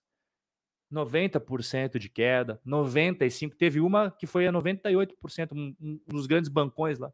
90% 0.91 1.97
de 1.97 2.09
queda, 2.09 2.61
95%. 2.65 3.55
Teve 3.55 3.79
uma 3.79 4.11
que 4.11 4.25
foi 4.25 4.47
a 4.47 4.51
98%, 4.51 5.51
um, 5.51 5.75
um 5.79 5.99
dos 6.07 6.27
grandes 6.27 6.49
bancões 6.49 6.97
lá. 6.97 7.11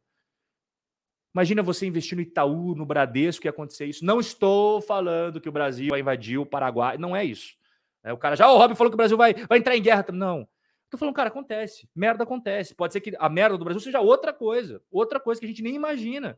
Imagina 1.34 1.64
você 1.64 1.88
investir 1.88 2.16
no 2.16 2.22
Itaú, 2.22 2.76
no 2.76 2.86
Bradesco, 2.86 3.48
ia 3.48 3.50
acontecer 3.50 3.86
isso. 3.86 4.06
Não 4.06 4.20
estou 4.20 4.82
falando 4.82 5.42
que 5.42 5.50
o 5.50 5.52
Brasil 5.52 5.90
vai 5.90 6.00
invadir 6.00 6.38
o 6.38 6.46
Paraguai, 6.46 6.98
não 6.98 7.16
é 7.16 7.26
isso. 7.26 7.56
É, 8.04 8.14
o 8.14 8.18
cara 8.18 8.36
já, 8.36 8.52
o 8.52 8.58
Rob 8.58 8.76
falou 8.76 8.92
que 8.92 8.96
o 8.96 8.98
Brasil 8.98 9.18
vai, 9.18 9.34
vai 9.34 9.58
entrar 9.58 9.76
em 9.76 9.82
guerra. 9.82 10.06
Não. 10.12 10.48
Estou 10.84 11.00
falando, 11.00 11.16
cara, 11.16 11.30
acontece. 11.30 11.90
Merda 11.96 12.24
acontece. 12.24 12.76
Pode 12.76 12.94
ser 12.94 13.02
que 13.02 13.16
a 13.18 13.30
merda 13.30 13.58
do 13.58 13.66
Brasil 13.66 13.82
seja 13.82 14.00
outra 14.00 14.32
coisa. 14.32 14.80
Outra 14.92 15.20
coisa 15.20 15.40
que 15.40 15.46
a 15.46 15.50
gente 15.50 15.64
nem 15.64 15.74
imagina. 15.74 16.38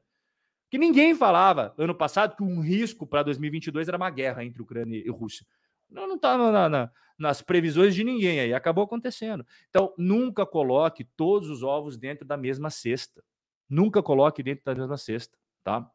Que 0.69 0.77
ninguém 0.77 1.13
falava 1.13 1.73
ano 1.77 1.93
passado 1.93 2.35
que 2.35 2.43
um 2.43 2.61
risco 2.61 3.05
para 3.05 3.23
2022 3.23 3.89
era 3.89 3.97
uma 3.97 4.09
guerra 4.09 4.45
entre 4.45 4.61
Ucrânia 4.61 4.97
e 4.97 5.09
Rússia. 5.09 5.45
Não, 5.89 6.07
não 6.07 6.15
está 6.15 6.37
na, 6.37 6.69
na, 6.69 6.91
nas 7.17 7.41
previsões 7.41 7.95
de 7.95 8.03
ninguém 8.03 8.39
aí, 8.39 8.53
acabou 8.53 8.83
acontecendo. 8.83 9.45
Então, 9.69 9.93
nunca 9.97 10.45
coloque 10.45 11.03
todos 11.03 11.49
os 11.49 11.63
ovos 11.63 11.97
dentro 11.97 12.25
da 12.25 12.37
mesma 12.37 12.69
cesta. 12.69 13.23
Nunca 13.69 14.03
coloque 14.03 14.43
dentro 14.43 14.63
da 14.65 14.75
mesma 14.75 14.97
cesta, 14.97 15.37
tá? 15.63 15.89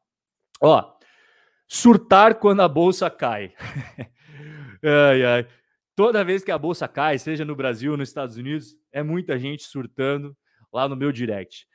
Ó, 0.61 0.93
surtar 1.69 2.37
quando 2.37 2.61
a 2.61 2.69
bolsa 2.69 3.11
cai. 3.11 3.55
ai, 4.83 5.25
ai. 5.25 5.49
Toda 5.95 6.25
vez 6.25 6.43
que 6.43 6.51
a 6.51 6.59
bolsa 6.59 6.89
cai, 6.89 7.19
seja 7.19 7.45
no 7.45 7.55
Brasil 7.55 7.93
ou 7.93 7.99
nos 7.99 8.09
Estados 8.09 8.37
Unidos, 8.37 8.77
é 8.91 9.03
muita 9.03 9.39
gente 9.39 9.63
surtando 9.65 10.37
lá 10.73 10.89
no 10.89 10.97
meu 10.97 11.13
direct. 11.13 11.67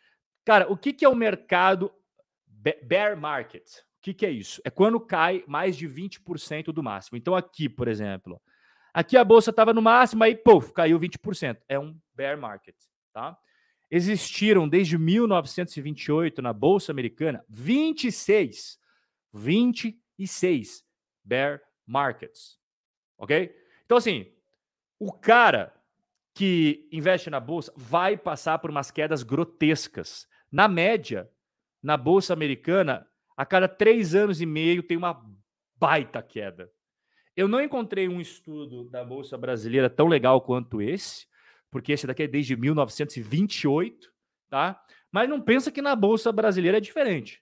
Cara, 0.44 0.72
o 0.72 0.78
que, 0.78 0.92
que 0.92 1.06
é 1.06 1.10
o 1.10 1.16
mercado 1.16 1.92
bear 2.84 3.16
market? 3.16 3.66
que, 4.06 4.14
que 4.14 4.26
é 4.26 4.30
isso? 4.30 4.62
É 4.64 4.70
quando 4.70 5.00
cai 5.00 5.44
mais 5.48 5.76
de 5.76 5.88
20% 5.88 6.66
do 6.66 6.84
máximo. 6.84 7.18
Então, 7.18 7.36
aqui, 7.36 7.68
por 7.68 7.88
exemplo, 7.88 8.40
Aqui 8.96 9.18
a 9.18 9.26
bolsa 9.26 9.50
estava 9.50 9.74
no 9.74 9.82
máximo, 9.82 10.24
aí, 10.24 10.34
puf, 10.34 10.72
caiu 10.72 10.98
20%. 10.98 11.58
É 11.68 11.78
um 11.78 12.00
bear 12.16 12.38
market, 12.38 12.78
tá? 13.12 13.38
Existiram 13.92 14.70
desde 14.70 14.98
1928 14.98 16.42
na 16.42 16.54
bolsa 16.54 16.94
americana 16.94 17.44
26, 17.50 18.80
26 19.34 20.86
bear 21.26 21.62
markets, 21.86 22.58
ok? 23.18 23.54
Então 23.86 23.98
assim, 23.98 24.32
o 24.98 25.12
cara 25.12 25.74
que 26.34 26.88
investe 26.90 27.30
na 27.30 27.42
bolsa 27.42 27.74
vai 27.76 28.16
passar 28.16 28.60
por 28.60 28.70
umas 28.70 28.92
quedas 28.92 29.24
grotescas. 29.24 30.26
Na 30.50 30.70
média, 30.70 31.30
na 31.84 31.98
bolsa 31.98 32.32
americana, 32.32 33.06
a 33.36 33.46
cada 33.46 33.68
três 33.68 34.16
anos 34.16 34.40
e 34.40 34.46
meio 34.46 34.82
tem 34.82 34.96
uma 34.96 35.22
baita 35.76 36.24
queda. 36.24 36.72
Eu 37.36 37.48
não 37.48 37.62
encontrei 37.62 38.08
um 38.08 38.22
estudo 38.22 38.86
da 38.86 39.04
bolsa 39.04 39.38
brasileira 39.38 39.90
tão 39.90 40.08
legal 40.08 40.40
quanto 40.42 40.82
esse, 40.82 41.28
porque 41.70 41.92
esse 41.92 42.08
daqui 42.08 42.24
é 42.24 42.28
desde 42.28 42.56
1928, 42.56 44.12
tá? 44.50 44.82
Mas 45.12 45.28
não 45.28 45.42
pensa 45.42 45.72
que 45.72 45.82
na 45.82 45.96
bolsa 45.96 46.32
brasileira 46.32 46.78
é 46.78 46.82
diferente. 46.82 47.42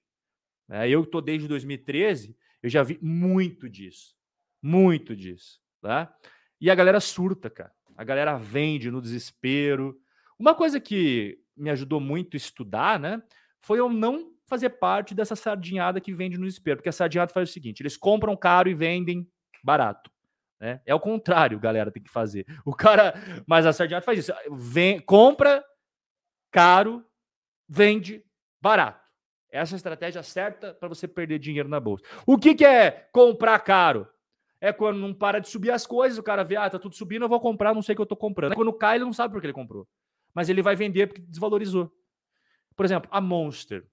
É, 0.70 0.90
eu 0.90 1.04
estou 1.04 1.22
desde 1.22 1.48
2013, 1.48 2.36
eu 2.62 2.70
já 2.70 2.82
vi 2.82 2.98
muito 3.02 3.70
disso, 3.70 4.16
muito 4.62 5.16
disso, 5.16 5.62
tá? 5.82 6.12
E 6.60 6.72
a 6.72 6.76
galera 6.76 7.00
surta, 7.00 7.50
cara. 7.50 7.72
A 7.96 8.04
galera 8.04 8.38
vende 8.38 8.90
no 8.90 9.02
desespero. 9.02 10.00
Uma 10.40 10.56
coisa 10.56 10.80
que 10.80 11.38
me 11.56 11.70
ajudou 11.70 12.00
muito 12.00 12.36
a 12.36 12.38
estudar, 12.38 13.00
né, 13.00 13.22
foi 13.62 13.80
eu 13.80 13.90
não 13.90 14.32
fazer 14.48 14.72
parte 14.72 15.14
dessa 15.14 15.36
sardinhada 15.36 16.02
que 16.02 16.14
vende 16.14 16.38
no 16.38 16.46
desespero, 16.46 16.78
porque 16.78 16.90
a 16.90 16.94
sardinhada 16.94 17.32
faz 17.32 17.50
o 17.50 17.54
seguinte: 17.54 17.82
eles 17.82 17.96
compram 17.96 18.36
caro 18.36 18.70
e 18.70 18.74
vendem 18.74 19.28
barato. 19.64 20.12
Né? 20.60 20.82
É 20.86 20.94
o 20.94 21.00
contrário, 21.00 21.60
galera, 21.60 21.92
tem 21.92 22.04
que 22.04 22.12
fazer. 22.12 22.46
O 22.66 22.74
cara, 22.74 23.14
mas 23.46 23.66
a 23.66 23.74
sardinhada 23.74 24.06
faz 24.06 24.20
isso: 24.20 24.34
vem, 24.52 25.00
compra 25.00 25.64
caro, 26.52 27.06
vende 27.68 28.24
barato. 28.62 29.04
Essa 29.50 29.74
é 29.74 29.76
a 29.76 29.78
estratégia 29.78 30.24
certa 30.24 30.74
para 30.74 30.88
você 30.88 31.08
perder 31.08 31.38
dinheiro 31.38 31.70
na 31.70 31.80
bolsa. 31.80 32.04
O 32.26 32.38
que, 32.38 32.56
que 32.56 32.66
é 32.66 33.08
comprar 33.12 33.60
caro? 33.60 34.08
É 34.60 34.72
quando 34.72 34.98
não 34.98 35.14
para 35.14 35.40
de 35.40 35.50
subir 35.50 35.72
as 35.72 35.86
coisas, 35.86 36.18
o 36.18 36.24
cara 36.24 36.44
vê, 36.44 36.56
ah, 36.56 36.70
tá 36.70 36.80
tudo 36.80 36.96
subindo, 36.96 37.26
eu 37.26 37.30
vou 37.30 37.40
comprar, 37.40 37.74
não 37.74 37.82
sei 37.82 37.94
o 37.94 37.96
que 37.98 38.02
eu 38.02 38.06
tô 38.06 38.16
comprando. 38.16 38.56
Quando 38.56 38.74
cai, 38.74 38.96
ele 38.96 39.04
não 39.04 39.12
sabe 39.12 39.34
por 39.34 39.42
que 39.42 39.46
ele 39.46 39.54
comprou. 39.54 39.88
Mas 40.34 40.50
ele 40.50 40.62
vai 40.62 40.76
vender 40.76 41.08
porque 41.08 41.22
desvalorizou. 41.22 41.92
Por 42.76 42.86
exemplo, 42.86 43.10
a 43.12 43.20
Monster. 43.20 43.86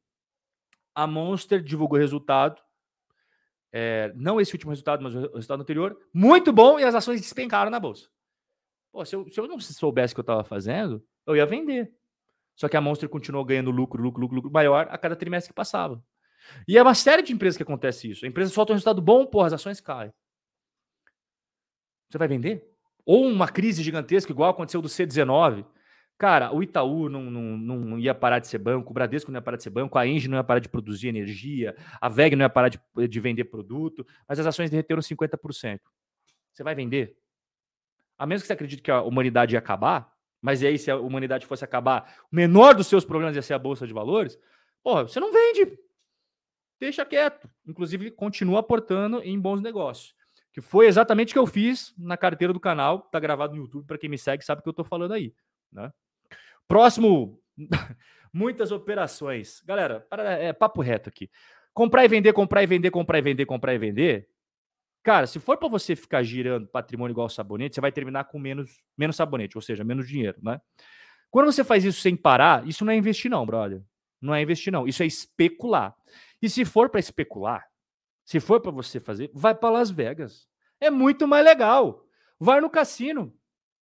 A 0.94 1.06
Monster 1.06 1.60
divulgou 1.62 1.98
resultado. 1.98 2.62
É, 3.72 4.12
não 4.16 4.40
esse 4.40 4.52
último 4.52 4.70
resultado, 4.70 5.02
mas 5.02 5.14
o 5.14 5.34
resultado 5.34 5.60
anterior. 5.60 5.98
Muito 6.12 6.52
bom 6.52 6.78
e 6.78 6.84
as 6.84 6.94
ações 6.94 7.20
despencaram 7.20 7.70
na 7.70 7.78
bolsa. 7.78 8.08
Pô, 8.92 9.04
se, 9.04 9.14
eu, 9.14 9.28
se 9.30 9.38
eu 9.38 9.46
não 9.46 9.60
soubesse 9.60 10.12
o 10.12 10.16
que 10.16 10.20
eu 10.20 10.22
estava 10.22 10.42
fazendo, 10.42 11.04
eu 11.26 11.36
ia 11.36 11.46
vender. 11.46 11.92
Só 12.56 12.68
que 12.68 12.76
a 12.76 12.80
Monster 12.80 13.08
continuou 13.08 13.44
ganhando 13.44 13.70
lucro, 13.70 14.02
lucro, 14.02 14.20
lucro, 14.20 14.36
lucro 14.36 14.50
maior 14.50 14.88
a 14.90 14.98
cada 14.98 15.16
trimestre 15.16 15.52
que 15.52 15.56
passava. 15.56 16.02
E 16.66 16.76
é 16.76 16.82
uma 16.82 16.94
série 16.94 17.22
de 17.22 17.32
empresas 17.32 17.56
que 17.56 17.62
acontece 17.62 18.10
isso. 18.10 18.24
A 18.24 18.28
empresa 18.28 18.52
solta 18.52 18.72
um 18.72 18.74
resultado 18.74 19.00
bom, 19.00 19.24
porra, 19.24 19.46
as 19.46 19.52
ações 19.52 19.80
caem. 19.80 20.12
Você 22.08 22.18
vai 22.18 22.26
vender? 22.26 22.68
Ou 23.04 23.24
uma 23.24 23.48
crise 23.48 23.82
gigantesca, 23.82 24.32
igual 24.32 24.50
aconteceu 24.50 24.82
do 24.82 24.88
C19, 24.88 25.64
Cara, 26.20 26.54
o 26.54 26.62
Itaú 26.62 27.08
não, 27.08 27.30
não, 27.30 27.56
não 27.56 27.98
ia 27.98 28.14
parar 28.14 28.40
de 28.40 28.46
ser 28.46 28.58
banco, 28.58 28.90
o 28.90 28.92
Bradesco 28.92 29.32
não 29.32 29.38
ia 29.38 29.42
parar 29.42 29.56
de 29.56 29.62
ser 29.62 29.70
banco, 29.70 29.96
a 29.96 30.06
Engie 30.06 30.28
não 30.28 30.36
ia 30.36 30.44
parar 30.44 30.60
de 30.60 30.68
produzir 30.68 31.08
energia, 31.08 31.74
a 31.98 32.10
VEG 32.10 32.36
não 32.36 32.44
ia 32.44 32.50
parar 32.50 32.68
de, 32.68 32.78
de 33.08 33.20
vender 33.20 33.44
produto, 33.44 34.06
mas 34.28 34.38
as 34.38 34.44
ações 34.44 34.68
derreteram 34.68 35.00
50%. 35.00 35.80
Você 36.52 36.62
vai 36.62 36.74
vender? 36.74 37.16
A 38.18 38.26
menos 38.26 38.42
que 38.42 38.48
você 38.48 38.52
acredite 38.52 38.82
que 38.82 38.90
a 38.90 39.00
humanidade 39.00 39.54
ia 39.54 39.58
acabar, 39.58 40.12
mas 40.42 40.62
aí 40.62 40.78
se 40.78 40.90
a 40.90 40.98
humanidade 40.98 41.46
fosse 41.46 41.64
acabar, 41.64 42.14
o 42.30 42.36
menor 42.36 42.74
dos 42.74 42.86
seus 42.86 43.02
problemas 43.02 43.34
ia 43.34 43.40
ser 43.40 43.54
a 43.54 43.58
bolsa 43.58 43.86
de 43.86 43.94
valores, 43.94 44.38
porra, 44.82 45.04
você 45.04 45.18
não 45.18 45.32
vende. 45.32 45.78
Deixa 46.78 47.02
quieto. 47.06 47.48
Inclusive, 47.66 48.10
continua 48.10 48.60
aportando 48.60 49.22
em 49.22 49.40
bons 49.40 49.62
negócios. 49.62 50.14
Que 50.52 50.60
foi 50.60 50.86
exatamente 50.86 51.30
o 51.30 51.32
que 51.32 51.38
eu 51.38 51.46
fiz 51.46 51.94
na 51.96 52.18
carteira 52.18 52.52
do 52.52 52.60
canal, 52.60 52.98
tá 53.10 53.18
gravado 53.18 53.54
no 53.54 53.62
YouTube, 53.62 53.86
para 53.86 53.96
quem 53.96 54.10
me 54.10 54.18
segue 54.18 54.44
sabe 54.44 54.60
o 54.60 54.62
que 54.62 54.68
eu 54.68 54.74
tô 54.74 54.84
falando 54.84 55.14
aí, 55.14 55.32
né? 55.72 55.90
Próximo, 56.70 57.42
muitas 58.32 58.70
operações. 58.70 59.60
Galera, 59.66 60.06
é 60.38 60.52
papo 60.52 60.80
reto 60.80 61.08
aqui. 61.08 61.28
Comprar 61.74 62.04
e 62.04 62.08
vender, 62.08 62.32
comprar 62.32 62.62
e 62.62 62.66
vender, 62.66 62.92
comprar 62.92 63.18
e 63.18 63.22
vender, 63.22 63.44
comprar 63.44 63.74
e 63.74 63.78
vender. 63.78 64.28
Cara, 65.02 65.26
se 65.26 65.40
for 65.40 65.56
para 65.56 65.68
você 65.68 65.96
ficar 65.96 66.22
girando 66.22 66.68
patrimônio 66.68 67.12
igual 67.12 67.28
sabonete, 67.28 67.74
você 67.74 67.80
vai 67.80 67.90
terminar 67.90 68.22
com 68.26 68.38
menos, 68.38 68.70
menos 68.96 69.16
sabonete, 69.16 69.58
ou 69.58 69.62
seja, 69.62 69.82
menos 69.82 70.06
dinheiro, 70.06 70.38
né? 70.40 70.60
Quando 71.28 71.50
você 71.50 71.64
faz 71.64 71.84
isso 71.84 72.00
sem 72.00 72.14
parar, 72.14 72.64
isso 72.64 72.84
não 72.84 72.92
é 72.92 72.96
investir 72.96 73.28
não, 73.28 73.44
brother. 73.44 73.82
Não 74.22 74.32
é 74.32 74.40
investir 74.40 74.72
não, 74.72 74.86
isso 74.86 75.02
é 75.02 75.06
especular. 75.06 75.92
E 76.40 76.48
se 76.48 76.64
for 76.64 76.88
para 76.88 77.00
especular, 77.00 77.66
se 78.24 78.38
for 78.38 78.60
para 78.60 78.70
você 78.70 79.00
fazer, 79.00 79.28
vai 79.34 79.56
para 79.56 79.70
Las 79.70 79.90
Vegas. 79.90 80.46
É 80.80 80.88
muito 80.88 81.26
mais 81.26 81.44
legal. 81.44 82.04
Vai 82.38 82.60
no 82.60 82.70
cassino. 82.70 83.34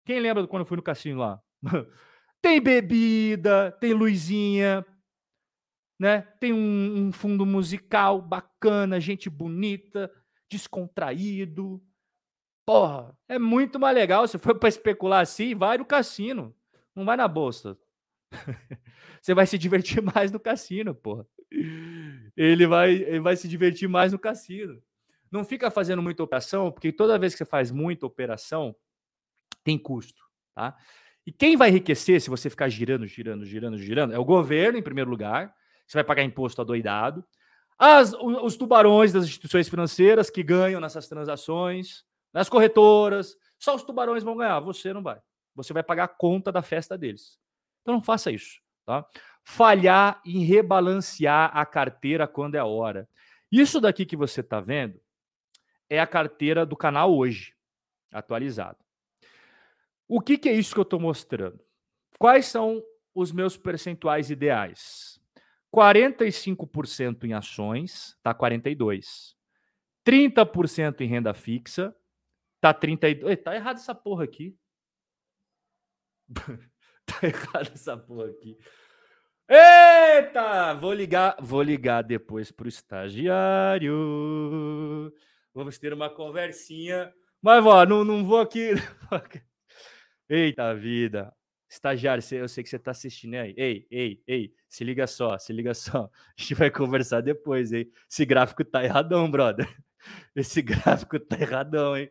Quem 0.06 0.22
lembra 0.22 0.48
quando 0.48 0.62
eu 0.62 0.66
fui 0.66 0.78
no 0.78 0.84
cassino 0.84 1.20
lá? 1.20 1.42
Tem 2.42 2.62
bebida, 2.62 3.72
tem 3.80 3.94
luzinha, 3.94 4.86
né? 6.00 6.22
Tem 6.40 6.54
um, 6.54 7.08
um 7.08 7.12
fundo 7.12 7.46
musical 7.46 8.22
bacana, 8.22 9.00
gente 9.00 9.30
bonita, 9.30 10.12
descontraído. 10.50 11.82
Porra, 12.66 13.18
é 13.28 13.40
muito 13.40 13.80
mais 13.80 13.96
legal. 13.96 14.28
Se 14.28 14.38
for 14.38 14.58
para 14.58 14.70
especular 14.70 15.22
assim, 15.22 15.56
vai 15.56 15.78
no 15.78 15.86
cassino, 15.86 16.56
não 16.96 17.06
vai 17.06 17.18
na 17.18 17.28
bolsa. 17.28 17.78
Você 19.22 19.34
vai 19.34 19.48
se 19.48 19.58
divertir 19.58 20.02
mais 20.02 20.32
no 20.32 20.40
cassino, 20.40 20.94
porra. 20.94 21.26
Ele 22.36 22.68
vai, 22.68 22.92
ele 22.92 23.20
vai 23.20 23.36
se 23.36 23.48
divertir 23.48 23.88
mais 23.88 24.12
no 24.12 24.20
cassino. 24.20 24.82
Não 25.32 25.44
fica 25.44 25.72
fazendo 25.72 26.02
muita 26.02 26.24
operação, 26.24 26.72
porque 26.72 26.92
toda 26.92 27.18
vez 27.20 27.34
que 27.34 27.40
você 27.40 27.46
faz 27.46 27.72
muita 27.72 28.06
operação, 28.06 28.76
tem 29.64 29.78
custo, 29.78 30.22
tá? 30.56 30.78
E 31.28 31.32
quem 31.34 31.58
vai 31.58 31.68
enriquecer 31.68 32.22
se 32.22 32.30
você 32.30 32.50
ficar 32.50 32.70
girando, 32.70 33.06
girando, 33.06 33.44
girando, 33.44 33.78
girando? 33.78 34.14
É 34.14 34.18
o 34.18 34.24
governo, 34.24 34.78
em 34.78 34.82
primeiro 34.82 35.10
lugar. 35.10 35.54
Você 35.86 35.98
vai 35.98 36.04
pagar 36.06 36.24
imposto 36.24 36.62
adoidado. 36.62 37.22
As, 37.78 38.14
os 38.14 38.56
tubarões 38.56 39.12
das 39.12 39.26
instituições 39.26 39.68
financeiras 39.68 40.30
que 40.30 40.42
ganham 40.42 40.80
nessas 40.80 41.10
transações, 41.10 42.06
as 42.34 42.48
corretoras, 42.48 43.36
só 43.60 43.76
os 43.76 43.84
tubarões 43.84 44.24
vão 44.24 44.38
ganhar, 44.38 44.62
você 44.62 44.94
não 44.94 45.04
vai. 45.04 45.20
Você 45.54 45.74
vai 45.74 45.84
pagar 45.84 46.06
a 46.06 46.08
conta 46.08 46.50
da 46.50 46.62
festa 46.62 46.98
deles. 46.98 47.38
Então 47.82 47.96
não 47.96 48.02
faça 48.02 48.32
isso, 48.32 48.62
tá? 48.86 49.06
Falhar 49.44 50.22
em 50.26 50.46
rebalancear 50.46 51.52
a 51.54 51.66
carteira 51.66 52.26
quando 52.26 52.56
é 52.56 52.60
a 52.60 52.66
hora. 52.66 53.08
Isso 53.52 53.82
daqui 53.82 54.06
que 54.06 54.16
você 54.16 54.40
está 54.40 54.62
vendo 54.62 54.98
é 55.90 56.00
a 56.00 56.08
carteira 56.08 56.66
do 56.66 56.78
canal 56.78 57.14
hoje, 57.14 57.54
atualizado. 58.14 58.87
O 60.08 60.22
que, 60.22 60.38
que 60.38 60.48
é 60.48 60.54
isso 60.54 60.74
que 60.74 60.80
eu 60.80 60.84
estou 60.84 61.00
mostrando? 61.00 61.60
Quais 62.18 62.46
são 62.46 62.82
os 63.14 63.32
meus 63.32 63.58
percentuais 63.58 64.30
ideais? 64.30 65.20
45% 65.76 67.26
em 67.26 67.34
ações, 67.34 68.18
tá 68.24 68.34
42. 68.34 69.36
30% 70.06 71.02
em 71.02 71.08
renda 71.08 71.34
fixa, 71.34 71.94
tá 72.62 72.74
32. 72.74 73.38
Tá 73.44 73.54
errado 73.54 73.76
essa 73.78 73.94
porra 73.94 74.24
aqui. 74.24 74.58
tá 77.06 77.20
errado 77.28 77.72
essa 77.74 77.98
porra 77.98 78.30
aqui. 78.30 78.58
Eita! 79.50 80.74
Vou 80.74 80.94
ligar, 80.94 81.36
vou 81.40 81.62
ligar 81.62 82.02
depois 82.02 82.52
pro 82.52 82.68
estagiário. 82.68 83.94
Vamos 85.54 85.78
ter 85.78 85.94
uma 85.94 86.10
conversinha. 86.10 87.14
Mas, 87.42 87.66
ó, 87.66 87.86
não, 87.86 88.04
não 88.04 88.26
vou 88.26 88.40
aqui. 88.40 88.72
Eita 90.30 90.74
vida. 90.76 91.34
Estagiário, 91.70 92.24
eu 92.32 92.48
sei 92.48 92.64
que 92.64 92.70
você 92.70 92.78
está 92.78 92.92
assistindo 92.92 93.36
aí. 93.36 93.54
Ei, 93.58 93.88
ei, 93.92 94.22
ei, 94.26 94.54
se 94.70 94.84
liga 94.84 95.06
só, 95.06 95.38
se 95.38 95.52
liga 95.52 95.74
só. 95.74 96.10
A 96.38 96.42
gente 96.42 96.54
vai 96.54 96.72
conversar 96.72 97.22
depois, 97.22 97.72
hein? 97.74 97.92
Esse 98.10 98.26
gráfico 98.26 98.64
tá 98.64 98.84
erradão, 98.84 99.30
brother. 99.30 99.68
Esse 100.36 100.62
gráfico 100.62 101.20
tá 101.20 101.38
erradão, 101.40 101.98
hein? 101.98 102.10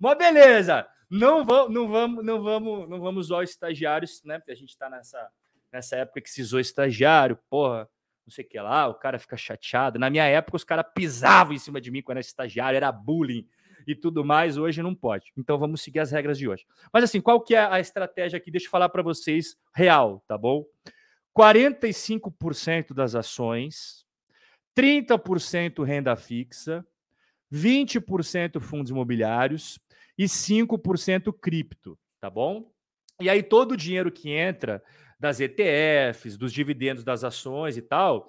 Mas 0.00 0.18
beleza. 0.18 0.86
Não 1.08 1.44
vamos, 1.44 1.72
não 1.72 1.88
vamos, 1.88 2.24
não 2.24 2.42
vamos, 2.42 2.88
não 2.88 3.00
vamos 3.00 3.26
usar 3.26 3.44
estagiários, 3.44 4.22
né? 4.24 4.38
Porque 4.38 4.52
a 4.52 4.56
gente 4.56 4.76
tá 4.76 4.90
nessa, 4.90 5.28
nessa 5.72 5.96
época 5.96 6.20
que 6.20 6.30
se 6.30 6.42
usou 6.42 6.58
estagiário, 6.58 7.38
porra, 7.48 7.88
não 8.26 8.32
sei 8.32 8.44
o 8.44 8.48
que 8.48 8.58
lá, 8.58 8.88
o 8.88 8.94
cara 8.94 9.18
fica 9.18 9.36
chateado. 9.36 10.00
Na 10.00 10.10
minha 10.10 10.24
época, 10.24 10.56
os 10.56 10.64
caras 10.64 10.86
pisavam 10.92 11.54
em 11.54 11.58
cima 11.58 11.80
de 11.80 11.92
mim 11.92 12.02
quando 12.02 12.18
era 12.18 12.26
estagiário, 12.26 12.76
era 12.76 12.90
bullying 12.90 13.46
e 13.86 13.94
tudo 13.94 14.24
mais, 14.24 14.56
hoje 14.56 14.82
não 14.82 14.94
pode. 14.94 15.32
Então 15.36 15.56
vamos 15.58 15.82
seguir 15.82 16.00
as 16.00 16.10
regras 16.10 16.38
de 16.38 16.48
hoje. 16.48 16.66
Mas 16.92 17.04
assim, 17.04 17.20
qual 17.20 17.40
que 17.40 17.54
é 17.54 17.64
a 17.64 17.78
estratégia 17.78 18.36
aqui? 18.36 18.50
Deixa 18.50 18.66
eu 18.66 18.70
falar 18.70 18.88
para 18.88 19.02
vocês 19.02 19.56
real, 19.74 20.22
tá 20.26 20.36
bom? 20.36 20.64
45% 21.36 22.94
das 22.94 23.14
ações, 23.14 24.04
30% 24.76 25.84
renda 25.84 26.16
fixa, 26.16 26.84
20% 27.52 28.60
fundos 28.60 28.90
imobiliários, 28.90 29.78
e 30.18 30.24
5% 30.24 31.32
cripto, 31.38 31.98
tá 32.20 32.30
bom? 32.30 32.70
E 33.20 33.28
aí 33.28 33.42
todo 33.42 33.72
o 33.72 33.76
dinheiro 33.76 34.10
que 34.10 34.30
entra 34.30 34.82
das 35.18 35.40
ETFs, 35.40 36.36
dos 36.36 36.52
dividendos 36.52 37.04
das 37.04 37.24
ações 37.24 37.76
e 37.76 37.82
tal, 37.82 38.28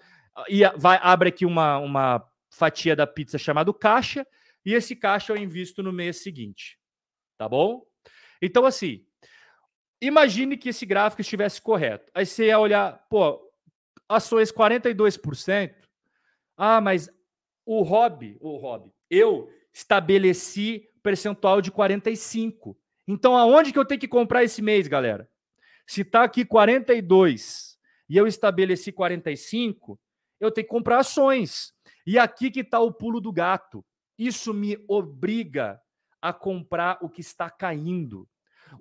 e 0.50 0.68
vai, 0.78 1.00
abre 1.02 1.30
aqui 1.30 1.46
uma, 1.46 1.78
uma 1.78 2.24
fatia 2.50 2.96
da 2.96 3.08
pizza 3.08 3.38
chamado 3.38 3.74
caixa, 3.74 4.26
e 4.68 4.74
esse 4.74 4.98
caixa 4.98 5.32
eu 5.32 5.38
invisto 5.38 5.82
no 5.82 5.94
mês 5.94 6.18
seguinte, 6.18 6.78
tá 7.38 7.48
bom? 7.48 7.86
Então, 8.42 8.66
assim, 8.66 9.06
imagine 10.02 10.58
que 10.58 10.68
esse 10.68 10.86
gráfico 10.86 11.22
estivesse 11.22 11.62
correto. 11.62 12.12
Aí 12.14 12.26
você 12.26 12.48
ia 12.48 12.60
olhar, 12.60 13.02
pô, 13.10 13.50
ações 14.10 14.52
42%. 14.52 15.74
Ah, 16.58 16.82
mas 16.82 17.10
o 17.66 17.82
hobby, 17.82 18.36
o 18.42 18.58
hobby, 18.58 18.92
eu 19.10 19.50
estabeleci 19.74 20.90
percentual 21.02 21.62
de 21.62 21.72
45. 21.72 22.78
Então, 23.08 23.38
aonde 23.38 23.72
que 23.72 23.80
eu 23.80 23.86
tenho 23.86 24.02
que 24.02 24.08
comprar 24.08 24.44
esse 24.44 24.62
mês, 24.62 24.86
galera? 24.86 25.30
Se 25.88 26.02
está 26.02 26.24
aqui 26.24 26.44
42 26.44 27.78
e 28.10 28.18
eu 28.18 28.28
estabeleci 28.28 28.92
45, 28.92 29.98
eu 30.42 30.52
tenho 30.52 30.68
que 30.68 30.72
comprar 30.72 31.00
ações. 31.00 31.74
E 32.06 32.20
aqui 32.20 32.52
que 32.52 32.60
está 32.60 32.82
o 32.82 32.92
pulo 32.92 33.22
do 33.22 33.32
gato. 33.32 33.82
Isso 34.18 34.54
me 34.54 34.78
obriga 34.88 35.80
a 36.22 36.34
comprar 36.34 36.98
o 37.02 37.10
que 37.10 37.22
está 37.22 37.50
caindo. 37.50 38.28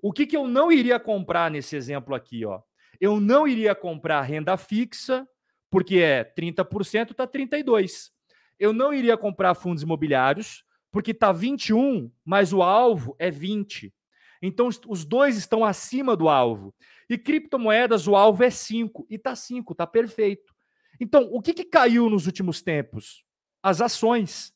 O 0.02 0.12
que, 0.12 0.26
que 0.26 0.36
eu 0.36 0.48
não 0.48 0.72
iria 0.72 0.98
comprar 0.98 1.50
nesse 1.50 1.76
exemplo 1.76 2.14
aqui? 2.14 2.44
Ó? 2.44 2.60
Eu 3.00 3.20
não 3.20 3.46
iria 3.46 3.74
comprar 3.74 4.22
renda 4.22 4.56
fixa, 4.56 5.28
porque 5.70 5.98
é 5.98 6.24
30%, 6.24 7.10
está 7.10 7.26
32%. 7.26 8.10
Eu 8.58 8.72
não 8.72 8.92
iria 8.92 9.16
comprar 9.16 9.54
fundos 9.54 9.82
imobiliários, 9.82 10.64
porque 10.90 11.10
está 11.10 11.30
21, 11.30 12.10
mas 12.24 12.52
o 12.52 12.62
alvo 12.62 13.14
é 13.18 13.30
20. 13.30 13.92
Então, 14.40 14.68
os 14.88 15.04
dois 15.04 15.36
estão 15.36 15.64
acima 15.64 16.16
do 16.16 16.28
alvo. 16.28 16.74
E 17.08 17.18
criptomoedas, 17.18 18.06
o 18.06 18.16
alvo 18.16 18.42
é 18.42 18.50
5. 18.50 19.06
E 19.10 19.16
está 19.16 19.36
5, 19.36 19.72
está 19.72 19.86
perfeito. 19.86 20.54
Então, 21.00 21.28
o 21.30 21.42
que, 21.42 21.52
que 21.52 21.64
caiu 21.64 22.08
nos 22.08 22.26
últimos 22.26 22.62
tempos? 22.62 23.24
As 23.62 23.80
ações. 23.80 24.54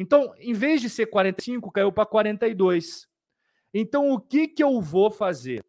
Então, 0.00 0.34
em 0.38 0.54
vez 0.54 0.80
de 0.80 0.88
ser 0.88 1.08
45, 1.08 1.70
caiu 1.70 1.92
para 1.92 2.06
42. 2.06 3.06
Então, 3.74 4.10
o 4.10 4.18
que, 4.18 4.48
que 4.48 4.64
eu 4.64 4.80
vou 4.80 5.10
fazer? 5.10 5.62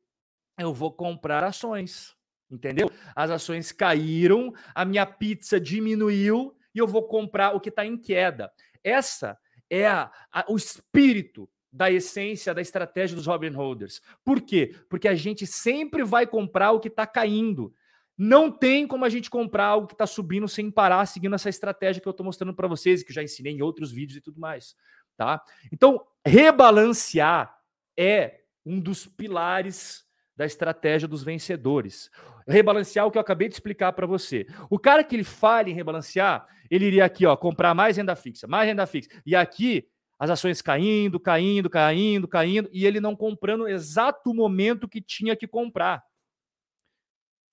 Eu 0.57 0.73
vou 0.73 0.89
comprar 0.89 1.43
ações. 1.43 2.15
Entendeu? 2.49 2.89
As 3.13 3.29
ações 3.29 3.73
caíram, 3.73 4.53
a 4.73 4.85
minha 4.85 5.05
pizza 5.05 5.59
diminuiu 5.59 6.55
e 6.73 6.79
eu 6.79 6.87
vou 6.87 7.09
comprar 7.09 7.53
o 7.53 7.59
que 7.59 7.67
está 7.67 7.85
em 7.85 7.97
queda. 7.97 8.49
Essa 8.81 9.37
é 9.69 9.85
a, 9.85 10.09
a, 10.31 10.45
o 10.47 10.55
espírito 10.55 11.49
da 11.69 11.91
essência 11.91 12.53
da 12.53 12.61
estratégia 12.61 13.17
dos 13.17 13.27
Robin 13.27 13.49
Holders. 13.51 14.01
Por 14.23 14.39
quê? 14.39 14.73
Porque 14.89 15.09
a 15.09 15.15
gente 15.15 15.45
sempre 15.45 16.05
vai 16.05 16.25
comprar 16.25 16.71
o 16.71 16.79
que 16.79 16.87
está 16.87 17.05
caindo. 17.05 17.75
Não 18.23 18.51
tem 18.51 18.85
como 18.85 19.03
a 19.03 19.09
gente 19.09 19.31
comprar 19.31 19.65
algo 19.65 19.87
que 19.87 19.95
está 19.95 20.05
subindo 20.05 20.47
sem 20.47 20.69
parar, 20.69 21.07
seguindo 21.07 21.33
essa 21.33 21.49
estratégia 21.49 21.99
que 21.99 22.07
eu 22.07 22.11
estou 22.11 22.23
mostrando 22.23 22.53
para 22.53 22.67
vocês, 22.67 23.01
que 23.01 23.09
eu 23.09 23.15
já 23.15 23.23
ensinei 23.23 23.51
em 23.51 23.63
outros 23.63 23.91
vídeos 23.91 24.17
e 24.17 24.21
tudo 24.21 24.39
mais. 24.39 24.75
Tá? 25.17 25.41
Então, 25.73 26.05
rebalancear 26.23 27.51
é 27.97 28.41
um 28.63 28.79
dos 28.79 29.07
pilares 29.07 30.05
da 30.37 30.45
estratégia 30.45 31.07
dos 31.07 31.23
vencedores. 31.23 32.11
Rebalancear 32.47 33.07
o 33.07 33.11
que 33.11 33.17
eu 33.17 33.21
acabei 33.21 33.47
de 33.47 33.55
explicar 33.55 33.91
para 33.93 34.05
você. 34.05 34.45
O 34.69 34.77
cara 34.77 35.03
que 35.03 35.15
ele 35.15 35.23
fala 35.23 35.71
em 35.71 35.73
rebalancear, 35.73 36.45
ele 36.69 36.85
iria 36.85 37.05
aqui, 37.05 37.25
ó, 37.25 37.35
comprar 37.35 37.73
mais 37.73 37.97
renda 37.97 38.15
fixa, 38.15 38.45
mais 38.45 38.67
renda 38.67 38.85
fixa. 38.85 39.09
E 39.25 39.35
aqui 39.35 39.87
as 40.19 40.29
ações 40.29 40.61
caindo, 40.61 41.19
caindo, 41.19 41.71
caindo, 41.71 42.27
caindo, 42.27 42.69
e 42.71 42.85
ele 42.85 42.99
não 42.99 43.15
comprando 43.15 43.61
no 43.61 43.67
exato 43.67 44.31
momento 44.31 44.87
que 44.87 45.01
tinha 45.01 45.35
que 45.35 45.47
comprar. 45.47 46.03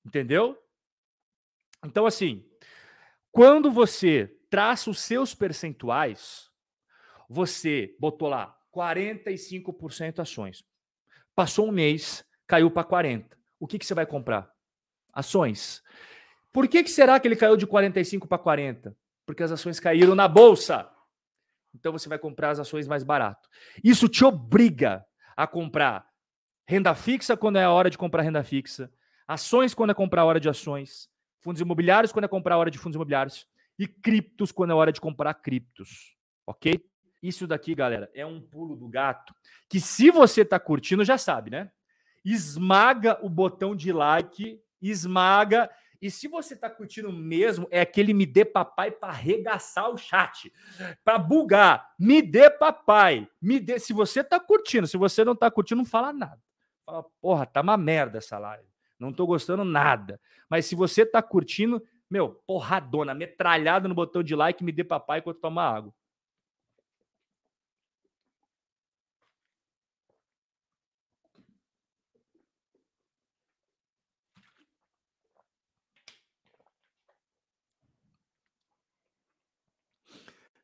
Entendeu? 0.09 0.59
Então, 1.84 2.06
assim, 2.06 2.42
quando 3.30 3.70
você 3.70 4.34
traça 4.48 4.88
os 4.88 5.00
seus 5.00 5.34
percentuais, 5.34 6.50
você 7.28 7.94
botou 8.00 8.26
lá 8.26 8.59
45% 8.74 10.20
ações. 10.20 10.64
Passou 11.34 11.68
um 11.68 11.70
mês, 11.70 12.24
caiu 12.46 12.70
para 12.70 12.88
40%. 12.88 13.36
O 13.61 13.66
que, 13.66 13.78
que 13.78 13.84
você 13.84 13.92
vai 13.92 14.06
comprar? 14.06 14.50
Ações. 15.12 15.82
Por 16.50 16.66
que, 16.66 16.82
que 16.82 16.90
será 16.90 17.20
que 17.20 17.28
ele 17.28 17.36
caiu 17.36 17.56
de 17.56 17.66
45 17.66 18.26
para 18.26 18.38
40? 18.38 18.96
Porque 19.26 19.42
as 19.42 19.52
ações 19.52 19.78
caíram 19.78 20.14
na 20.14 20.26
bolsa. 20.26 20.90
Então 21.74 21.92
você 21.92 22.09
vai 22.09 22.18
comprar 22.18 22.48
as 22.50 22.61
ações 22.61 22.88
mais 22.88 23.04
barato. 23.04 23.46
Isso 23.84 24.09
te 24.09 24.24
obriga 24.24 25.04
a 25.36 25.46
comprar 25.46 26.09
renda 26.66 26.94
fixa 26.94 27.36
quando 27.36 27.59
é 27.59 27.64
a 27.64 27.70
hora 27.70 27.90
de 27.90 27.98
comprar 27.98 28.22
renda 28.22 28.42
fixa, 28.42 28.90
ações 29.29 29.74
quando 29.74 29.91
é 29.91 29.95
comprar 29.95 30.24
hora 30.24 30.41
de 30.41 30.49
ações, 30.49 31.09
fundos 31.41 31.61
imobiliários 31.61 32.11
quando 32.11 32.24
é 32.24 32.29
comprar 32.29 32.57
hora 32.57 32.70
de 32.70 32.79
fundos 32.79 32.97
imobiliários 32.97 33.47
e 33.79 33.87
criptos 33.87 34.51
quando 34.51 34.70
é 34.70 34.74
hora 34.74 34.91
de 34.91 35.01
comprar 35.01 35.35
criptos. 35.35 36.16
Ok? 36.47 36.83
Isso 37.22 37.47
daqui, 37.47 37.74
galera, 37.74 38.11
é 38.14 38.24
um 38.24 38.41
pulo 38.41 38.74
do 38.74 38.89
gato 38.89 39.35
que, 39.68 39.79
se 39.79 40.11
você 40.11 40.41
está 40.41 40.59
curtindo, 40.59 41.05
já 41.05 41.18
sabe, 41.18 41.51
né? 41.51 41.70
Esmaga 42.24 43.18
o 43.22 43.29
botão 43.29 43.76
de 43.76 43.93
like, 43.93 44.61
esmaga 44.81 45.70
e 46.01 46.11
se 46.11 46.29
você 46.29 46.55
tá 46.55 46.70
curtindo 46.70 47.12
mesmo, 47.12 47.66
é 47.70 47.81
aquele 47.81 48.14
me 48.14 48.24
dê 48.24 48.45
papai 48.45 48.91
para 48.91 49.09
arregaçar 49.09 49.91
o 49.91 49.99
chat, 49.99 50.53
para 51.05 51.18
bugar. 51.18 51.93
Me 51.99 52.22
dê 52.22 52.49
papai. 52.49 53.29
Me 53.43 53.59
dê. 53.59 53.79
Se 53.81 53.93
você 53.93 54.22
tá 54.22 54.39
curtindo, 54.39 54.87
se 54.87 54.97
você 54.97 55.24
não 55.24 55.35
tá 55.35 55.51
curtindo, 55.51 55.79
não 55.79 55.85
fala 55.85 56.12
nada. 56.12 56.41
Fala, 56.87 57.03
porra, 57.20 57.47
tá 57.47 57.61
uma 57.61 57.76
merda 57.76 58.18
essa 58.18 58.39
live. 58.39 58.67
Não 58.99 59.12
tô 59.12 59.26
gostando 59.26 59.64
nada. 59.64 60.20
Mas 60.49 60.66
se 60.66 60.74
você 60.74 61.07
tá 61.07 61.22
curtindo, 61.22 61.82
meu, 62.11 62.30
porradona, 62.46 63.14
metralhada 63.14 63.88
no 63.88 63.94
botão 63.94 64.22
de 64.22 64.34
like, 64.34 64.64
me 64.64 64.72
dê 64.72 64.82
papai 64.82 65.20
enquanto 65.20 65.40
toma 65.40 65.62
água. 65.62 65.92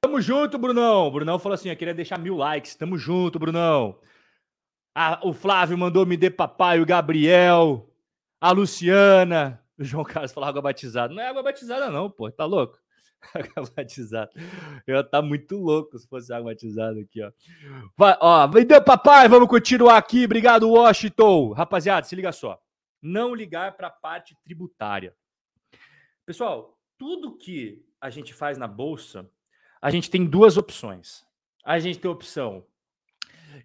Tamo 0.01 0.21
junto, 0.21 0.59
Brunão. 0.59 1.11
Brunão 1.11 1.39
falou 1.39 1.55
assim: 1.55 1.71
eu 1.71 1.77
queria 1.77 1.95
deixar 1.95 2.19
mil 2.19 2.37
likes. 2.37 2.75
Tamo 2.75 2.99
junto, 2.99 3.39
Brunão. 3.39 3.99
Ah, 4.95 5.19
o 5.25 5.33
Flávio 5.33 5.77
mandou 5.77 6.07
me 6.07 6.17
dê 6.17 6.31
papai, 6.31 6.81
o 6.81 6.87
Gabriel, 6.87 7.89
a 8.45 8.53
Luciana. 8.53 9.59
O 9.79 9.83
João 9.83 10.05
Carlos 10.05 10.33
falou 10.33 10.49
água 10.49 10.61
batizada. 10.61 11.13
Não 11.15 11.23
é 11.23 11.29
água 11.29 11.43
batizada, 11.43 11.91
não, 11.91 12.11
pô. 12.11 12.31
Tá 12.31 12.45
louco? 12.45 12.79
Água 13.35 13.71
batizada. 13.75 14.31
Eu 14.87 15.03
tá 15.03 15.23
muito 15.23 15.57
louco 15.57 15.99
se 15.99 16.07
fosse 16.07 16.31
água 16.31 16.53
batizada 16.53 17.01
aqui, 17.01 17.23
ó. 17.23 17.33
Vai, 17.97 18.15
ó, 18.21 18.47
dê 18.47 18.79
papai, 18.83 19.27
vamos 19.29 19.49
continuar 19.49 19.97
aqui. 19.97 20.27
Obrigado, 20.27 20.69
Washington. 20.69 21.53
Rapaziada, 21.53 22.07
se 22.07 22.15
liga 22.15 22.33
só. 22.33 22.61
Não 23.01 23.35
ligar 23.35 23.79
para 23.79 23.87
a 23.87 23.91
parte 23.91 24.37
tributária. 24.45 25.17
Pessoal, 26.27 26.79
tudo 26.99 27.39
que 27.39 27.83
a 27.99 28.11
gente 28.11 28.35
faz 28.35 28.59
na 28.59 28.69
bolsa 28.69 29.27
a 29.81 29.91
gente 29.91 30.11
tem 30.11 30.25
duas 30.25 30.57
opções. 30.57 31.27
A 31.65 31.79
gente 31.79 31.99
tem 31.99 32.09
a 32.11 32.13
opção 32.13 32.65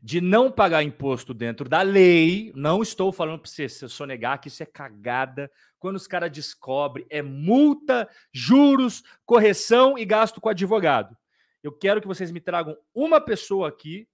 de 0.02 0.22
não 0.22 0.52
pagar 0.52 0.84
imposto 0.84 1.34
dentro 1.34 1.68
da 1.68 1.82
lei. 1.82 2.52
Não 2.56 2.82
estou 2.82 3.12
falando 3.12 3.40
para 3.40 3.50
você 3.50 3.70
sonegar 3.70 4.40
que 4.40 4.48
isso 4.48 4.64
é 4.64 4.66
cagada. 4.66 5.52
Quando 5.78 5.96
os 5.96 6.08
caras 6.08 6.32
descobrem, 6.32 7.06
é 7.10 7.22
multa, 7.22 8.10
juros, 8.34 9.04
correção 9.26 9.98
e 9.98 10.06
gasto 10.06 10.42
com 10.42 10.50
advogado. 10.50 11.16
Eu 11.64 11.72
quero 11.72 12.02
que 12.02 12.08
vocês 12.08 12.32
me 12.32 12.40
tragam 12.40 12.78
uma 12.94 13.20
pessoa 13.20 13.70
aqui 13.70 14.08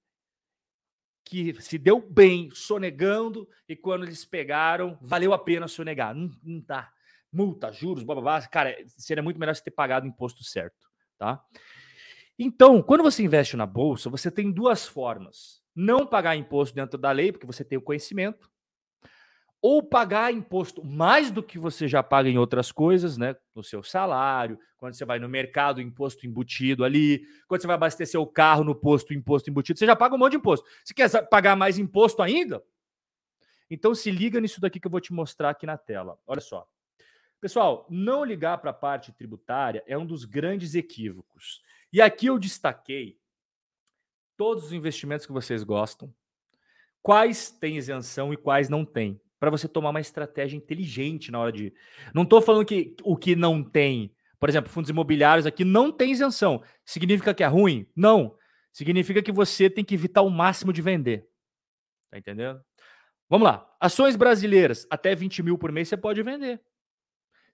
que 1.23 1.59
se 1.59 1.78
deu 1.78 1.99
bem 1.99 2.51
sonegando 2.53 3.49
e 3.67 3.76
quando 3.76 4.03
eles 4.05 4.23
pegaram, 4.23 4.97
valeu 5.01 5.34
a 5.34 5.39
pena 5.39 5.67
sonegar. 5.67 6.13
Não, 6.13 6.30
não 6.43 6.61
tá. 6.61 6.91
Multa, 7.32 7.71
juros, 7.71 8.03
blá, 8.03 8.15
blá, 8.15 8.23
blá. 8.23 8.47
Cara, 8.47 8.78
seria 8.88 9.23
muito 9.23 9.39
melhor 9.39 9.55
você 9.55 9.63
ter 9.63 9.71
pagado 9.71 10.05
o 10.05 10.09
imposto 10.09 10.43
certo, 10.43 10.88
tá? 11.17 11.43
Então, 12.38 12.82
quando 12.82 13.03
você 13.03 13.23
investe 13.23 13.55
na 13.55 13.65
bolsa, 13.65 14.09
você 14.09 14.30
tem 14.30 14.51
duas 14.51 14.86
formas: 14.86 15.61
não 15.76 16.07
pagar 16.07 16.36
imposto 16.36 16.73
dentro 16.73 16.97
da 16.97 17.11
lei, 17.11 17.32
porque 17.32 17.45
você 17.45 17.63
tem 17.63 17.78
o 17.78 17.82
conhecimento, 17.82 18.49
ou 19.61 19.82
pagar 19.82 20.32
imposto 20.32 20.86
mais 20.86 21.32
do 21.32 21.41
que 21.41 21.57
você 21.57 21.88
já 21.88 22.03
paga 22.03 22.30
em 22.30 22.38
outras 22.38 22.71
coisas, 22.71 23.17
né? 23.17 23.36
No 23.55 23.63
seu 23.63 23.82
salário, 23.82 24.59
quando 24.78 24.93
você 24.93 25.03
vai 25.03 25.17
no 25.17 25.28
mercado, 25.28 25.82
imposto 25.82 26.28
embutido 26.28 26.84
ali, 26.84 27.26
quando 27.47 27.61
você 27.61 27.67
vai 27.67 27.76
abastecer 27.76 28.21
o 28.21 28.28
carro 28.28 28.63
no 28.63 28.76
posto, 28.76 29.11
imposto 29.11 29.49
embutido, 29.49 29.80
você 29.80 29.88
já 29.88 29.95
paga 29.95 30.13
um 30.13 30.19
monte 30.19 30.34
de 30.34 30.38
imposto. 30.38 30.69
Se 30.84 30.93
quer 30.93 31.09
pagar 31.30 31.55
mais 31.55 31.80
imposto 31.80 32.21
ainda? 32.21 32.63
Então 33.67 33.95
se 33.95 34.11
liga 34.11 34.39
nisso 34.39 34.61
daqui 34.61 34.80
que 34.80 34.86
eu 34.86 34.91
vou 34.91 35.01
te 35.01 35.11
mostrar 35.11 35.49
aqui 35.49 35.65
na 35.65 35.78
tela. 35.78 36.19
Olha 36.28 36.41
só. 36.41 36.67
Pessoal, 37.41 37.88
não 37.89 38.23
ligar 38.23 38.59
para 38.59 38.69
a 38.69 38.73
parte 38.73 39.11
tributária 39.11 39.84
é 39.88 39.97
um 39.97 40.05
dos 40.05 40.26
grandes 40.26 40.76
equívocos. 40.76 41.61
E 41.91 42.01
aqui 42.01 42.28
eu 42.28 42.38
destaquei 42.38 43.17
todos 44.38 44.66
os 44.66 44.74
investimentos 44.74 45.26
que 45.26 45.32
vocês 45.32 45.64
gostam, 45.64 46.14
quais 47.02 47.52
têm 47.52 47.78
isenção 47.78 48.34
e 48.34 48.38
quais 48.38 48.70
não 48.70 48.84
têm, 48.84 49.20
para 49.40 49.50
você 49.50 49.68
tomar 49.68 49.90
uma 49.90 50.02
estratégia 50.02 50.58
inteligente 50.58 51.32
na 51.32 51.40
hora 51.40 51.52
de. 51.52 51.74
Não 52.14 52.24
estou 52.24 52.42
falando 52.42 52.66
que 52.66 52.96
o 53.04 53.16
que 53.16 53.36
não 53.36 53.64
tem, 53.64 54.12
por 54.40 54.50
exemplo, 54.50 54.72
fundos 54.72 54.90
imobiliários 54.90 55.46
aqui 55.46 55.64
não 55.64 55.92
tem 55.92 56.12
isenção. 56.12 56.64
Significa 56.84 57.34
que 57.34 57.44
é 57.44 57.48
ruim? 57.48 57.88
Não. 57.96 58.36
Significa 58.72 59.22
que 59.22 59.32
você 59.32 59.70
tem 59.70 59.84
que 59.86 59.94
evitar 59.94 60.22
o 60.22 60.30
máximo 60.30 60.74
de 60.74 60.82
vender. 60.82 61.28
Tá 62.10 62.18
entendendo? 62.18 62.62
Vamos 63.30 63.46
lá. 63.48 63.70
Ações 63.80 64.16
brasileiras, 64.16 64.88
até 64.90 65.16
20 65.16 65.44
mil 65.44 65.58
por 65.58 65.72
mês 65.72 65.88
você 65.88 65.98
pode 65.98 66.22
vender. 66.22 66.62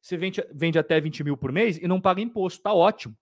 Você 0.01 0.17
vende, 0.17 0.43
vende 0.53 0.79
até 0.79 0.99
20 0.99 1.23
mil 1.23 1.37
por 1.37 1.51
mês 1.51 1.77
e 1.77 1.87
não 1.87 2.01
paga 2.01 2.21
imposto. 2.21 2.61
Tá 2.61 2.73
ótimo. 2.73 3.15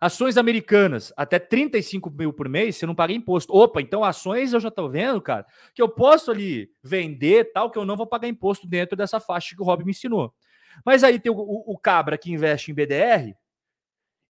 Ações 0.00 0.36
americanas, 0.36 1.12
até 1.16 1.40
35 1.40 2.08
mil 2.10 2.32
por 2.32 2.48
mês, 2.48 2.76
você 2.76 2.86
não 2.86 2.94
paga 2.94 3.12
imposto. 3.12 3.52
Opa, 3.52 3.80
então 3.80 4.04
ações 4.04 4.52
eu 4.52 4.60
já 4.60 4.68
estou 4.68 4.88
vendo, 4.88 5.20
cara, 5.20 5.44
que 5.74 5.82
eu 5.82 5.88
posso 5.88 6.30
ali 6.30 6.70
vender 6.82 7.52
tal, 7.52 7.70
que 7.70 7.78
eu 7.78 7.84
não 7.84 7.96
vou 7.96 8.06
pagar 8.06 8.28
imposto 8.28 8.66
dentro 8.66 8.96
dessa 8.96 9.18
faixa 9.18 9.56
que 9.56 9.62
o 9.62 9.64
Rob 9.64 9.84
me 9.84 9.90
ensinou. 9.90 10.32
Mas 10.84 11.02
aí 11.02 11.18
tem 11.18 11.32
o, 11.32 11.36
o, 11.36 11.72
o 11.72 11.78
cabra 11.78 12.16
que 12.16 12.30
investe 12.30 12.70
em 12.70 12.74
BDR. 12.74 13.34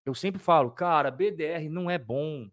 Eu 0.07 0.15
sempre 0.15 0.41
falo, 0.41 0.71
cara, 0.71 1.11
BDR 1.11 1.69
não 1.69 1.91
é 1.91 1.99
bom. 1.99 2.49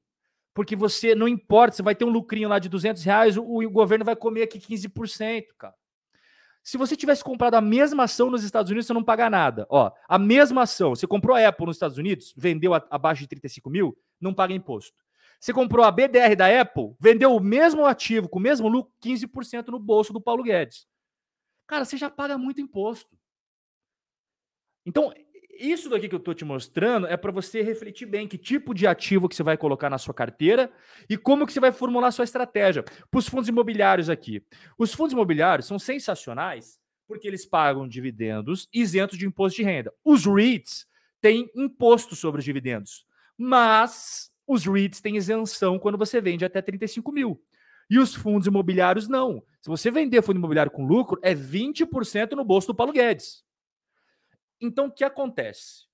Porque 0.53 0.76
você, 0.76 1.16
não 1.16 1.28
importa, 1.28 1.76
você 1.76 1.84
vai 1.84 1.95
ter 1.95 2.03
um 2.03 2.09
lucrinho 2.09 2.49
lá 2.49 2.59
de 2.59 2.68
200 2.68 3.03
reais, 3.03 3.38
o, 3.38 3.43
o 3.43 3.70
governo 3.70 4.03
vai 4.03 4.16
comer 4.16 4.43
aqui 4.43 4.59
15%, 4.59 5.47
cara. 5.57 5.76
Se 6.66 6.80
você 6.80 6.95
tivesse 6.95 7.24
comprado 7.24 7.53
a 7.53 7.61
mesma 7.61 8.05
ação 8.05 8.32
nos 8.32 8.43
Estados 8.43 8.72
Unidos, 8.72 8.88
você 8.88 8.93
não 8.93 9.03
paga 9.03 9.30
nada. 9.30 9.68
Ó, 9.70 9.91
a 10.09 10.18
mesma 10.18 10.63
ação, 10.63 10.95
você 10.95 11.05
comprou 11.05 11.38
a 11.38 11.47
Apple 11.47 11.68
nos 11.68 11.76
Estados 11.76 11.99
Unidos, 11.99 12.34
vendeu 12.36 12.74
a, 12.74 12.84
abaixo 12.89 13.22
de 13.22 13.28
35 13.28 13.70
mil, 13.70 13.95
não 14.20 14.34
paga 14.34 14.51
imposto. 14.51 14.97
Você 15.39 15.53
comprou 15.53 15.86
a 15.86 15.91
BDR 15.91 16.36
da 16.36 16.61
Apple, 16.61 16.95
vendeu 16.99 17.36
o 17.36 17.39
mesmo 17.39 17.86
ativo, 17.86 18.28
com 18.28 18.39
o 18.39 18.41
mesmo 18.41 18.68
lucro, 18.68 18.91
15% 18.99 19.68
no 19.68 19.78
bolso 19.78 20.11
do 20.11 20.20
Paulo 20.20 20.41
Guedes. 20.41 20.88
Cara, 21.68 21.86
você 21.86 21.97
já 21.97 22.09
paga 22.09 22.36
muito 22.36 22.59
imposto. 22.59 23.16
Então, 24.84 25.13
isso 25.57 25.89
daqui 25.89 26.07
que 26.07 26.15
eu 26.15 26.19
estou 26.19 26.33
te 26.33 26.45
mostrando 26.45 27.07
é 27.07 27.15
para 27.15 27.31
você 27.31 27.61
refletir 27.61 28.05
bem 28.05 28.27
que 28.27 28.37
tipo 28.37 28.73
de 28.73 28.85
ativo 28.85 29.29
que 29.29 29.35
você 29.35 29.43
vai 29.43 29.57
colocar 29.57 29.89
na 29.89 29.97
sua 29.97 30.13
carteira 30.13 30.71
e 31.09 31.17
como 31.17 31.45
que 31.45 31.53
você 31.53 31.59
vai 31.59 31.71
formular 31.71 32.11
sua 32.11 32.25
estratégia. 32.25 32.83
Para 32.83 33.17
os 33.17 33.27
fundos 33.27 33.47
imobiliários 33.47 34.09
aqui. 34.09 34.43
Os 34.77 34.93
fundos 34.93 35.13
imobiliários 35.13 35.67
são 35.67 35.79
sensacionais 35.79 36.79
porque 37.07 37.27
eles 37.27 37.45
pagam 37.45 37.87
dividendos 37.87 38.67
isentos 38.73 39.17
de 39.17 39.25
imposto 39.25 39.57
de 39.57 39.63
renda. 39.63 39.93
Os 40.03 40.25
REITs 40.25 40.87
têm 41.21 41.49
imposto 41.55 42.15
sobre 42.15 42.39
os 42.39 42.45
dividendos, 42.45 43.05
mas 43.37 44.31
os 44.47 44.65
REITs 44.65 45.01
têm 45.01 45.17
isenção 45.17 45.79
quando 45.79 45.97
você 45.97 46.19
vende 46.19 46.45
até 46.45 46.61
35 46.61 47.11
mil. 47.11 47.41
E 47.89 47.99
os 47.99 48.15
fundos 48.15 48.47
imobiliários 48.47 49.07
não. 49.07 49.43
Se 49.61 49.69
você 49.69 49.91
vender 49.91 50.21
fundo 50.23 50.37
imobiliário 50.37 50.71
com 50.71 50.85
lucro, 50.85 51.19
é 51.21 51.35
20% 51.35 52.31
no 52.31 52.43
bolso 52.43 52.67
do 52.67 52.75
Paulo 52.75 52.91
Guedes. 52.91 53.44
Então, 54.66 54.88
o 54.88 54.91
que 54.91 55.03
acontece? 55.03 55.86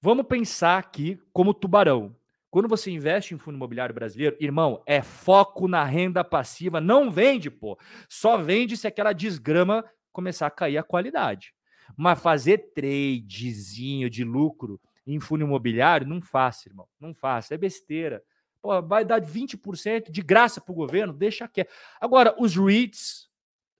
Vamos 0.00 0.26
pensar 0.26 0.78
aqui 0.78 1.20
como 1.32 1.54
tubarão. 1.54 2.16
Quando 2.50 2.68
você 2.68 2.90
investe 2.90 3.32
em 3.32 3.38
fundo 3.38 3.54
imobiliário 3.56 3.94
brasileiro, 3.94 4.36
irmão, 4.40 4.82
é 4.84 5.02
foco 5.02 5.68
na 5.68 5.84
renda 5.84 6.24
passiva. 6.24 6.80
Não 6.80 7.10
vende, 7.10 7.50
pô. 7.50 7.78
Só 8.08 8.36
vende 8.36 8.76
se 8.76 8.88
aquela 8.88 9.12
desgrama 9.12 9.84
começar 10.12 10.48
a 10.48 10.50
cair 10.50 10.76
a 10.76 10.82
qualidade. 10.82 11.54
Mas 11.96 12.20
fazer 12.20 12.72
tradezinho 12.74 14.10
de 14.10 14.24
lucro 14.24 14.80
em 15.06 15.20
fundo 15.20 15.44
imobiliário, 15.44 16.06
não 16.06 16.20
faça, 16.20 16.68
irmão. 16.68 16.88
Não 16.98 17.14
faça. 17.14 17.54
É 17.54 17.58
besteira. 17.58 18.22
Pô, 18.60 18.82
vai 18.82 19.04
dar 19.04 19.20
20% 19.20 20.10
de 20.10 20.22
graça 20.22 20.60
para 20.60 20.72
o 20.72 20.74
governo, 20.74 21.12
deixa 21.12 21.48
quieto. 21.48 21.72
Agora, 22.00 22.34
os 22.38 22.56
REITs, 22.56 23.28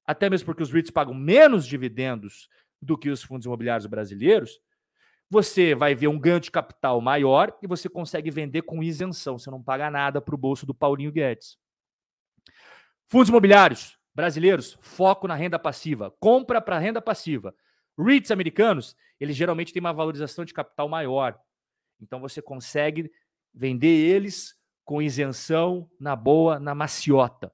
até 0.06 0.30
mesmo 0.30 0.46
porque 0.46 0.62
os 0.62 0.70
REITs 0.70 0.90
pagam 0.90 1.12
menos 1.12 1.66
dividendos 1.66 2.48
do 2.80 2.96
que 2.96 3.10
os 3.10 3.22
fundos 3.22 3.46
imobiliários 3.46 3.86
brasileiros, 3.86 4.60
você 5.28 5.74
vai 5.74 5.94
ver 5.94 6.08
um 6.08 6.18
ganho 6.18 6.40
de 6.40 6.50
capital 6.50 7.00
maior 7.00 7.56
e 7.62 7.66
você 7.66 7.88
consegue 7.88 8.30
vender 8.30 8.62
com 8.62 8.82
isenção. 8.82 9.38
Você 9.38 9.50
não 9.50 9.62
paga 9.62 9.90
nada 9.90 10.20
para 10.20 10.34
o 10.34 10.38
bolso 10.38 10.66
do 10.66 10.74
Paulinho 10.74 11.12
Guedes. 11.12 11.56
Fundos 13.06 13.28
imobiliários 13.28 13.96
brasileiros, 14.14 14.76
foco 14.80 15.28
na 15.28 15.34
renda 15.34 15.58
passiva. 15.58 16.10
Compra 16.18 16.60
para 16.60 16.78
renda 16.78 17.00
passiva. 17.00 17.54
REITs 17.98 18.30
americanos, 18.30 18.96
eles 19.20 19.36
geralmente 19.36 19.72
têm 19.72 19.80
uma 19.80 19.92
valorização 19.92 20.44
de 20.44 20.52
capital 20.52 20.88
maior. 20.88 21.38
Então 22.00 22.20
você 22.20 22.42
consegue 22.42 23.10
vender 23.54 23.88
eles 23.88 24.54
com 24.84 25.00
isenção, 25.00 25.88
na 26.00 26.16
boa, 26.16 26.58
na 26.58 26.74
maciota. 26.74 27.52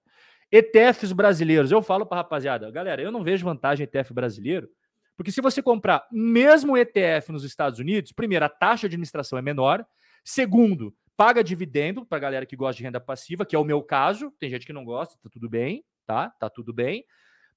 ETFs 0.51 1.13
brasileiros, 1.13 1.71
eu 1.71 1.83
falo 1.83 2.07
para 2.07 2.19
rapaziada, 2.19 2.71
galera, 2.71 3.03
eu 3.03 3.11
não 3.11 3.23
vejo 3.23 3.45
vantagem 3.45 3.85
em 3.85 3.87
ETF 3.87 4.15
brasileiro, 4.15 4.71
porque 5.17 5.33
se 5.33 5.41
você 5.41 5.63
comprar 5.63 6.07
mesmo 6.13 6.77
ETF 6.77 7.33
nos 7.33 7.43
Estados 7.43 7.79
Unidos, 7.79 8.13
primeiro, 8.13 8.45
a 8.45 8.49
taxa 8.49 8.89
de 8.89 8.95
administração 8.95 9.39
é 9.39 9.43
menor. 9.43 9.85
Segundo, 10.23 10.95
paga 11.17 11.43
dividendo 11.43 12.05
para 12.05 12.19
galera 12.19 12.47
que 12.47 12.55
gosta 12.55 12.77
de 12.77 12.85
renda 12.85 13.01
passiva, 13.01 13.47
que 13.47 13.57
é 13.57 13.59
o 13.59 13.65
meu 13.65 13.83
caso. 13.83 14.31
Tem 14.39 14.51
gente 14.51 14.67
que 14.67 14.73
não 14.73 14.85
gosta, 14.85 15.17
tá 15.23 15.31
tudo 15.31 15.49
bem, 15.49 15.85
tá? 16.07 16.31
Tá 16.39 16.51
tudo 16.51 16.73
bem. 16.73 17.05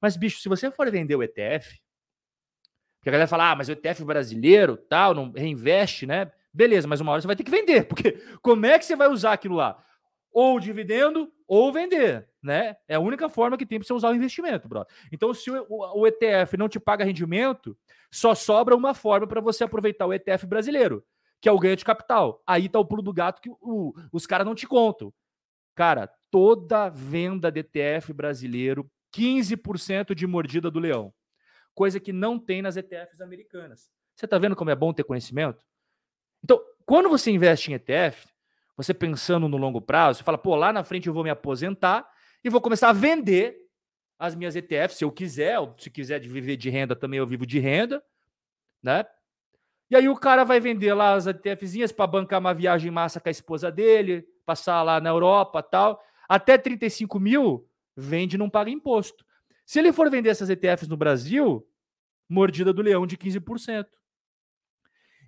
Mas, 0.01 0.15
bicho, 0.15 0.39
se 0.39 0.47
você 0.47 0.71
for 0.71 0.89
vender 0.89 1.15
o 1.15 1.23
ETF, 1.23 1.81
porque 2.99 3.09
a 3.09 3.11
galera 3.11 3.27
fala, 3.27 3.51
ah, 3.51 3.55
mas 3.55 3.67
o 3.67 3.73
ETF 3.73 4.03
brasileiro, 4.03 4.77
tal, 4.77 5.13
não 5.13 5.31
reinveste, 5.31 6.05
né? 6.05 6.31
Beleza, 6.53 6.87
mas 6.87 7.01
uma 7.01 7.11
hora 7.11 7.21
você 7.21 7.27
vai 7.27 7.35
ter 7.35 7.43
que 7.43 7.51
vender, 7.51 7.83
porque 7.87 8.13
como 8.41 8.65
é 8.65 8.79
que 8.79 8.85
você 8.85 8.95
vai 8.95 9.09
usar 9.09 9.33
aquilo 9.33 9.55
lá? 9.55 9.83
Ou 10.31 10.59
dividendo 10.59 11.31
ou 11.47 11.73
vender, 11.73 12.27
né? 12.41 12.77
É 12.87 12.95
a 12.95 12.99
única 12.99 13.27
forma 13.27 13.57
que 13.57 13.65
tem 13.65 13.79
para 13.79 13.87
você 13.87 13.93
usar 13.93 14.09
o 14.09 14.15
investimento, 14.15 14.67
brother. 14.69 14.93
Então, 15.11 15.33
se 15.33 15.49
o, 15.49 15.65
o, 15.67 16.01
o, 16.01 16.07
ETF 16.07 16.55
não 16.57 16.69
te 16.69 16.79
paga 16.79 17.03
rendimento, 17.03 17.75
só 18.11 18.35
sobra 18.35 18.75
uma 18.75 18.93
forma 18.93 19.25
para 19.25 19.41
você 19.41 19.63
aproveitar 19.63 20.05
o 20.05 20.13
ETF 20.13 20.45
brasileiro, 20.45 21.03
que 21.41 21.49
é 21.49 21.51
o 21.51 21.57
ganho 21.57 21.75
de 21.75 21.83
capital. 21.83 22.43
Aí 22.45 22.69
tá 22.69 22.79
o 22.79 22.85
pulo 22.85 23.01
do 23.01 23.11
gato 23.11 23.41
que 23.41 23.49
o, 23.49 23.93
os 24.11 24.27
caras 24.27 24.45
não 24.45 24.53
te 24.53 24.67
contam. 24.67 25.11
Cara, 25.73 26.07
toda 26.29 26.89
venda 26.89 27.51
de 27.51 27.61
ETF 27.61 28.13
brasileiro, 28.13 28.89
15% 29.15 30.13
de 30.13 30.27
mordida 30.27 30.69
do 30.69 30.79
leão. 30.79 31.13
Coisa 31.73 31.99
que 31.99 32.13
não 32.13 32.37
tem 32.37 32.61
nas 32.61 32.77
ETFs 32.77 33.21
americanas. 33.21 33.89
Você 34.15 34.27
tá 34.27 34.37
vendo 34.37 34.55
como 34.55 34.69
é 34.69 34.75
bom 34.75 34.93
ter 34.93 35.03
conhecimento? 35.03 35.65
Então, 36.43 36.61
quando 36.85 37.09
você 37.09 37.31
investe 37.31 37.71
em 37.71 37.75
ETF, 37.75 38.27
você 38.79 38.93
pensando 38.93 39.49
no 39.49 39.57
longo 39.57 39.81
prazo, 39.81 40.19
você 40.19 40.23
fala, 40.23 40.37
pô, 40.37 40.55
lá 40.55 40.71
na 40.71 40.85
frente 40.85 41.05
eu 41.05 41.13
vou 41.13 41.21
me 41.21 41.29
aposentar 41.29 42.09
e 42.41 42.49
vou 42.49 42.61
começar 42.61 42.87
a 42.87 42.93
vender 42.93 43.57
as 44.17 44.33
minhas 44.33 44.55
ETFs, 44.55 44.97
se 44.97 45.03
eu 45.03 45.11
quiser, 45.11 45.57
se 45.77 45.89
quiser 45.89 46.21
viver 46.21 46.55
de 46.55 46.69
renda 46.69 46.95
também 46.95 47.19
eu 47.19 47.27
vivo 47.27 47.45
de 47.45 47.59
renda, 47.59 48.01
né? 48.81 49.05
E 49.91 49.97
aí 49.97 50.07
o 50.07 50.15
cara 50.15 50.45
vai 50.45 50.61
vender 50.61 50.93
lá 50.93 51.13
as 51.13 51.27
ETFzinhas 51.27 51.91
para 51.91 52.07
bancar 52.07 52.39
uma 52.39 52.53
viagem 52.53 52.89
massa 52.89 53.19
com 53.19 53.27
a 53.27 53.31
esposa 53.31 53.69
dele, 53.69 54.25
passar 54.45 54.81
lá 54.81 55.01
na 55.01 55.09
Europa 55.09 55.61
tal. 55.61 56.01
Até 56.29 56.57
35 56.57 57.19
mil, 57.19 57.67
vende 57.97 58.37
e 58.37 58.39
não 58.39 58.49
paga 58.49 58.71
imposto. 58.71 59.25
Se 59.65 59.77
ele 59.77 59.91
for 59.91 60.09
vender 60.09 60.29
essas 60.29 60.49
ETFs 60.49 60.87
no 60.87 60.95
Brasil, 60.95 61.67
mordida 62.29 62.71
do 62.71 62.81
leão 62.81 63.05
de 63.05 63.17
15%. 63.17 63.87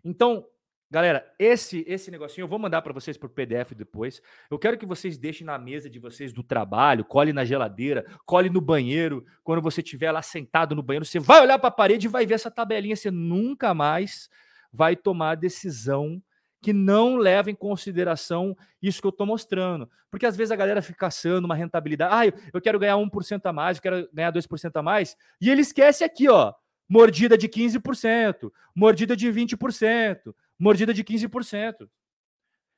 Então, 0.06 0.48
Galera, 0.92 1.26
esse 1.40 1.86
esse 1.88 2.12
negocinho 2.12 2.44
eu 2.44 2.50
vou 2.50 2.60
mandar 2.60 2.82
para 2.82 2.92
vocês 2.92 3.18
por 3.18 3.30
PDF 3.30 3.72
depois. 3.74 4.22
Eu 4.50 4.60
quero 4.60 4.78
que 4.78 4.86
vocês 4.86 5.18
deixem 5.18 5.48
na 5.48 5.58
mesa 5.58 5.90
de 5.90 5.98
vocês 6.00 6.34
do 6.34 6.44
trabalho, 6.44 7.06
cole 7.06 7.32
na 7.32 7.46
geladeira, 7.46 8.06
cole 8.26 8.50
no 8.50 8.60
banheiro. 8.60 9.26
Quando 9.42 9.62
você 9.62 9.80
estiver 9.80 10.12
lá 10.12 10.22
sentado 10.22 10.76
no 10.76 10.84
banheiro, 10.84 11.06
você 11.06 11.18
vai 11.18 11.42
olhar 11.42 11.58
para 11.58 11.70
a 11.70 11.72
parede 11.72 12.08
e 12.08 12.10
vai 12.10 12.26
ver 12.26 12.34
essa 12.34 12.52
tabelinha. 12.52 12.94
Você 12.94 13.10
nunca 13.10 13.74
mais 13.74 14.30
vai 14.70 14.98
tomar 14.98 15.36
decisão 15.36 16.22
que 16.62 16.74
não 16.74 17.16
leva 17.16 17.50
em 17.50 17.56
consideração 17.56 18.56
isso 18.82 19.00
que 19.00 19.08
eu 19.08 19.12
estou 19.12 19.26
mostrando. 19.26 19.90
Porque 20.12 20.26
às 20.26 20.36
vezes 20.36 20.52
a 20.52 20.58
galera 20.58 20.82
fica 20.82 21.00
caçando 21.00 21.46
uma 21.46 21.56
rentabilidade. 21.56 22.14
Ah, 22.14 22.50
eu 22.54 22.60
quero 22.60 22.78
ganhar 22.78 22.98
1% 22.98 23.46
a 23.46 23.54
mais, 23.54 23.78
eu 23.78 23.82
quero 23.82 24.10
ganhar 24.14 24.34
2% 24.34 24.72
a 24.76 24.84
mais. 24.84 25.16
E 25.40 25.50
ele 25.50 25.62
esquece 25.62 26.04
aqui, 26.04 26.28
ó. 26.28 26.54
Mordida 26.88 27.38
de 27.38 27.48
15%, 27.48 28.52
mordida 28.76 29.16
de 29.16 29.30
20%, 29.30 30.36
mordida 30.62 30.94
de 30.94 31.04
15%. 31.04 31.90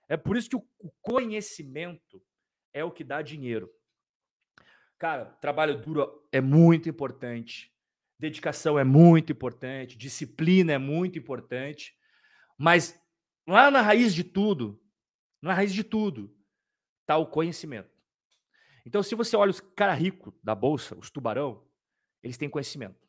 É 0.08 0.16
por 0.16 0.38
isso 0.38 0.50
que 0.50 0.56
o 0.56 0.92
conhecimento 1.02 2.24
é 2.74 2.82
o 2.84 2.92
que 2.92 3.04
dá 3.04 3.22
dinheiro. 3.22 3.70
Cara, 4.98 5.26
trabalho 5.26 5.82
duro 5.82 6.26
é 6.32 6.40
muito 6.40 6.88
importante. 6.88 7.74
Dedicação 8.18 8.80
é 8.80 8.86
muito 8.86 9.34
importante, 9.34 9.98
disciplina 9.98 10.72
é 10.72 10.78
muito 10.78 11.20
importante, 11.20 11.94
mas 12.58 12.98
lá 13.46 13.70
na 13.70 13.82
raiz 13.82 14.16
de 14.16 14.24
tudo, 14.24 14.82
na 15.42 15.54
raiz 15.54 15.74
de 15.74 15.84
tudo, 15.84 16.34
está 17.02 17.18
o 17.18 17.28
conhecimento. 17.28 17.92
Então, 18.86 19.04
se 19.04 19.14
você 19.14 19.36
olha 19.36 19.52
os 19.52 19.60
cara 19.60 19.94
rico 19.94 20.34
da 20.42 20.56
bolsa, 20.56 20.98
os 20.98 21.10
tubarão, 21.10 21.68
eles 22.22 22.38
têm 22.38 22.50
conhecimento. 22.50 23.03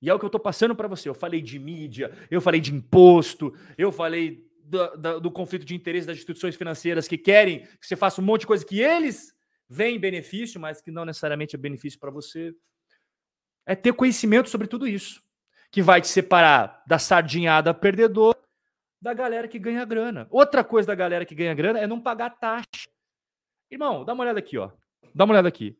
E 0.00 0.10
é 0.10 0.14
o 0.14 0.18
que 0.18 0.24
eu 0.24 0.28
estou 0.28 0.40
passando 0.40 0.74
para 0.74 0.88
você. 0.88 1.08
Eu 1.08 1.14
falei 1.14 1.40
de 1.40 1.58
mídia, 1.58 2.12
eu 2.30 2.40
falei 2.40 2.60
de 2.60 2.74
imposto, 2.74 3.54
eu 3.78 3.90
falei 3.90 4.46
do, 4.64 4.96
do, 4.96 5.20
do, 5.20 5.30
conflito 5.30 5.64
de 5.64 5.74
interesse 5.74 6.06
das 6.06 6.16
instituições 6.16 6.56
financeiras 6.56 7.06
que 7.08 7.16
querem 7.16 7.60
que 7.80 7.86
você 7.86 7.96
faça 7.96 8.20
um 8.20 8.24
monte 8.24 8.40
de 8.40 8.46
coisa 8.48 8.64
que 8.64 8.80
eles 8.80 9.34
vem 9.68 9.98
benefício, 9.98 10.60
mas 10.60 10.80
que 10.80 10.90
não 10.90 11.04
necessariamente 11.04 11.56
é 11.56 11.58
benefício 11.58 11.98
para 11.98 12.10
você. 12.10 12.54
É 13.64 13.74
ter 13.74 13.92
conhecimento 13.92 14.48
sobre 14.48 14.66
tudo 14.66 14.86
isso, 14.86 15.22
que 15.70 15.82
vai 15.82 16.00
te 16.00 16.08
separar 16.08 16.82
da 16.86 16.98
sardinhada 16.98 17.74
perdedor 17.74 18.36
da 19.00 19.12
galera 19.12 19.48
que 19.48 19.58
ganha 19.58 19.84
grana. 19.84 20.26
Outra 20.30 20.64
coisa 20.64 20.86
da 20.86 20.94
galera 20.94 21.24
que 21.24 21.34
ganha 21.34 21.54
grana 21.54 21.78
é 21.78 21.86
não 21.86 22.00
pagar 22.00 22.30
taxa. 22.30 22.88
Irmão, 23.70 24.04
dá 24.04 24.12
uma 24.12 24.22
olhada 24.22 24.38
aqui, 24.38 24.58
ó. 24.58 24.70
Dá 25.14 25.24
uma 25.24 25.32
olhada 25.32 25.48
aqui. 25.48 25.76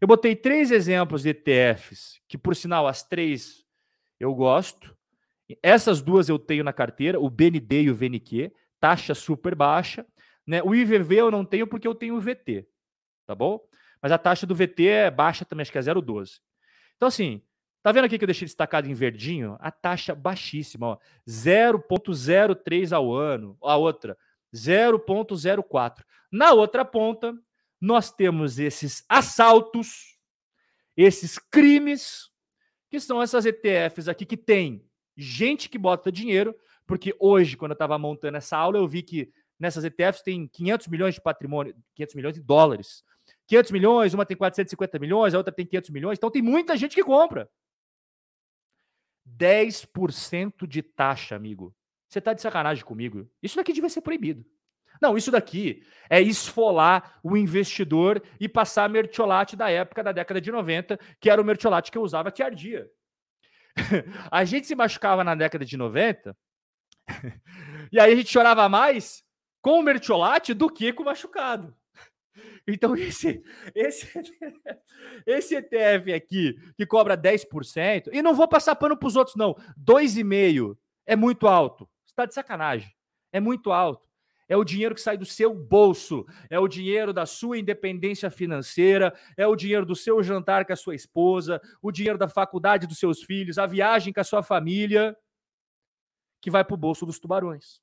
Eu 0.00 0.06
botei 0.06 0.36
três 0.36 0.70
exemplos 0.70 1.22
de 1.22 1.30
ETFs, 1.30 2.20
que 2.28 2.38
por 2.38 2.54
sinal 2.54 2.86
as 2.86 3.02
três 3.02 3.64
eu 4.20 4.34
gosto. 4.34 4.96
Essas 5.62 6.00
duas 6.00 6.28
eu 6.28 6.38
tenho 6.38 6.62
na 6.62 6.72
carteira, 6.72 7.18
o 7.18 7.28
BND 7.28 7.82
e 7.82 7.90
o 7.90 7.94
VNQ, 7.94 8.52
taxa 8.78 9.14
super 9.14 9.54
baixa. 9.54 10.06
Né? 10.46 10.62
O 10.62 10.74
IVV 10.74 11.16
eu 11.16 11.30
não 11.30 11.44
tenho 11.44 11.66
porque 11.66 11.86
eu 11.86 11.94
tenho 11.94 12.16
o 12.16 12.20
VT, 12.20 12.66
tá 13.26 13.34
bom? 13.34 13.60
Mas 14.00 14.12
a 14.12 14.18
taxa 14.18 14.46
do 14.46 14.54
VT 14.54 14.86
é 14.86 15.10
baixa 15.10 15.44
também, 15.44 15.62
acho 15.62 15.72
que 15.72 15.78
é 15.78 15.82
0,12. 15.82 16.40
Então, 16.96 17.08
assim, 17.08 17.42
tá 17.82 17.90
vendo 17.90 18.04
aqui 18.04 18.16
que 18.18 18.24
eu 18.24 18.28
deixei 18.28 18.46
destacado 18.46 18.88
em 18.88 18.94
verdinho? 18.94 19.56
A 19.60 19.70
taxa 19.70 20.14
baixíssima, 20.14 20.98
0,03 21.28 22.92
ao 22.92 23.12
ano. 23.12 23.58
A 23.62 23.76
outra, 23.76 24.16
0,04. 24.54 26.04
Na 26.30 26.52
outra 26.52 26.84
ponta, 26.84 27.36
nós 27.80 28.10
temos 28.10 28.58
esses 28.58 29.04
assaltos, 29.08 30.18
esses 30.96 31.38
crimes, 31.38 32.30
que 32.90 32.98
são 32.98 33.22
essas 33.22 33.46
ETFs 33.46 34.08
aqui 34.08 34.24
que 34.24 34.36
tem 34.36 34.84
gente 35.16 35.68
que 35.68 35.78
bota 35.78 36.10
dinheiro, 36.10 36.54
porque 36.86 37.14
hoje, 37.18 37.56
quando 37.56 37.72
eu 37.72 37.74
estava 37.74 37.98
montando 37.98 38.36
essa 38.38 38.56
aula, 38.56 38.78
eu 38.78 38.88
vi 38.88 39.02
que 39.02 39.30
nessas 39.58 39.84
ETFs 39.84 40.22
tem 40.22 40.46
500 40.48 40.86
milhões 40.88 41.14
de 41.14 41.20
patrimônio, 41.20 41.74
500 41.94 42.14
milhões 42.14 42.34
de 42.34 42.40
dólares. 42.40 43.04
500 43.46 43.70
milhões, 43.70 44.14
uma 44.14 44.26
tem 44.26 44.36
450 44.36 44.98
milhões, 44.98 45.34
a 45.34 45.38
outra 45.38 45.52
tem 45.52 45.66
500 45.66 45.90
milhões, 45.90 46.18
então 46.18 46.30
tem 46.30 46.42
muita 46.42 46.76
gente 46.76 46.94
que 46.94 47.02
compra. 47.02 47.50
10% 49.26 50.66
de 50.66 50.82
taxa, 50.82 51.36
amigo. 51.36 51.74
Você 52.08 52.18
está 52.18 52.32
de 52.32 52.40
sacanagem 52.40 52.84
comigo? 52.84 53.30
Isso 53.42 53.56
daqui 53.56 53.72
devia 53.72 53.90
ser 53.90 54.00
proibido. 54.00 54.44
Não, 55.00 55.16
isso 55.16 55.30
daqui 55.30 55.82
é 56.10 56.20
esfolar 56.20 57.18
o 57.22 57.36
investidor 57.36 58.22
e 58.40 58.48
passar 58.48 58.84
a 58.84 58.88
mertiolate 58.88 59.56
da 59.56 59.70
época 59.70 60.02
da 60.02 60.12
década 60.12 60.40
de 60.40 60.50
90, 60.50 60.98
que 61.20 61.30
era 61.30 61.40
o 61.40 61.44
mertiolate 61.44 61.90
que 61.90 61.98
eu 61.98 62.02
usava 62.02 62.32
que 62.32 62.42
ardia. 62.42 62.88
a 64.30 64.44
gente 64.44 64.66
se 64.66 64.74
machucava 64.74 65.22
na 65.22 65.34
década 65.34 65.64
de 65.64 65.76
90 65.76 66.36
e 67.92 68.00
aí 68.00 68.12
a 68.12 68.16
gente 68.16 68.30
chorava 68.30 68.68
mais 68.68 69.22
com 69.62 69.78
o 69.78 69.82
mertiolate 69.82 70.52
do 70.52 70.68
que 70.68 70.92
com 70.92 71.02
o 71.02 71.06
machucado. 71.06 71.74
Então, 72.70 72.94
esse, 72.94 73.42
esse, 73.74 74.12
esse 75.26 75.56
ETF 75.56 76.12
aqui, 76.12 76.54
que 76.76 76.84
cobra 76.84 77.16
10%, 77.16 78.10
e 78.12 78.20
não 78.20 78.34
vou 78.34 78.46
passar 78.46 78.76
pano 78.76 78.94
para 78.94 79.08
os 79.08 79.16
outros, 79.16 79.36
não. 79.36 79.54
2,5% 79.82 80.76
é 81.06 81.16
muito 81.16 81.48
alto. 81.48 81.88
Está 82.06 82.26
de 82.26 82.34
sacanagem. 82.34 82.92
É 83.32 83.40
muito 83.40 83.72
alto 83.72 84.07
é 84.48 84.56
o 84.56 84.64
dinheiro 84.64 84.94
que 84.94 85.00
sai 85.00 85.16
do 85.16 85.26
seu 85.26 85.54
bolso, 85.54 86.26
é 86.48 86.58
o 86.58 86.66
dinheiro 86.66 87.12
da 87.12 87.26
sua 87.26 87.58
independência 87.58 88.30
financeira, 88.30 89.14
é 89.36 89.46
o 89.46 89.54
dinheiro 89.54 89.84
do 89.84 89.94
seu 89.94 90.22
jantar 90.22 90.64
com 90.64 90.72
a 90.72 90.76
sua 90.76 90.94
esposa, 90.94 91.60
o 91.82 91.92
dinheiro 91.92 92.18
da 92.18 92.28
faculdade 92.28 92.86
dos 92.86 92.98
seus 92.98 93.22
filhos, 93.22 93.58
a 93.58 93.66
viagem 93.66 94.12
com 94.12 94.20
a 94.20 94.24
sua 94.24 94.42
família, 94.42 95.16
que 96.40 96.50
vai 96.50 96.64
para 96.64 96.74
o 96.74 96.78
bolso 96.78 97.04
dos 97.04 97.18
tubarões. 97.18 97.80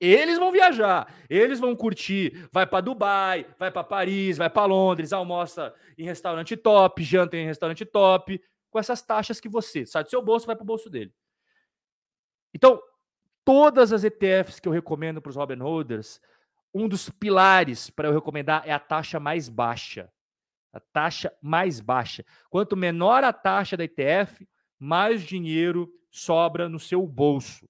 Eles 0.00 0.36
vão 0.36 0.50
viajar, 0.50 1.14
eles 1.30 1.60
vão 1.60 1.76
curtir, 1.76 2.48
vai 2.50 2.66
para 2.66 2.80
Dubai, 2.80 3.46
vai 3.56 3.70
para 3.70 3.84
Paris, 3.84 4.36
vai 4.36 4.50
para 4.50 4.66
Londres, 4.66 5.12
almoça 5.12 5.72
em 5.96 6.04
restaurante 6.04 6.56
top, 6.56 7.04
janta 7.04 7.36
em 7.36 7.46
restaurante 7.46 7.84
top, 7.84 8.42
com 8.68 8.78
essas 8.80 9.00
taxas 9.02 9.38
que 9.38 9.48
você 9.48 9.86
sai 9.86 10.02
do 10.02 10.10
seu 10.10 10.20
bolso, 10.20 10.46
vai 10.46 10.56
para 10.56 10.64
o 10.64 10.66
bolso 10.66 10.90
dele. 10.90 11.14
Então, 12.52 12.82
todas 13.44 13.92
as 13.92 14.04
ETFs 14.04 14.60
que 14.60 14.68
eu 14.68 14.72
recomendo 14.72 15.20
para 15.20 15.30
os 15.30 15.36
Robin 15.36 15.58
Holders, 15.58 16.20
um 16.74 16.88
dos 16.88 17.10
pilares 17.10 17.90
para 17.90 18.08
eu 18.08 18.12
recomendar 18.12 18.62
é 18.66 18.72
a 18.72 18.78
taxa 18.78 19.20
mais 19.20 19.48
baixa. 19.48 20.10
A 20.72 20.80
taxa 20.80 21.32
mais 21.42 21.80
baixa. 21.80 22.24
Quanto 22.48 22.76
menor 22.76 23.24
a 23.24 23.32
taxa 23.32 23.76
da 23.76 23.84
ETF, 23.84 24.48
mais 24.78 25.22
dinheiro 25.22 25.92
sobra 26.10 26.68
no 26.68 26.80
seu 26.80 27.06
bolso. 27.06 27.68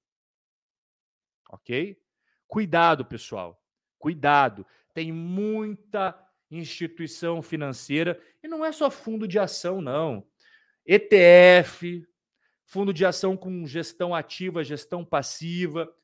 Ok? 1.51 2.01
Cuidado, 2.47 3.05
pessoal. 3.05 3.61
Cuidado. 3.99 4.67
Tem 4.95 5.11
muita 5.11 6.17
instituição 6.51 7.43
financeira 7.43 8.21
e 8.43 8.47
não 8.47 8.65
é 8.65 8.71
só 8.71 8.91
fundo 8.91 9.27
de 9.27 9.39
ação, 9.39 9.81
não. 9.81 10.27
ETF, 10.87 12.07
fundo 12.73 12.91
de 12.91 13.05
ação 13.05 13.37
com 13.37 13.67
gestão 13.67 14.15
ativa, 14.15 14.65
gestão 14.65 15.05
passiva. 15.05 15.95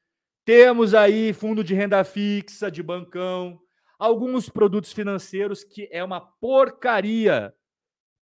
Temos 0.44 0.92
aí 0.92 1.32
fundo 1.32 1.64
de 1.64 1.74
renda 1.74 2.04
fixa, 2.04 2.70
de 2.70 2.82
bancão, 2.82 3.58
alguns 3.98 4.50
produtos 4.50 4.92
financeiros 4.92 5.64
que 5.64 5.88
é 5.90 6.04
uma 6.04 6.20
porcaria 6.20 7.54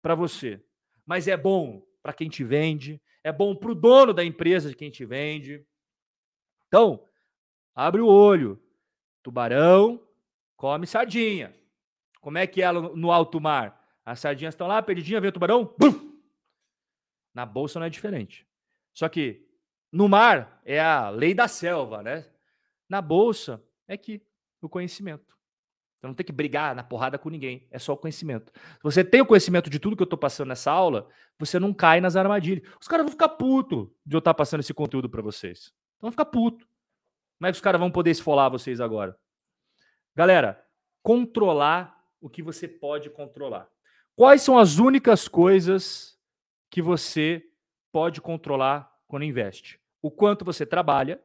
para 0.00 0.14
você, 0.14 0.62
mas 1.04 1.26
é 1.26 1.36
bom 1.36 1.84
para 2.00 2.12
quem 2.12 2.28
te 2.28 2.44
vende, 2.44 3.02
é 3.24 3.32
bom 3.32 3.52
para 3.52 3.72
o 3.72 3.74
dono 3.74 4.14
da 4.14 4.24
empresa 4.24 4.68
de 4.68 4.76
quem 4.76 4.90
te 4.90 5.04
vende. 5.04 5.66
Então, 6.68 7.02
abre 7.74 8.00
o 8.00 8.06
olho. 8.06 8.62
Tubarão 9.24 10.00
come 10.56 10.86
sardinha. 10.86 11.52
Como 12.20 12.38
é 12.38 12.46
que 12.46 12.62
é 12.62 12.70
no 12.70 13.10
alto 13.10 13.40
mar? 13.40 13.84
As 14.04 14.20
sardinhas 14.20 14.54
estão 14.54 14.68
lá, 14.68 14.80
perdidinha, 14.80 15.20
vem 15.20 15.30
o 15.30 15.32
tubarão, 15.32 15.74
bum, 15.76 16.05
na 17.36 17.44
bolsa 17.44 17.78
não 17.78 17.86
é 17.86 17.90
diferente. 17.90 18.48
Só 18.94 19.10
que 19.10 19.46
no 19.92 20.08
mar 20.08 20.58
é 20.64 20.80
a 20.80 21.10
lei 21.10 21.34
da 21.34 21.46
selva, 21.46 22.02
né? 22.02 22.24
Na 22.88 23.02
bolsa 23.02 23.62
é 23.86 23.94
que 23.94 24.22
o 24.62 24.70
conhecimento. 24.70 25.36
Você 25.94 26.06
não 26.06 26.14
tem 26.14 26.24
que 26.24 26.32
brigar 26.32 26.74
na 26.74 26.82
porrada 26.82 27.18
com 27.18 27.28
ninguém, 27.28 27.68
é 27.70 27.78
só 27.78 27.92
o 27.92 27.96
conhecimento. 27.96 28.50
Se 28.54 28.82
você 28.82 29.04
tem 29.04 29.20
o 29.20 29.26
conhecimento 29.26 29.68
de 29.68 29.78
tudo 29.78 29.94
que 29.94 30.02
eu 30.02 30.06
estou 30.06 30.18
passando 30.18 30.48
nessa 30.48 30.72
aula, 30.72 31.08
você 31.38 31.58
não 31.58 31.74
cai 31.74 32.00
nas 32.00 32.16
armadilhas. 32.16 32.66
Os 32.80 32.88
caras 32.88 33.04
vão 33.04 33.12
ficar 33.12 33.28
puto 33.28 33.94
de 34.04 34.16
eu 34.16 34.18
estar 34.18 34.32
passando 34.32 34.60
esse 34.60 34.72
conteúdo 34.72 35.08
para 35.10 35.20
vocês. 35.20 35.74
Então 35.96 36.08
vão 36.08 36.12
ficar 36.12 36.24
puto. 36.24 36.66
Como 37.38 37.48
é 37.48 37.52
que 37.52 37.56
os 37.56 37.60
caras 37.60 37.78
vão 37.78 37.90
poder 37.90 38.12
esfolar 38.12 38.50
vocês 38.50 38.80
agora? 38.80 39.14
Galera, 40.14 40.64
controlar 41.02 42.02
o 42.18 42.30
que 42.30 42.42
você 42.42 42.66
pode 42.66 43.10
controlar. 43.10 43.68
Quais 44.14 44.40
são 44.40 44.58
as 44.58 44.78
únicas 44.78 45.28
coisas 45.28 46.15
que 46.70 46.82
você 46.82 47.46
pode 47.92 48.20
controlar 48.20 48.92
quando 49.06 49.24
investe. 49.24 49.80
O 50.02 50.10
quanto 50.10 50.44
você 50.44 50.66
trabalha, 50.66 51.20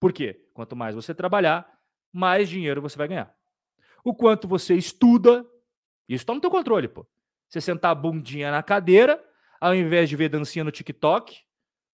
por 0.00 0.12
quê? 0.12 0.44
Quanto 0.52 0.74
mais 0.76 0.94
você 0.94 1.14
trabalhar, 1.14 1.78
mais 2.12 2.48
dinheiro 2.48 2.80
você 2.80 2.96
vai 2.96 3.08
ganhar. 3.08 3.34
O 4.02 4.14
quanto 4.14 4.46
você 4.46 4.74
estuda, 4.74 5.46
isso 6.08 6.22
está 6.22 6.34
no 6.34 6.40
teu 6.40 6.50
controle, 6.50 6.88
pô. 6.88 7.06
Você 7.48 7.60
sentar 7.60 7.92
a 7.92 7.94
bundinha 7.94 8.50
na 8.50 8.62
cadeira, 8.62 9.22
ao 9.60 9.74
invés 9.74 10.08
de 10.08 10.16
ver 10.16 10.28
dancinha 10.28 10.64
no 10.64 10.70
TikTok, 10.70 11.42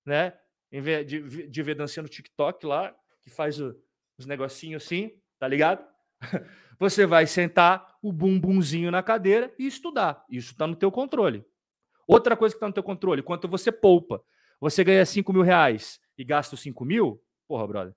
né? 0.05 0.37
Em 0.73 0.81
vez 0.81 1.07
de, 1.07 1.49
de 1.49 1.63
ver 1.63 1.75
dancinha 1.75 2.03
no 2.03 2.09
TikTok 2.09 2.65
lá, 2.67 2.95
que 3.23 3.31
faz 3.31 3.61
o, 3.61 3.77
os 4.19 4.27
negocinhos 4.27 4.85
assim, 4.85 5.13
tá 5.39 5.47
ligado? 5.47 5.85
Você 6.79 7.05
vai 7.05 7.27
sentar 7.27 7.99
o 8.03 8.13
bumbumzinho 8.13 8.91
na 8.91 9.03
cadeira 9.03 9.53
e 9.59 9.67
estudar. 9.67 10.25
Isso 10.31 10.53
está 10.53 10.67
no 10.67 10.75
teu 10.75 10.91
controle. 10.91 11.45
Outra 12.11 12.37
coisa 12.37 12.53
que 12.53 12.57
está 12.57 12.67
no 12.67 12.73
teu 12.73 12.83
controle, 12.83 13.23
quanto 13.23 13.47
você 13.47 13.71
poupa. 13.71 14.21
Você 14.61 14.83
ganha 14.83 15.07
5 15.07 15.33
mil 15.33 15.43
reais 15.43 16.01
e 16.19 16.25
gasta 16.25 16.57
os 16.57 16.61
5 16.61 16.85
mil, 16.85 17.23
porra, 17.47 17.69
brother. 17.69 17.95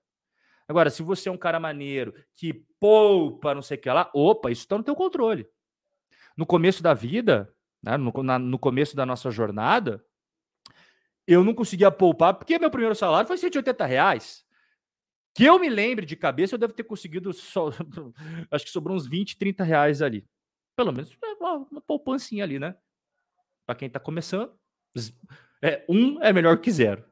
Agora, 0.68 0.88
se 0.88 1.02
você 1.02 1.28
é 1.28 1.32
um 1.32 1.36
cara 1.36 1.58
maneiro 1.58 2.14
que 2.36 2.64
poupa, 2.78 3.52
não 3.52 3.60
sei 3.60 3.76
o 3.76 3.80
que 3.80 3.90
lá, 3.90 4.08
opa, 4.14 4.52
isso 4.52 4.62
está 4.62 4.78
no 4.78 4.84
teu 4.84 4.94
controle. 4.94 5.48
No 6.36 6.46
começo 6.46 6.80
da 6.80 6.94
vida, 6.94 7.52
né, 7.82 7.96
no, 7.96 8.12
na, 8.22 8.38
no 8.38 8.56
começo 8.56 8.94
da 8.94 9.04
nossa 9.04 9.32
jornada, 9.32 10.00
eu 11.26 11.42
não 11.42 11.52
conseguia 11.52 11.90
poupar 11.90 12.34
porque 12.34 12.56
meu 12.56 12.70
primeiro 12.70 12.94
salário 12.94 13.26
foi 13.26 13.36
180 13.36 13.84
reais. 13.84 14.44
Que 15.34 15.44
eu 15.44 15.58
me 15.58 15.68
lembre 15.68 16.06
de 16.06 16.14
cabeça, 16.14 16.54
eu 16.54 16.58
devo 16.58 16.72
ter 16.72 16.84
conseguido 16.84 17.30
acho 18.48 18.64
que 18.64 18.70
sobrou 18.70 18.96
uns 18.96 19.08
20, 19.08 19.36
30 19.36 19.64
reais 19.64 20.00
ali. 20.00 20.24
Pelo 20.76 20.92
menos 20.92 21.18
uma, 21.40 21.66
uma 21.68 21.80
poupancinha 21.80 22.44
ali, 22.44 22.60
né? 22.60 22.76
Para 23.66 23.74
quem 23.74 23.86
está 23.86 23.98
começando, 23.98 24.52
é, 25.62 25.84
um 25.88 26.22
é 26.22 26.32
melhor 26.32 26.58
que 26.58 26.70
zero. 26.70 27.04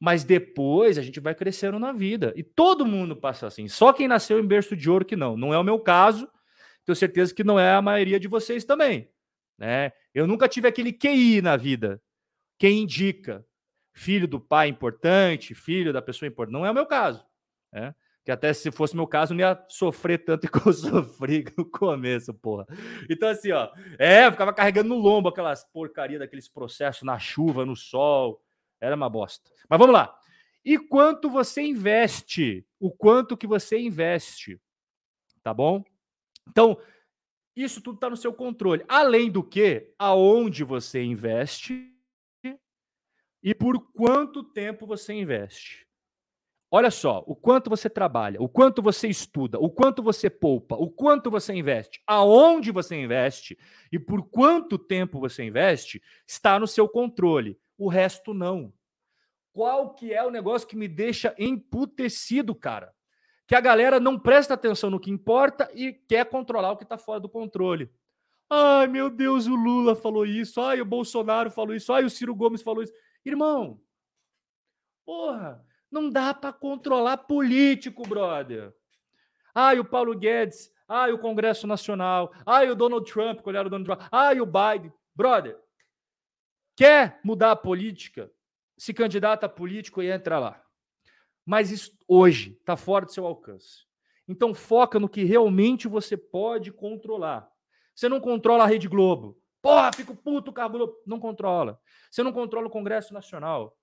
Mas 0.00 0.24
depois 0.24 0.98
a 0.98 1.02
gente 1.02 1.20
vai 1.20 1.34
crescendo 1.34 1.78
na 1.78 1.92
vida. 1.92 2.32
E 2.36 2.42
todo 2.42 2.84
mundo 2.84 3.16
passa 3.16 3.46
assim. 3.46 3.68
Só 3.68 3.92
quem 3.92 4.08
nasceu 4.08 4.38
em 4.38 4.46
berço 4.46 4.76
de 4.76 4.90
ouro 4.90 5.04
que 5.04 5.16
não. 5.16 5.36
Não 5.36 5.54
é 5.54 5.58
o 5.58 5.64
meu 5.64 5.78
caso. 5.78 6.28
Tenho 6.84 6.96
certeza 6.96 7.34
que 7.34 7.44
não 7.44 7.58
é 7.58 7.72
a 7.72 7.80
maioria 7.80 8.20
de 8.20 8.28
vocês 8.28 8.64
também. 8.64 9.08
Né? 9.58 9.92
Eu 10.12 10.26
nunca 10.26 10.48
tive 10.48 10.68
aquele 10.68 10.92
QI 10.92 11.40
na 11.40 11.56
vida. 11.56 12.02
Quem 12.58 12.82
indica? 12.82 13.46
Filho 13.94 14.26
do 14.26 14.40
pai 14.40 14.68
importante, 14.68 15.54
filho 15.54 15.92
da 15.92 16.02
pessoa 16.02 16.28
importante. 16.28 16.52
Não 16.52 16.66
é 16.66 16.70
o 16.70 16.74
meu 16.74 16.84
caso. 16.84 17.24
Né? 17.72 17.94
Que 18.24 18.30
até 18.30 18.52
se 18.52 18.72
fosse 18.72 18.96
meu 18.96 19.06
caso, 19.06 19.34
não 19.34 19.40
ia 19.40 19.64
sofrer 19.68 20.24
tanto 20.24 20.48
que 20.50 20.66
eu 20.66 20.72
sofri 20.72 21.44
no 21.56 21.64
começo, 21.64 22.32
porra. 22.32 22.66
Então, 23.08 23.28
assim, 23.28 23.52
ó, 23.52 23.70
é, 23.98 24.26
eu 24.26 24.32
ficava 24.32 24.52
carregando 24.52 24.88
no 24.88 24.96
lombo 24.96 25.28
aquelas 25.28 25.64
porcaria 25.64 26.18
daqueles 26.18 26.48
processos 26.48 27.02
na 27.02 27.18
chuva, 27.18 27.66
no 27.66 27.76
sol. 27.76 28.42
Era 28.80 28.96
uma 28.96 29.10
bosta. 29.10 29.50
Mas 29.68 29.78
vamos 29.78 29.94
lá. 29.94 30.18
E 30.64 30.78
quanto 30.78 31.28
você 31.28 31.62
investe? 31.62 32.66
O 32.80 32.90
quanto 32.90 33.36
que 33.36 33.46
você 33.46 33.78
investe? 33.78 34.58
Tá 35.42 35.52
bom? 35.52 35.84
Então, 36.48 36.78
isso 37.54 37.80
tudo 37.82 37.96
está 37.96 38.08
no 38.08 38.16
seu 38.16 38.32
controle. 38.32 38.84
Além 38.88 39.30
do 39.30 39.42
que, 39.42 39.92
aonde 39.98 40.64
você 40.64 41.02
investe 41.02 41.92
e 43.42 43.54
por 43.54 43.78
quanto 43.92 44.42
tempo 44.42 44.86
você 44.86 45.12
investe. 45.12 45.83
Olha 46.76 46.90
só, 46.90 47.22
o 47.24 47.36
quanto 47.36 47.70
você 47.70 47.88
trabalha, 47.88 48.42
o 48.42 48.48
quanto 48.48 48.82
você 48.82 49.06
estuda, 49.06 49.60
o 49.60 49.70
quanto 49.70 50.02
você 50.02 50.28
poupa, 50.28 50.74
o 50.74 50.90
quanto 50.90 51.30
você 51.30 51.54
investe, 51.54 52.02
aonde 52.04 52.72
você 52.72 53.00
investe 53.00 53.56
e 53.92 53.96
por 53.96 54.28
quanto 54.28 54.76
tempo 54.76 55.20
você 55.20 55.44
investe, 55.44 56.02
está 56.26 56.58
no 56.58 56.66
seu 56.66 56.88
controle. 56.88 57.56
O 57.78 57.88
resto 57.88 58.34
não. 58.34 58.72
Qual 59.52 59.94
que 59.94 60.12
é 60.12 60.24
o 60.24 60.32
negócio 60.32 60.66
que 60.66 60.74
me 60.74 60.88
deixa 60.88 61.32
emputecido, 61.38 62.52
cara? 62.56 62.92
que 63.46 63.54
a 63.54 63.60
galera 63.60 64.00
não 64.00 64.18
presta 64.18 64.54
atenção 64.54 64.90
no 64.90 64.98
que 64.98 65.12
importa 65.12 65.70
e 65.74 65.92
quer 65.92 66.24
controlar 66.26 66.72
o 66.72 66.76
que 66.76 66.82
está 66.82 66.98
fora 66.98 67.20
do 67.20 67.28
controle. 67.28 67.88
Ai, 68.50 68.88
meu 68.88 69.08
Deus, 69.08 69.46
o 69.46 69.54
Lula 69.54 69.94
falou 69.94 70.26
isso. 70.26 70.60
Ai, 70.60 70.80
o 70.80 70.84
Bolsonaro 70.84 71.52
falou 71.52 71.72
isso. 71.72 71.92
Ai, 71.92 72.04
o 72.04 72.10
Ciro 72.10 72.34
Gomes 72.34 72.62
falou 72.62 72.82
isso. 72.82 72.92
Irmão, 73.24 73.80
porra, 75.04 75.64
não 75.94 76.10
dá 76.10 76.34
para 76.34 76.52
controlar 76.52 77.18
político, 77.18 78.02
brother. 78.02 78.74
Ai, 79.54 79.78
o 79.78 79.84
Paulo 79.84 80.18
Guedes. 80.18 80.70
Ai, 80.88 81.12
o 81.12 81.18
Congresso 81.18 81.68
Nacional. 81.68 82.34
Ai, 82.44 82.68
o 82.68 82.74
Donald 82.74 83.10
Trump, 83.10 83.46
era 83.46 83.66
o 83.66 83.70
Donald 83.70 83.84
Trump. 83.84 84.00
Ai, 84.10 84.40
o 84.40 84.44
Biden. 84.44 84.92
Brother, 85.14 85.56
quer 86.76 87.20
mudar 87.22 87.52
a 87.52 87.56
política? 87.56 88.28
Se 88.76 88.92
candidata 88.92 89.46
a 89.46 89.48
político 89.48 90.02
e 90.02 90.10
entra 90.10 90.40
lá. 90.40 90.60
Mas 91.46 91.70
isso 91.70 91.96
hoje 92.08 92.56
está 92.58 92.76
fora 92.76 93.06
do 93.06 93.12
seu 93.12 93.24
alcance. 93.24 93.86
Então 94.26 94.52
foca 94.52 94.98
no 94.98 95.08
que 95.08 95.22
realmente 95.22 95.86
você 95.86 96.16
pode 96.16 96.72
controlar. 96.72 97.48
Você 97.94 98.08
não 98.08 98.20
controla 98.20 98.64
a 98.64 98.66
Rede 98.66 98.88
Globo. 98.88 99.40
Porra, 99.62 99.92
fico 99.92 100.16
puto 100.16 100.52
com 100.52 100.60
a 100.60 100.66
Globo. 100.66 100.96
Não 101.06 101.20
controla. 101.20 101.78
Você 102.10 102.24
não 102.24 102.32
controla 102.32 102.66
o 102.66 102.70
Congresso 102.70 103.14
Nacional. 103.14 103.78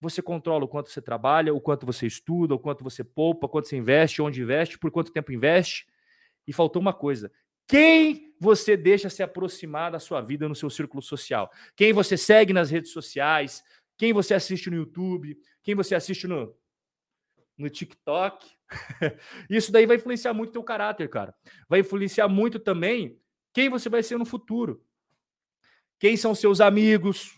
Você 0.00 0.22
controla 0.22 0.64
o 0.64 0.68
quanto 0.68 0.90
você 0.90 1.02
trabalha, 1.02 1.52
o 1.52 1.60
quanto 1.60 1.84
você 1.84 2.06
estuda, 2.06 2.54
o 2.54 2.58
quanto 2.58 2.84
você 2.84 3.02
poupa, 3.02 3.48
quanto 3.48 3.68
você 3.68 3.76
investe, 3.76 4.22
onde 4.22 4.42
investe, 4.42 4.78
por 4.78 4.90
quanto 4.90 5.12
tempo 5.12 5.32
investe. 5.32 5.86
E 6.46 6.52
faltou 6.52 6.80
uma 6.80 6.92
coisa: 6.92 7.32
quem 7.66 8.34
você 8.40 8.76
deixa 8.76 9.10
se 9.10 9.22
aproximar 9.22 9.90
da 9.90 9.98
sua 9.98 10.20
vida 10.20 10.48
no 10.48 10.54
seu 10.54 10.70
círculo 10.70 11.02
social? 11.02 11.50
Quem 11.76 11.92
você 11.92 12.16
segue 12.16 12.52
nas 12.52 12.70
redes 12.70 12.92
sociais? 12.92 13.62
Quem 13.96 14.12
você 14.12 14.34
assiste 14.34 14.70
no 14.70 14.76
YouTube? 14.76 15.36
Quem 15.62 15.74
você 15.74 15.94
assiste 15.94 16.26
no 16.26 16.54
no 17.58 17.68
TikTok. 17.68 18.48
Isso 19.50 19.72
daí 19.72 19.84
vai 19.84 19.96
influenciar 19.96 20.32
muito 20.32 20.50
o 20.50 20.52
teu 20.52 20.62
caráter, 20.62 21.10
cara. 21.10 21.34
Vai 21.68 21.80
influenciar 21.80 22.28
muito 22.28 22.60
também 22.60 23.20
quem 23.52 23.68
você 23.68 23.88
vai 23.88 24.02
ser 24.02 24.16
no 24.16 24.24
futuro. 24.24 24.84
Quem 25.98 26.16
são 26.16 26.34
seus 26.34 26.60
amigos. 26.60 27.36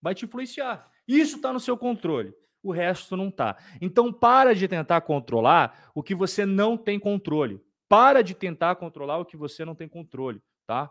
Vai 0.00 0.14
te 0.14 0.24
influenciar. 0.24 0.90
Isso 1.08 1.36
está 1.36 1.52
no 1.52 1.58
seu 1.58 1.76
controle. 1.76 2.34
O 2.62 2.70
resto 2.70 3.16
não 3.16 3.28
está. 3.28 3.56
Então 3.80 4.12
para 4.12 4.54
de 4.54 4.68
tentar 4.68 5.00
controlar 5.00 5.90
o 5.94 6.02
que 6.02 6.14
você 6.14 6.44
não 6.44 6.76
tem 6.76 7.00
controle. 7.00 7.60
Para 7.88 8.22
de 8.22 8.34
tentar 8.34 8.76
controlar 8.76 9.18
o 9.18 9.24
que 9.24 9.36
você 9.36 9.64
não 9.64 9.74
tem 9.74 9.88
controle, 9.88 10.42
tá? 10.66 10.90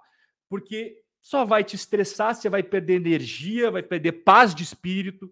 Porque 0.49 0.99
só 1.22 1.45
vai 1.45 1.63
te 1.63 1.76
estressar, 1.76 2.34
você 2.34 2.49
vai 2.49 2.63
perder 2.63 2.95
energia, 2.95 3.70
vai 3.70 3.84
perder 3.84 4.24
paz 4.24 4.55
de 4.55 4.63
espírito 4.63 5.32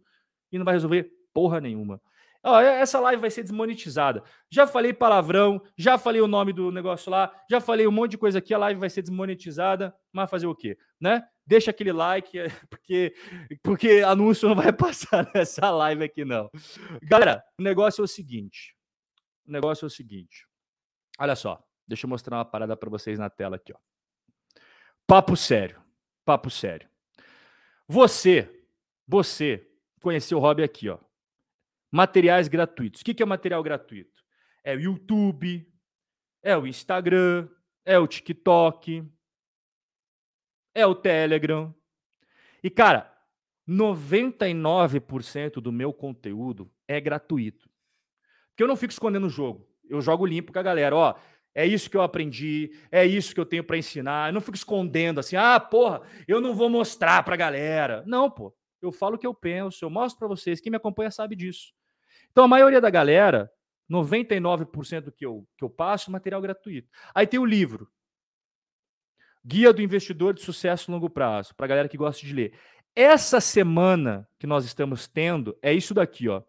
e 0.52 0.58
não 0.58 0.66
vai 0.66 0.76
resolver 0.76 1.10
porra 1.34 1.60
nenhuma. 1.60 2.00
Ó, 2.44 2.60
essa 2.60 3.00
live 3.00 3.22
vai 3.22 3.32
ser 3.32 3.42
desmonetizada. 3.42 4.24
Já 4.52 4.68
falei 4.68 4.94
palavrão, 4.94 5.60
já 5.76 5.98
falei 5.98 6.22
o 6.22 6.28
nome 6.28 6.54
do 6.54 6.72
negócio 6.72 7.10
lá, 7.10 7.34
já 7.50 7.60
falei 7.60 7.88
um 7.88 7.92
monte 7.92 8.12
de 8.12 8.18
coisa 8.20 8.38
aqui, 8.38 8.54
a 8.54 8.58
live 8.60 8.80
vai 8.80 8.90
ser 8.90 9.02
desmonetizada, 9.02 9.96
mas 10.14 10.30
fazer 10.30 10.46
o 10.46 10.54
quê? 10.54 10.78
Né? 11.02 11.28
Deixa 11.46 11.72
aquele 11.72 11.92
like, 11.92 12.38
porque, 12.70 13.16
porque 13.64 14.02
anúncio 14.06 14.50
não 14.50 14.56
vai 14.56 14.72
passar 14.74 15.30
nessa 15.34 15.70
live 15.70 16.04
aqui, 16.04 16.26
não. 16.26 16.50
Galera, 17.04 17.44
o 17.60 17.64
negócio 17.64 18.02
é 18.02 18.06
o 18.06 18.08
seguinte. 18.08 18.76
O 19.48 19.52
negócio 19.52 19.86
é 19.86 19.88
o 19.88 19.90
seguinte. 19.90 20.48
Olha 21.20 21.36
só, 21.36 21.64
deixa 21.88 22.06
eu 22.06 22.10
mostrar 22.10 22.38
uma 22.38 22.46
parada 22.46 22.76
para 22.76 22.90
vocês 22.90 23.20
na 23.20 23.30
tela 23.30 23.56
aqui, 23.56 23.74
ó. 23.74 23.78
Papo 25.08 25.38
sério. 25.38 25.82
Papo 26.26 26.50
sério. 26.50 26.90
Você, 27.88 28.50
você 29.08 29.70
conheceu 30.02 30.40
o 30.40 30.42
hobby 30.42 30.64
aqui, 30.64 30.90
ó 30.90 31.00
materiais 31.96 32.50
gratuitos. 32.50 33.00
O 33.00 33.06
que 33.06 33.24
é 33.24 33.26
material 33.26 33.64
gratuito? 33.64 34.22
É 34.66 34.76
o 34.76 34.82
YouTube, 34.82 35.66
é 36.44 36.58
o 36.58 36.68
Instagram, 36.68 37.48
é 37.86 37.98
o 37.98 38.06
TikTok, 38.06 39.10
é 40.76 40.86
o 40.86 40.94
Telegram. 40.94 41.74
E, 42.62 42.70
cara, 42.70 43.12
99% 43.68 45.54
do 45.54 45.72
meu 45.72 45.92
conteúdo 45.92 46.70
é 46.88 47.00
gratuito. 47.02 47.70
Porque 48.50 48.62
eu 48.64 48.68
não 48.68 48.76
fico 48.76 48.94
escondendo 48.94 49.28
o 49.28 49.30
jogo. 49.30 49.68
Eu 49.90 50.02
jogo 50.02 50.26
limpo 50.26 50.54
com 50.54 50.60
a 50.60 50.64
galera. 50.64 50.96
Ó, 50.96 51.16
é 51.54 51.66
isso 51.66 51.90
que 51.90 51.96
eu 51.96 52.02
aprendi, 52.02 52.72
é 52.92 53.06
isso 53.06 53.34
que 53.34 53.40
eu 53.40 53.46
tenho 53.46 53.64
para 53.64 53.78
ensinar. 53.78 54.30
Eu 54.30 54.34
não 54.34 54.42
fico 54.42 54.58
escondendo 54.58 55.20
assim, 55.20 55.38
ah, 55.38 55.60
porra, 55.60 56.02
eu 56.28 56.42
não 56.42 56.54
vou 56.54 56.70
mostrar 56.70 57.24
pra 57.24 57.36
galera. 57.36 58.04
Não, 58.06 58.30
pô. 58.30 58.54
Eu 58.82 58.92
falo 58.92 59.16
o 59.16 59.18
que 59.18 59.26
eu 59.26 59.34
penso, 59.34 59.84
eu 59.84 59.90
mostro 59.90 60.20
para 60.20 60.28
vocês. 60.28 60.60
Quem 60.60 60.70
me 60.70 60.78
acompanha 60.78 61.10
sabe 61.10 61.36
disso. 61.36 61.74
Então, 62.32 62.44
a 62.44 62.48
maioria 62.48 62.82
da 62.82 62.90
galera, 62.90 63.50
99% 63.90 65.02
do 65.02 65.12
que 65.12 65.26
eu, 65.26 65.48
que 65.58 65.64
eu 65.64 65.70
passo, 65.70 66.12
material 66.12 66.42
gratuito. 66.42 66.90
Aí 67.14 67.26
tem 67.26 67.40
o 67.40 67.46
livro. 67.46 67.90
Guia 69.48 69.72
do 69.72 69.82
Investidor 69.82 70.34
de 70.34 70.42
Sucesso 70.42 70.90
a 70.90 70.94
Longo 70.96 71.08
Prazo, 71.08 71.54
para 71.54 71.68
a 71.68 71.70
galera 71.70 71.88
que 71.88 71.98
gosta 71.98 72.26
de 72.26 72.34
ler. 72.34 72.58
Essa 72.96 73.40
semana 73.40 74.28
que 74.40 74.48
nós 74.48 74.66
estamos 74.66 75.08
tendo 75.08 75.56
é 75.62 75.72
isso 75.72 75.94
daqui, 75.94 76.28
ó. 76.28 76.42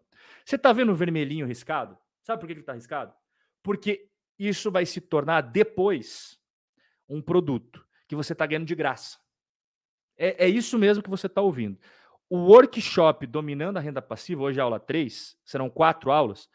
Você 0.43 0.55
está 0.55 0.73
vendo 0.73 0.91
o 0.91 0.95
vermelhinho 0.95 1.45
riscado? 1.45 1.95
Sabe 2.23 2.39
por 2.39 2.47
que 2.47 2.53
ele 2.53 2.61
está 2.61 2.73
riscado? 2.73 3.13
Porque 3.61 4.09
isso 4.39 4.71
vai 4.71 4.83
se 4.83 4.99
tornar 4.99 5.41
depois 5.41 6.39
um 7.07 7.21
produto 7.21 7.85
que 8.07 8.15
você 8.15 8.33
está 8.33 8.47
ganhando 8.47 8.65
de 8.65 8.73
graça. 8.73 9.19
É, 10.17 10.45
é 10.45 10.49
isso 10.49 10.79
mesmo 10.79 11.03
que 11.03 11.09
você 11.09 11.27
está 11.27 11.41
ouvindo. 11.41 11.77
O 12.27 12.37
workshop 12.37 13.27
Dominando 13.27 13.77
a 13.77 13.79
Renda 13.79 14.01
Passiva, 14.01 14.41
hoje 14.41 14.57
é 14.59 14.63
aula 14.63 14.79
3, 14.79 15.37
serão 15.45 15.69
quatro 15.69 16.09
aulas. 16.09 16.49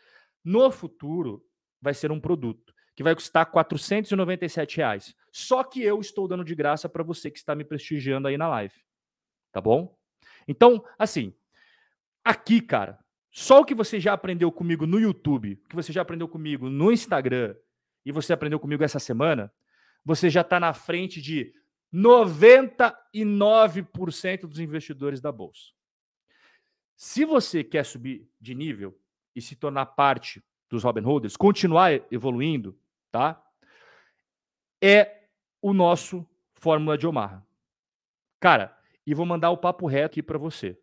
No 0.44 0.72
futuro, 0.72 1.46
vai 1.80 1.94
ser 1.94 2.10
um 2.10 2.18
produto 2.18 2.71
que 2.94 3.02
vai 3.02 3.14
custar 3.14 3.46
497 3.46 4.76
reais. 4.76 5.16
Só 5.30 5.64
que 5.64 5.82
eu 5.82 5.98
estou 6.00 6.28
dando 6.28 6.44
de 6.44 6.54
graça 6.54 6.88
para 6.88 7.02
você 7.02 7.30
que 7.30 7.38
está 7.38 7.54
me 7.54 7.64
prestigiando 7.64 8.28
aí 8.28 8.36
na 8.36 8.48
live. 8.48 8.74
Tá 9.50 9.60
bom? 9.60 9.96
Então, 10.46 10.84
assim, 10.98 11.34
aqui, 12.24 12.60
cara, 12.60 12.98
só 13.30 13.60
o 13.60 13.64
que 13.64 13.74
você 13.74 13.98
já 13.98 14.12
aprendeu 14.12 14.52
comigo 14.52 14.86
no 14.86 15.00
YouTube, 15.00 15.58
o 15.64 15.68
que 15.68 15.74
você 15.74 15.92
já 15.92 16.02
aprendeu 16.02 16.28
comigo 16.28 16.68
no 16.68 16.92
Instagram 16.92 17.56
e 18.04 18.12
você 18.12 18.32
aprendeu 18.32 18.60
comigo 18.60 18.84
essa 18.84 18.98
semana, 18.98 19.50
você 20.04 20.28
já 20.28 20.42
está 20.42 20.60
na 20.60 20.74
frente 20.74 21.22
de 21.22 21.54
99% 21.94 24.40
dos 24.42 24.58
investidores 24.58 25.20
da 25.20 25.30
bolsa. 25.30 25.70
Se 26.96 27.24
você 27.24 27.62
quer 27.64 27.84
subir 27.84 28.28
de 28.40 28.54
nível 28.54 28.98
e 29.34 29.40
se 29.40 29.56
tornar 29.56 29.86
parte 29.86 30.44
dos 30.68 30.84
Robin 30.84 31.02
Holders, 31.02 31.36
continuar 31.36 31.92
evoluindo, 32.10 32.78
tá? 33.12 33.40
É 34.82 35.28
o 35.60 35.72
nosso 35.72 36.26
Fórmula 36.54 36.98
de 36.98 37.06
Omaha. 37.06 37.46
Cara, 38.40 38.76
e 39.06 39.14
vou 39.14 39.24
mandar 39.24 39.50
o 39.50 39.56
papo 39.56 39.86
reto 39.86 40.14
aqui 40.14 40.22
para 40.22 40.38
você, 40.38 40.76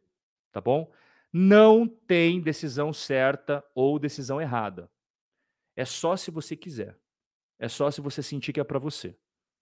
tá 0.53 0.61
bom? 0.61 0.89
Não 1.31 1.85
tem 1.85 2.39
decisão 2.39 2.93
certa 2.93 3.61
ou 3.75 3.99
decisão 3.99 4.41
errada. 4.41 4.89
É 5.75 5.83
só 5.83 6.15
se 6.15 6.31
você 6.31 6.55
quiser. 6.55 6.97
É 7.59 7.67
só 7.67 7.91
se 7.91 7.99
você 7.99 8.23
sentir 8.23 8.53
que 8.53 8.59
é 8.61 8.63
para 8.63 8.79
você 8.79 9.17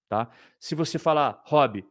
tá? 0.07 0.29
Se 0.59 0.75
você 0.75 0.97
falar, 0.97 1.41
Rob, 1.45 1.85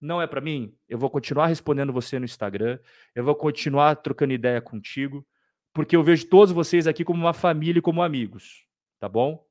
não 0.00 0.20
é 0.20 0.26
para 0.26 0.40
mim, 0.40 0.74
eu 0.88 0.98
vou 0.98 1.10
continuar 1.10 1.46
respondendo 1.46 1.92
você 1.92 2.18
no 2.18 2.24
Instagram, 2.24 2.78
eu 3.14 3.24
vou 3.24 3.34
continuar 3.34 3.96
trocando 3.96 4.32
ideia 4.32 4.60
contigo, 4.60 5.26
porque 5.72 5.96
eu 5.96 6.02
vejo 6.02 6.28
todos 6.28 6.52
vocês 6.52 6.86
aqui 6.86 7.04
como 7.04 7.20
uma 7.20 7.32
família 7.32 7.78
e 7.78 7.82
como 7.82 8.02
amigos, 8.02 8.66
tá 8.98 9.08
bom? 9.08 9.45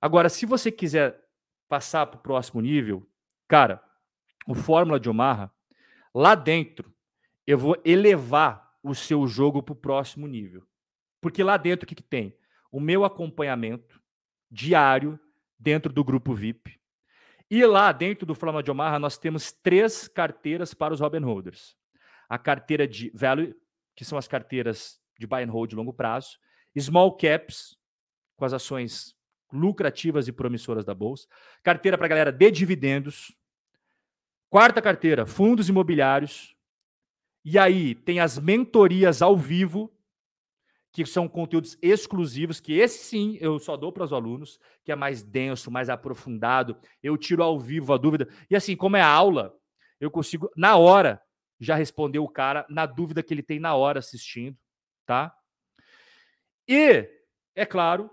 Agora, 0.00 0.28
se 0.28 0.46
você 0.46 0.70
quiser 0.70 1.20
passar 1.68 2.06
para 2.06 2.18
o 2.18 2.22
próximo 2.22 2.60
nível, 2.60 3.06
cara, 3.46 3.82
o 4.46 4.54
Fórmula 4.54 4.98
de 4.98 5.08
Omaha, 5.08 5.50
lá 6.14 6.34
dentro, 6.34 6.92
eu 7.46 7.58
vou 7.58 7.76
elevar 7.84 8.76
o 8.82 8.94
seu 8.94 9.26
jogo 9.26 9.62
para 9.62 9.72
o 9.72 9.76
próximo 9.76 10.26
nível. 10.26 10.66
Porque 11.20 11.42
lá 11.42 11.56
dentro 11.56 11.84
o 11.84 11.88
que, 11.88 11.94
que 11.94 12.02
tem? 12.02 12.38
o 12.70 12.80
meu 12.80 13.04
acompanhamento 13.04 14.00
diário 14.50 15.18
dentro 15.58 15.92
do 15.92 16.04
grupo 16.04 16.34
VIP. 16.34 16.78
E 17.50 17.64
lá 17.64 17.90
dentro 17.92 18.26
do 18.26 18.34
Flama 18.34 18.62
de 18.62 18.70
Omaha, 18.70 18.98
nós 18.98 19.16
temos 19.16 19.52
três 19.52 20.06
carteiras 20.06 20.74
para 20.74 20.92
os 20.92 21.00
Robin 21.00 21.20
Holders. 21.20 21.76
A 22.28 22.38
carteira 22.38 22.86
de 22.86 23.10
Value, 23.14 23.54
que 23.96 24.04
são 24.04 24.18
as 24.18 24.28
carteiras 24.28 25.00
de 25.18 25.26
buy 25.26 25.42
and 25.42 25.50
hold 25.50 25.70
de 25.70 25.76
longo 25.76 25.92
prazo, 25.92 26.38
Small 26.78 27.16
Caps, 27.16 27.76
com 28.36 28.44
as 28.44 28.52
ações 28.52 29.16
lucrativas 29.52 30.28
e 30.28 30.32
promissoras 30.32 30.84
da 30.84 30.94
bolsa, 30.94 31.26
carteira 31.62 31.96
para 31.96 32.06
a 32.06 32.08
galera 32.08 32.32
de 32.32 32.50
dividendos, 32.50 33.34
quarta 34.50 34.80
carteira, 34.82 35.26
fundos 35.26 35.68
imobiliários, 35.68 36.56
e 37.44 37.58
aí 37.58 37.94
tem 37.94 38.20
as 38.20 38.38
mentorias 38.38 39.22
ao 39.22 39.36
vivo, 39.36 39.92
que 40.92 41.06
são 41.06 41.28
conteúdos 41.28 41.78
exclusivos, 41.80 42.60
que 42.60 42.74
esse 42.74 43.04
sim 43.04 43.38
eu 43.40 43.58
só 43.58 43.76
dou 43.76 43.92
para 43.92 44.04
os 44.04 44.12
alunos, 44.12 44.58
que 44.84 44.90
é 44.90 44.96
mais 44.96 45.22
denso, 45.22 45.70
mais 45.70 45.88
aprofundado. 45.88 46.76
Eu 47.02 47.16
tiro 47.16 47.42
ao 47.42 47.58
vivo 47.58 47.92
a 47.92 47.96
dúvida. 47.96 48.28
E 48.50 48.56
assim, 48.56 48.74
como 48.74 48.96
é 48.96 49.02
aula, 49.02 49.54
eu 50.00 50.10
consigo, 50.10 50.50
na 50.56 50.76
hora, 50.76 51.22
já 51.60 51.74
responder 51.74 52.18
o 52.18 52.28
cara 52.28 52.66
na 52.68 52.86
dúvida 52.86 53.22
que 53.22 53.32
ele 53.32 53.42
tem 53.42 53.60
na 53.60 53.74
hora 53.74 53.98
assistindo, 53.98 54.56
tá? 55.06 55.34
E, 56.66 57.08
é 57.54 57.64
claro, 57.64 58.10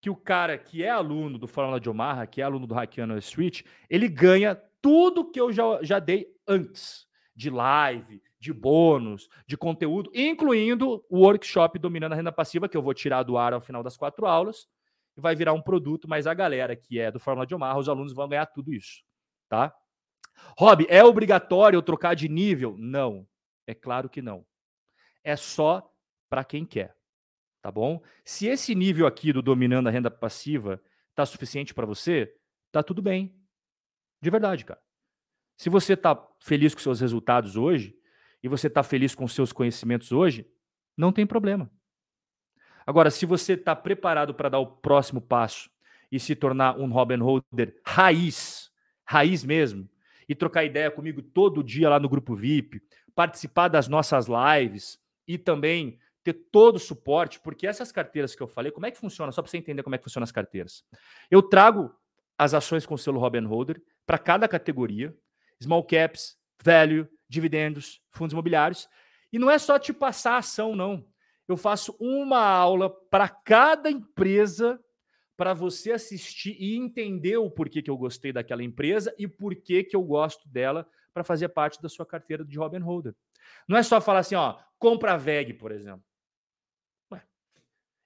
que 0.00 0.10
o 0.10 0.16
cara 0.16 0.56
que 0.56 0.82
é 0.82 0.90
aluno 0.90 1.38
do 1.38 1.48
Fórmula 1.48 1.80
de 1.80 1.90
Omaha, 1.90 2.26
que 2.26 2.40
é 2.40 2.44
aluno 2.44 2.66
do 2.66 2.74
Hackiano 2.74 3.18
Street, 3.18 3.62
ele 3.90 4.08
ganha 4.08 4.54
tudo 4.80 5.30
que 5.30 5.40
eu 5.40 5.52
já, 5.52 5.82
já 5.82 5.98
dei 5.98 6.28
antes 6.46 7.06
de 7.34 7.50
live, 7.50 8.22
de 8.38 8.52
bônus, 8.52 9.28
de 9.46 9.56
conteúdo, 9.56 10.10
incluindo 10.14 11.04
o 11.08 11.18
workshop 11.20 11.78
Dominando 11.78 12.12
a 12.12 12.16
Renda 12.16 12.32
Passiva, 12.32 12.68
que 12.68 12.76
eu 12.76 12.82
vou 12.82 12.94
tirar 12.94 13.22
do 13.22 13.36
ar 13.36 13.52
ao 13.52 13.60
final 13.60 13.82
das 13.82 13.96
quatro 13.96 14.26
aulas, 14.26 14.68
e 15.16 15.20
vai 15.20 15.34
virar 15.34 15.52
um 15.52 15.62
produto, 15.62 16.08
mas 16.08 16.26
a 16.26 16.34
galera 16.34 16.76
que 16.76 16.98
é 16.98 17.10
do 17.10 17.18
Fórmula 17.18 17.46
de 17.46 17.54
Omaha, 17.54 17.78
os 17.78 17.88
alunos 17.88 18.12
vão 18.12 18.28
ganhar 18.28 18.46
tudo 18.46 18.72
isso, 18.72 19.02
tá? 19.48 19.74
Rob, 20.56 20.86
é 20.88 21.02
obrigatório 21.02 21.76
eu 21.76 21.82
trocar 21.82 22.14
de 22.14 22.28
nível? 22.28 22.76
Não, 22.78 23.26
é 23.66 23.74
claro 23.74 24.08
que 24.08 24.22
não. 24.22 24.46
É 25.24 25.34
só 25.34 25.92
para 26.30 26.44
quem 26.44 26.64
quer, 26.64 26.94
tá 27.68 27.72
bom? 27.72 28.02
Se 28.24 28.46
esse 28.46 28.74
nível 28.74 29.06
aqui 29.06 29.30
do 29.30 29.42
Dominando 29.42 29.88
a 29.88 29.90
Renda 29.90 30.10
Passiva 30.10 30.82
tá 31.14 31.26
suficiente 31.26 31.74
para 31.74 31.84
você, 31.84 32.34
tá 32.72 32.82
tudo 32.82 33.02
bem. 33.02 33.36
De 34.22 34.30
verdade, 34.30 34.64
cara. 34.64 34.80
Se 35.54 35.68
você 35.68 35.94
tá 35.94 36.18
feliz 36.40 36.74
com 36.74 36.80
seus 36.80 36.98
resultados 36.98 37.56
hoje, 37.56 37.94
e 38.42 38.48
você 38.48 38.68
está 38.68 38.82
feliz 38.82 39.14
com 39.14 39.28
seus 39.28 39.52
conhecimentos 39.52 40.12
hoje, 40.12 40.50
não 40.96 41.12
tem 41.12 41.26
problema. 41.26 41.70
Agora, 42.86 43.10
se 43.10 43.26
você 43.26 43.52
está 43.52 43.76
preparado 43.76 44.32
para 44.32 44.48
dar 44.48 44.60
o 44.60 44.66
próximo 44.66 45.20
passo 45.20 45.68
e 46.10 46.18
se 46.18 46.34
tornar 46.34 46.78
um 46.78 46.90
Robin 46.90 47.18
Holder 47.18 47.78
raiz, 47.84 48.70
raiz 49.04 49.44
mesmo, 49.44 49.86
e 50.26 50.34
trocar 50.34 50.64
ideia 50.64 50.90
comigo 50.90 51.20
todo 51.20 51.62
dia 51.62 51.90
lá 51.90 52.00
no 52.00 52.08
grupo 52.08 52.34
VIP, 52.34 52.80
participar 53.14 53.68
das 53.68 53.88
nossas 53.88 54.26
lives 54.26 54.98
e 55.26 55.36
também 55.36 55.98
ter 56.32 56.48
todo 56.50 56.76
o 56.76 56.80
suporte, 56.80 57.40
porque 57.40 57.66
essas 57.66 57.90
carteiras 57.90 58.34
que 58.34 58.42
eu 58.42 58.46
falei, 58.46 58.70
como 58.70 58.86
é 58.86 58.90
que 58.90 58.98
funciona? 58.98 59.32
Só 59.32 59.42
para 59.42 59.50
você 59.50 59.56
entender 59.56 59.82
como 59.82 59.94
é 59.94 59.98
que 59.98 60.04
funcionam 60.04 60.24
as 60.24 60.32
carteiras. 60.32 60.84
Eu 61.30 61.42
trago 61.42 61.90
as 62.36 62.54
ações 62.54 62.86
com 62.86 62.94
o 62.94 62.98
selo 62.98 63.18
Robin 63.18 63.44
Holder 63.44 63.82
para 64.06 64.18
cada 64.18 64.46
categoria, 64.46 65.16
small 65.62 65.84
caps, 65.84 66.36
value, 66.62 67.08
dividendos, 67.28 68.00
fundos 68.10 68.32
imobiliários. 68.32 68.88
E 69.32 69.38
não 69.38 69.50
é 69.50 69.58
só 69.58 69.78
te 69.78 69.92
passar 69.92 70.34
a 70.34 70.38
ação, 70.38 70.76
não. 70.76 71.06
Eu 71.46 71.56
faço 71.56 71.96
uma 71.98 72.40
aula 72.40 72.90
para 73.10 73.28
cada 73.28 73.90
empresa 73.90 74.78
para 75.36 75.54
você 75.54 75.92
assistir 75.92 76.56
e 76.58 76.76
entender 76.76 77.36
o 77.36 77.50
porquê 77.50 77.80
que 77.80 77.90
eu 77.90 77.96
gostei 77.96 78.32
daquela 78.32 78.62
empresa 78.62 79.14
e 79.18 79.26
porquê 79.26 79.84
que 79.84 79.94
eu 79.94 80.02
gosto 80.02 80.48
dela 80.48 80.86
para 81.14 81.24
fazer 81.24 81.48
parte 81.48 81.80
da 81.80 81.88
sua 81.88 82.04
carteira 82.04 82.44
de 82.44 82.58
Robin 82.58 82.80
Holder. 82.80 83.14
Não 83.66 83.76
é 83.76 83.82
só 83.82 84.00
falar 84.00 84.20
assim, 84.20 84.34
ó, 84.34 84.58
compra 84.78 85.14
a 85.14 85.16
VEG, 85.16 85.54
por 85.54 85.72
exemplo. 85.72 86.02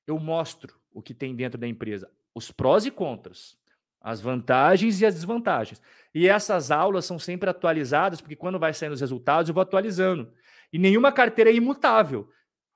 Eu 0.07 0.19
mostro 0.19 0.75
o 0.93 1.01
que 1.01 1.15
tem 1.15 1.35
dentro 1.35 1.59
da 1.59 1.67
empresa, 1.67 2.11
os 2.35 2.51
prós 2.51 2.85
e 2.87 2.91
contras 2.91 3.57
as 4.03 4.21
vantagens 4.21 5.01
e 5.01 5.07
as 5.07 5.15
desvantagens. 5.15 5.81
E 6.15 6.29
essas 6.29 6.71
aulas 6.71 7.05
são 7.05 7.19
sempre 7.19 7.49
atualizadas, 7.49 8.21
porque 8.21 8.35
quando 8.35 8.59
vai 8.59 8.75
saindo 8.75 8.93
os 8.93 9.01
resultados, 9.01 9.49
eu 9.49 9.55
vou 9.55 9.63
atualizando. 9.63 10.33
E 10.73 10.79
nenhuma 10.79 11.13
carteira 11.13 11.51
é 11.51 11.55
imutável. 11.55 12.29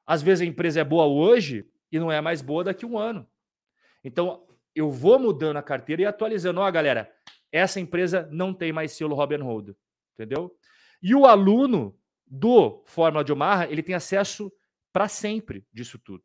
Às 0.06 0.22
vezes 0.22 0.42
a 0.42 0.48
empresa 0.48 0.80
é 0.80 0.84
boa 0.84 1.06
hoje 1.06 1.68
e 1.90 1.98
não 1.98 2.12
é 2.12 2.20
mais 2.20 2.40
boa 2.40 2.62
daqui 2.62 2.84
a 2.84 2.88
um 2.88 2.96
ano. 2.96 3.26
Então, 4.04 4.46
eu 4.74 4.90
vou 4.90 5.18
mudando 5.18 5.56
a 5.56 5.62
carteira 5.62 6.02
e 6.02 6.06
atualizando. 6.06 6.60
Ó, 6.60 6.70
galera, 6.70 7.12
essa 7.50 7.80
empresa 7.80 8.28
não 8.30 8.54
tem 8.54 8.72
mais 8.72 8.92
selo 8.92 9.16
Robin 9.16 9.42
Hood, 9.42 9.74
entendeu? 10.14 10.56
E 11.02 11.14
o 11.14 11.26
aluno 11.26 11.98
do 12.24 12.82
Fórmula 12.86 13.24
de 13.24 13.32
Omaha, 13.32 13.66
ele 13.66 13.82
tem 13.82 13.94
acesso 13.94 14.52
para 14.92 15.08
sempre 15.08 15.66
disso 15.72 15.98
tudo. 15.98 16.22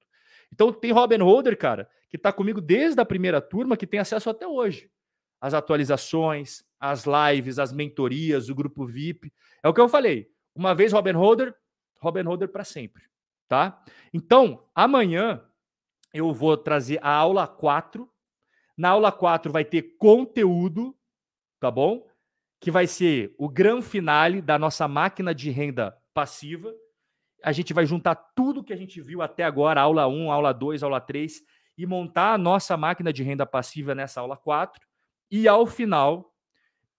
Então, 0.51 0.71
tem 0.71 0.91
Robin 0.91 1.19
Holder, 1.19 1.57
cara, 1.57 1.89
que 2.09 2.17
está 2.17 2.31
comigo 2.31 2.59
desde 2.59 2.99
a 2.99 3.05
primeira 3.05 3.41
turma, 3.41 3.77
que 3.77 3.87
tem 3.87 3.99
acesso 3.99 4.29
até 4.29 4.47
hoje. 4.47 4.91
As 5.39 5.53
atualizações, 5.53 6.63
as 6.79 7.05
lives, 7.05 7.57
as 7.57 7.71
mentorias, 7.71 8.49
o 8.49 8.55
grupo 8.55 8.85
VIP. 8.85 9.33
É 9.63 9.69
o 9.69 9.73
que 9.73 9.79
eu 9.79 9.87
falei. 9.87 10.29
Uma 10.53 10.75
vez 10.75 10.91
Robin 10.91 11.13
Holder, 11.13 11.55
Robin 11.99 12.23
Holder 12.23 12.49
para 12.49 12.63
sempre. 12.63 13.03
Tá? 13.47 13.83
Então, 14.13 14.65
amanhã 14.73 15.43
eu 16.13 16.33
vou 16.33 16.57
trazer 16.57 16.99
a 17.01 17.11
aula 17.13 17.47
4. 17.47 18.09
Na 18.77 18.89
aula 18.89 19.11
4 19.11 19.51
vai 19.51 19.63
ter 19.63 19.95
conteúdo, 19.97 20.95
tá 21.59 21.69
bom? 21.69 22.07
Que 22.59 22.71
vai 22.71 22.87
ser 22.87 23.35
o 23.37 23.49
grande 23.49 23.85
finale 23.85 24.41
da 24.41 24.57
nossa 24.57 24.87
máquina 24.87 25.33
de 25.33 25.49
renda 25.49 25.97
passiva. 26.13 26.73
A 27.43 27.51
gente 27.51 27.73
vai 27.73 27.85
juntar 27.85 28.15
tudo 28.15 28.63
que 28.63 28.73
a 28.73 28.75
gente 28.75 29.01
viu 29.01 29.21
até 29.21 29.43
agora, 29.43 29.81
aula 29.81 30.07
1, 30.07 30.31
aula 30.31 30.53
2, 30.53 30.83
aula 30.83 31.01
3, 31.01 31.41
e 31.77 31.85
montar 31.85 32.33
a 32.33 32.37
nossa 32.37 32.77
máquina 32.77 33.11
de 33.11 33.23
renda 33.23 33.45
passiva 33.45 33.95
nessa 33.95 34.21
aula 34.21 34.37
4. 34.37 34.85
E 35.29 35.47
ao 35.47 35.65
final, 35.65 36.35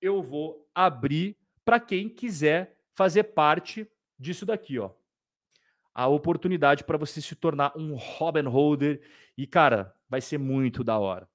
eu 0.01 0.23
vou 0.23 0.69
abrir 0.75 1.37
para 1.65 1.79
quem 1.79 2.09
quiser 2.09 2.77
fazer 2.95 3.25
parte 3.25 3.89
disso 4.19 4.45
daqui, 4.45 4.79
ó. 4.79 4.91
A 5.95 6.09
oportunidade 6.09 6.85
para 6.85 6.99
você 6.99 7.21
se 7.21 7.35
tornar 7.35 7.73
um 7.77 7.95
Robin 7.95 8.45
Holder. 8.49 9.03
E, 9.37 9.47
cara, 9.47 9.95
vai 10.09 10.21
ser 10.21 10.39
muito 10.39 10.83
da 10.83 10.99
hora. 10.99 11.29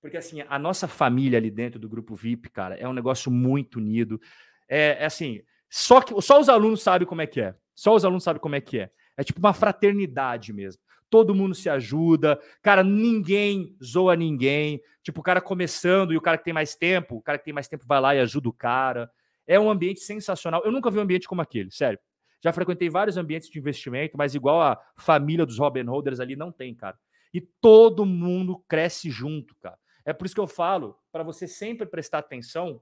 Porque, 0.00 0.16
assim, 0.16 0.42
a 0.48 0.58
nossa 0.58 0.88
família 0.88 1.38
ali 1.38 1.50
dentro 1.50 1.78
do 1.78 1.88
grupo 1.88 2.14
VIP, 2.14 2.48
cara, 2.48 2.74
é 2.76 2.88
um 2.88 2.92
negócio 2.92 3.30
muito 3.30 3.76
unido. 3.76 4.20
É, 4.68 5.02
é 5.02 5.04
assim, 5.04 5.42
só, 5.70 6.00
que, 6.00 6.20
só 6.20 6.40
os 6.40 6.48
alunos 6.48 6.82
sabem 6.82 7.06
como 7.06 7.22
é 7.22 7.26
que 7.26 7.40
é. 7.40 7.54
Só 7.74 7.94
os 7.94 8.04
alunos 8.04 8.24
sabem 8.24 8.40
como 8.40 8.54
é 8.54 8.60
que 8.60 8.78
é. 8.78 8.90
É 9.16 9.24
tipo 9.24 9.38
uma 9.40 9.52
fraternidade 9.52 10.52
mesmo 10.52 10.80
todo 11.10 11.34
mundo 11.34 11.54
se 11.54 11.68
ajuda, 11.68 12.40
cara, 12.62 12.82
ninguém 12.82 13.76
zoa 13.82 14.14
ninguém. 14.16 14.80
Tipo, 15.02 15.20
o 15.20 15.22
cara 15.22 15.40
começando 15.40 16.12
e 16.12 16.16
o 16.16 16.20
cara 16.20 16.38
que 16.38 16.44
tem 16.44 16.52
mais 16.52 16.74
tempo, 16.74 17.16
o 17.16 17.22
cara 17.22 17.38
que 17.38 17.44
tem 17.44 17.54
mais 17.54 17.68
tempo 17.68 17.84
vai 17.86 18.00
lá 18.00 18.14
e 18.14 18.20
ajuda 18.20 18.48
o 18.48 18.52
cara. 18.52 19.10
É 19.46 19.58
um 19.58 19.70
ambiente 19.70 20.00
sensacional. 20.00 20.62
Eu 20.64 20.72
nunca 20.72 20.90
vi 20.90 20.98
um 20.98 21.02
ambiente 21.02 21.26
como 21.26 21.40
aquele, 21.40 21.70
sério. 21.70 21.98
Já 22.42 22.52
frequentei 22.52 22.88
vários 22.88 23.16
ambientes 23.16 23.48
de 23.48 23.58
investimento, 23.58 24.16
mas 24.16 24.34
igual 24.34 24.60
a 24.60 24.80
família 24.96 25.44
dos 25.44 25.58
Robin 25.58 25.84
Holders 25.84 26.20
ali 26.20 26.36
não 26.36 26.52
tem, 26.52 26.74
cara. 26.74 26.96
E 27.32 27.40
todo 27.40 28.04
mundo 28.06 28.62
cresce 28.68 29.10
junto, 29.10 29.56
cara. 29.56 29.78
É 30.04 30.12
por 30.12 30.26
isso 30.26 30.34
que 30.34 30.40
eu 30.40 30.46
falo 30.46 30.96
para 31.10 31.22
você 31.22 31.48
sempre 31.48 31.86
prestar 31.86 32.18
atenção 32.18 32.80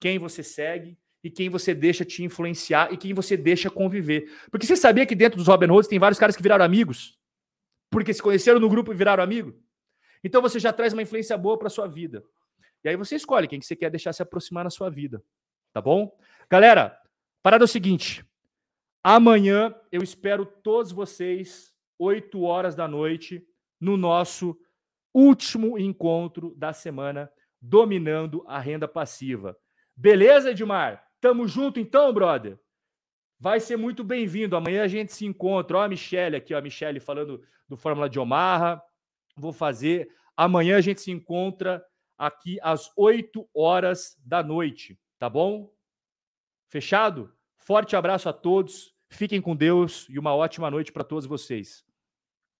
quem 0.00 0.18
você 0.18 0.42
segue 0.42 0.96
e 1.22 1.30
quem 1.30 1.48
você 1.48 1.74
deixa 1.74 2.04
te 2.04 2.22
influenciar 2.22 2.92
e 2.92 2.96
quem 2.96 3.12
você 3.12 3.36
deixa 3.36 3.68
conviver. 3.70 4.30
Porque 4.50 4.66
você 4.66 4.76
sabia 4.76 5.06
que 5.06 5.14
dentro 5.14 5.36
dos 5.36 5.48
Robin 5.48 5.66
Holders 5.66 5.88
tem 5.88 5.98
vários 5.98 6.18
caras 6.18 6.36
que 6.36 6.42
viraram 6.42 6.64
amigos? 6.64 7.18
porque 7.90 8.12
se 8.12 8.22
conheceram 8.22 8.60
no 8.60 8.68
grupo 8.68 8.92
e 8.92 8.96
viraram 8.96 9.22
amigo. 9.22 9.54
Então 10.22 10.42
você 10.42 10.58
já 10.58 10.72
traz 10.72 10.92
uma 10.92 11.02
influência 11.02 11.36
boa 11.36 11.58
para 11.58 11.70
sua 11.70 11.86
vida. 11.86 12.22
E 12.84 12.88
aí 12.88 12.96
você 12.96 13.16
escolhe 13.16 13.48
quem 13.48 13.58
que 13.58 13.66
você 13.66 13.76
quer 13.76 13.90
deixar 13.90 14.12
se 14.12 14.22
aproximar 14.22 14.64
na 14.64 14.70
sua 14.70 14.90
vida, 14.90 15.22
tá 15.72 15.80
bom? 15.80 16.16
Galera, 16.50 16.98
parada 17.42 17.64
é 17.64 17.66
o 17.66 17.68
seguinte. 17.68 18.24
Amanhã 19.02 19.74
eu 19.90 20.02
espero 20.02 20.44
todos 20.44 20.92
vocês 20.92 21.72
8 21.98 22.40
horas 22.42 22.74
da 22.74 22.86
noite 22.86 23.44
no 23.80 23.96
nosso 23.96 24.56
último 25.14 25.78
encontro 25.78 26.54
da 26.56 26.72
semana 26.72 27.30
dominando 27.60 28.44
a 28.46 28.58
renda 28.58 28.86
passiva. 28.86 29.56
Beleza, 29.96 30.50
Edmar? 30.50 31.07
Tamo 31.20 31.48
junto 31.48 31.80
então, 31.80 32.12
brother. 32.12 32.58
Vai 33.40 33.60
ser 33.60 33.76
muito 33.76 34.02
bem-vindo. 34.02 34.56
Amanhã 34.56 34.82
a 34.82 34.88
gente 34.88 35.12
se 35.12 35.24
encontra. 35.24 35.78
Ó, 35.78 35.82
a 35.82 35.88
Michelle 35.88 36.36
aqui, 36.36 36.54
ó, 36.54 36.58
a 36.58 36.62
Michelle 36.62 37.00
falando 37.00 37.42
do 37.68 37.76
Fórmula 37.76 38.08
de 38.08 38.18
Omaha. 38.18 38.82
Vou 39.36 39.52
fazer. 39.52 40.08
Amanhã 40.36 40.76
a 40.76 40.80
gente 40.80 41.00
se 41.00 41.10
encontra 41.10 41.84
aqui 42.16 42.58
às 42.62 42.90
8 42.96 43.48
horas 43.54 44.16
da 44.24 44.42
noite, 44.42 44.98
tá 45.18 45.28
bom? 45.28 45.72
Fechado? 46.68 47.32
Forte 47.56 47.96
abraço 47.96 48.28
a 48.28 48.32
todos. 48.32 48.94
Fiquem 49.08 49.40
com 49.40 49.56
Deus 49.56 50.06
e 50.10 50.18
uma 50.18 50.34
ótima 50.34 50.70
noite 50.70 50.92
para 50.92 51.04
todos 51.04 51.26
vocês. 51.26 51.87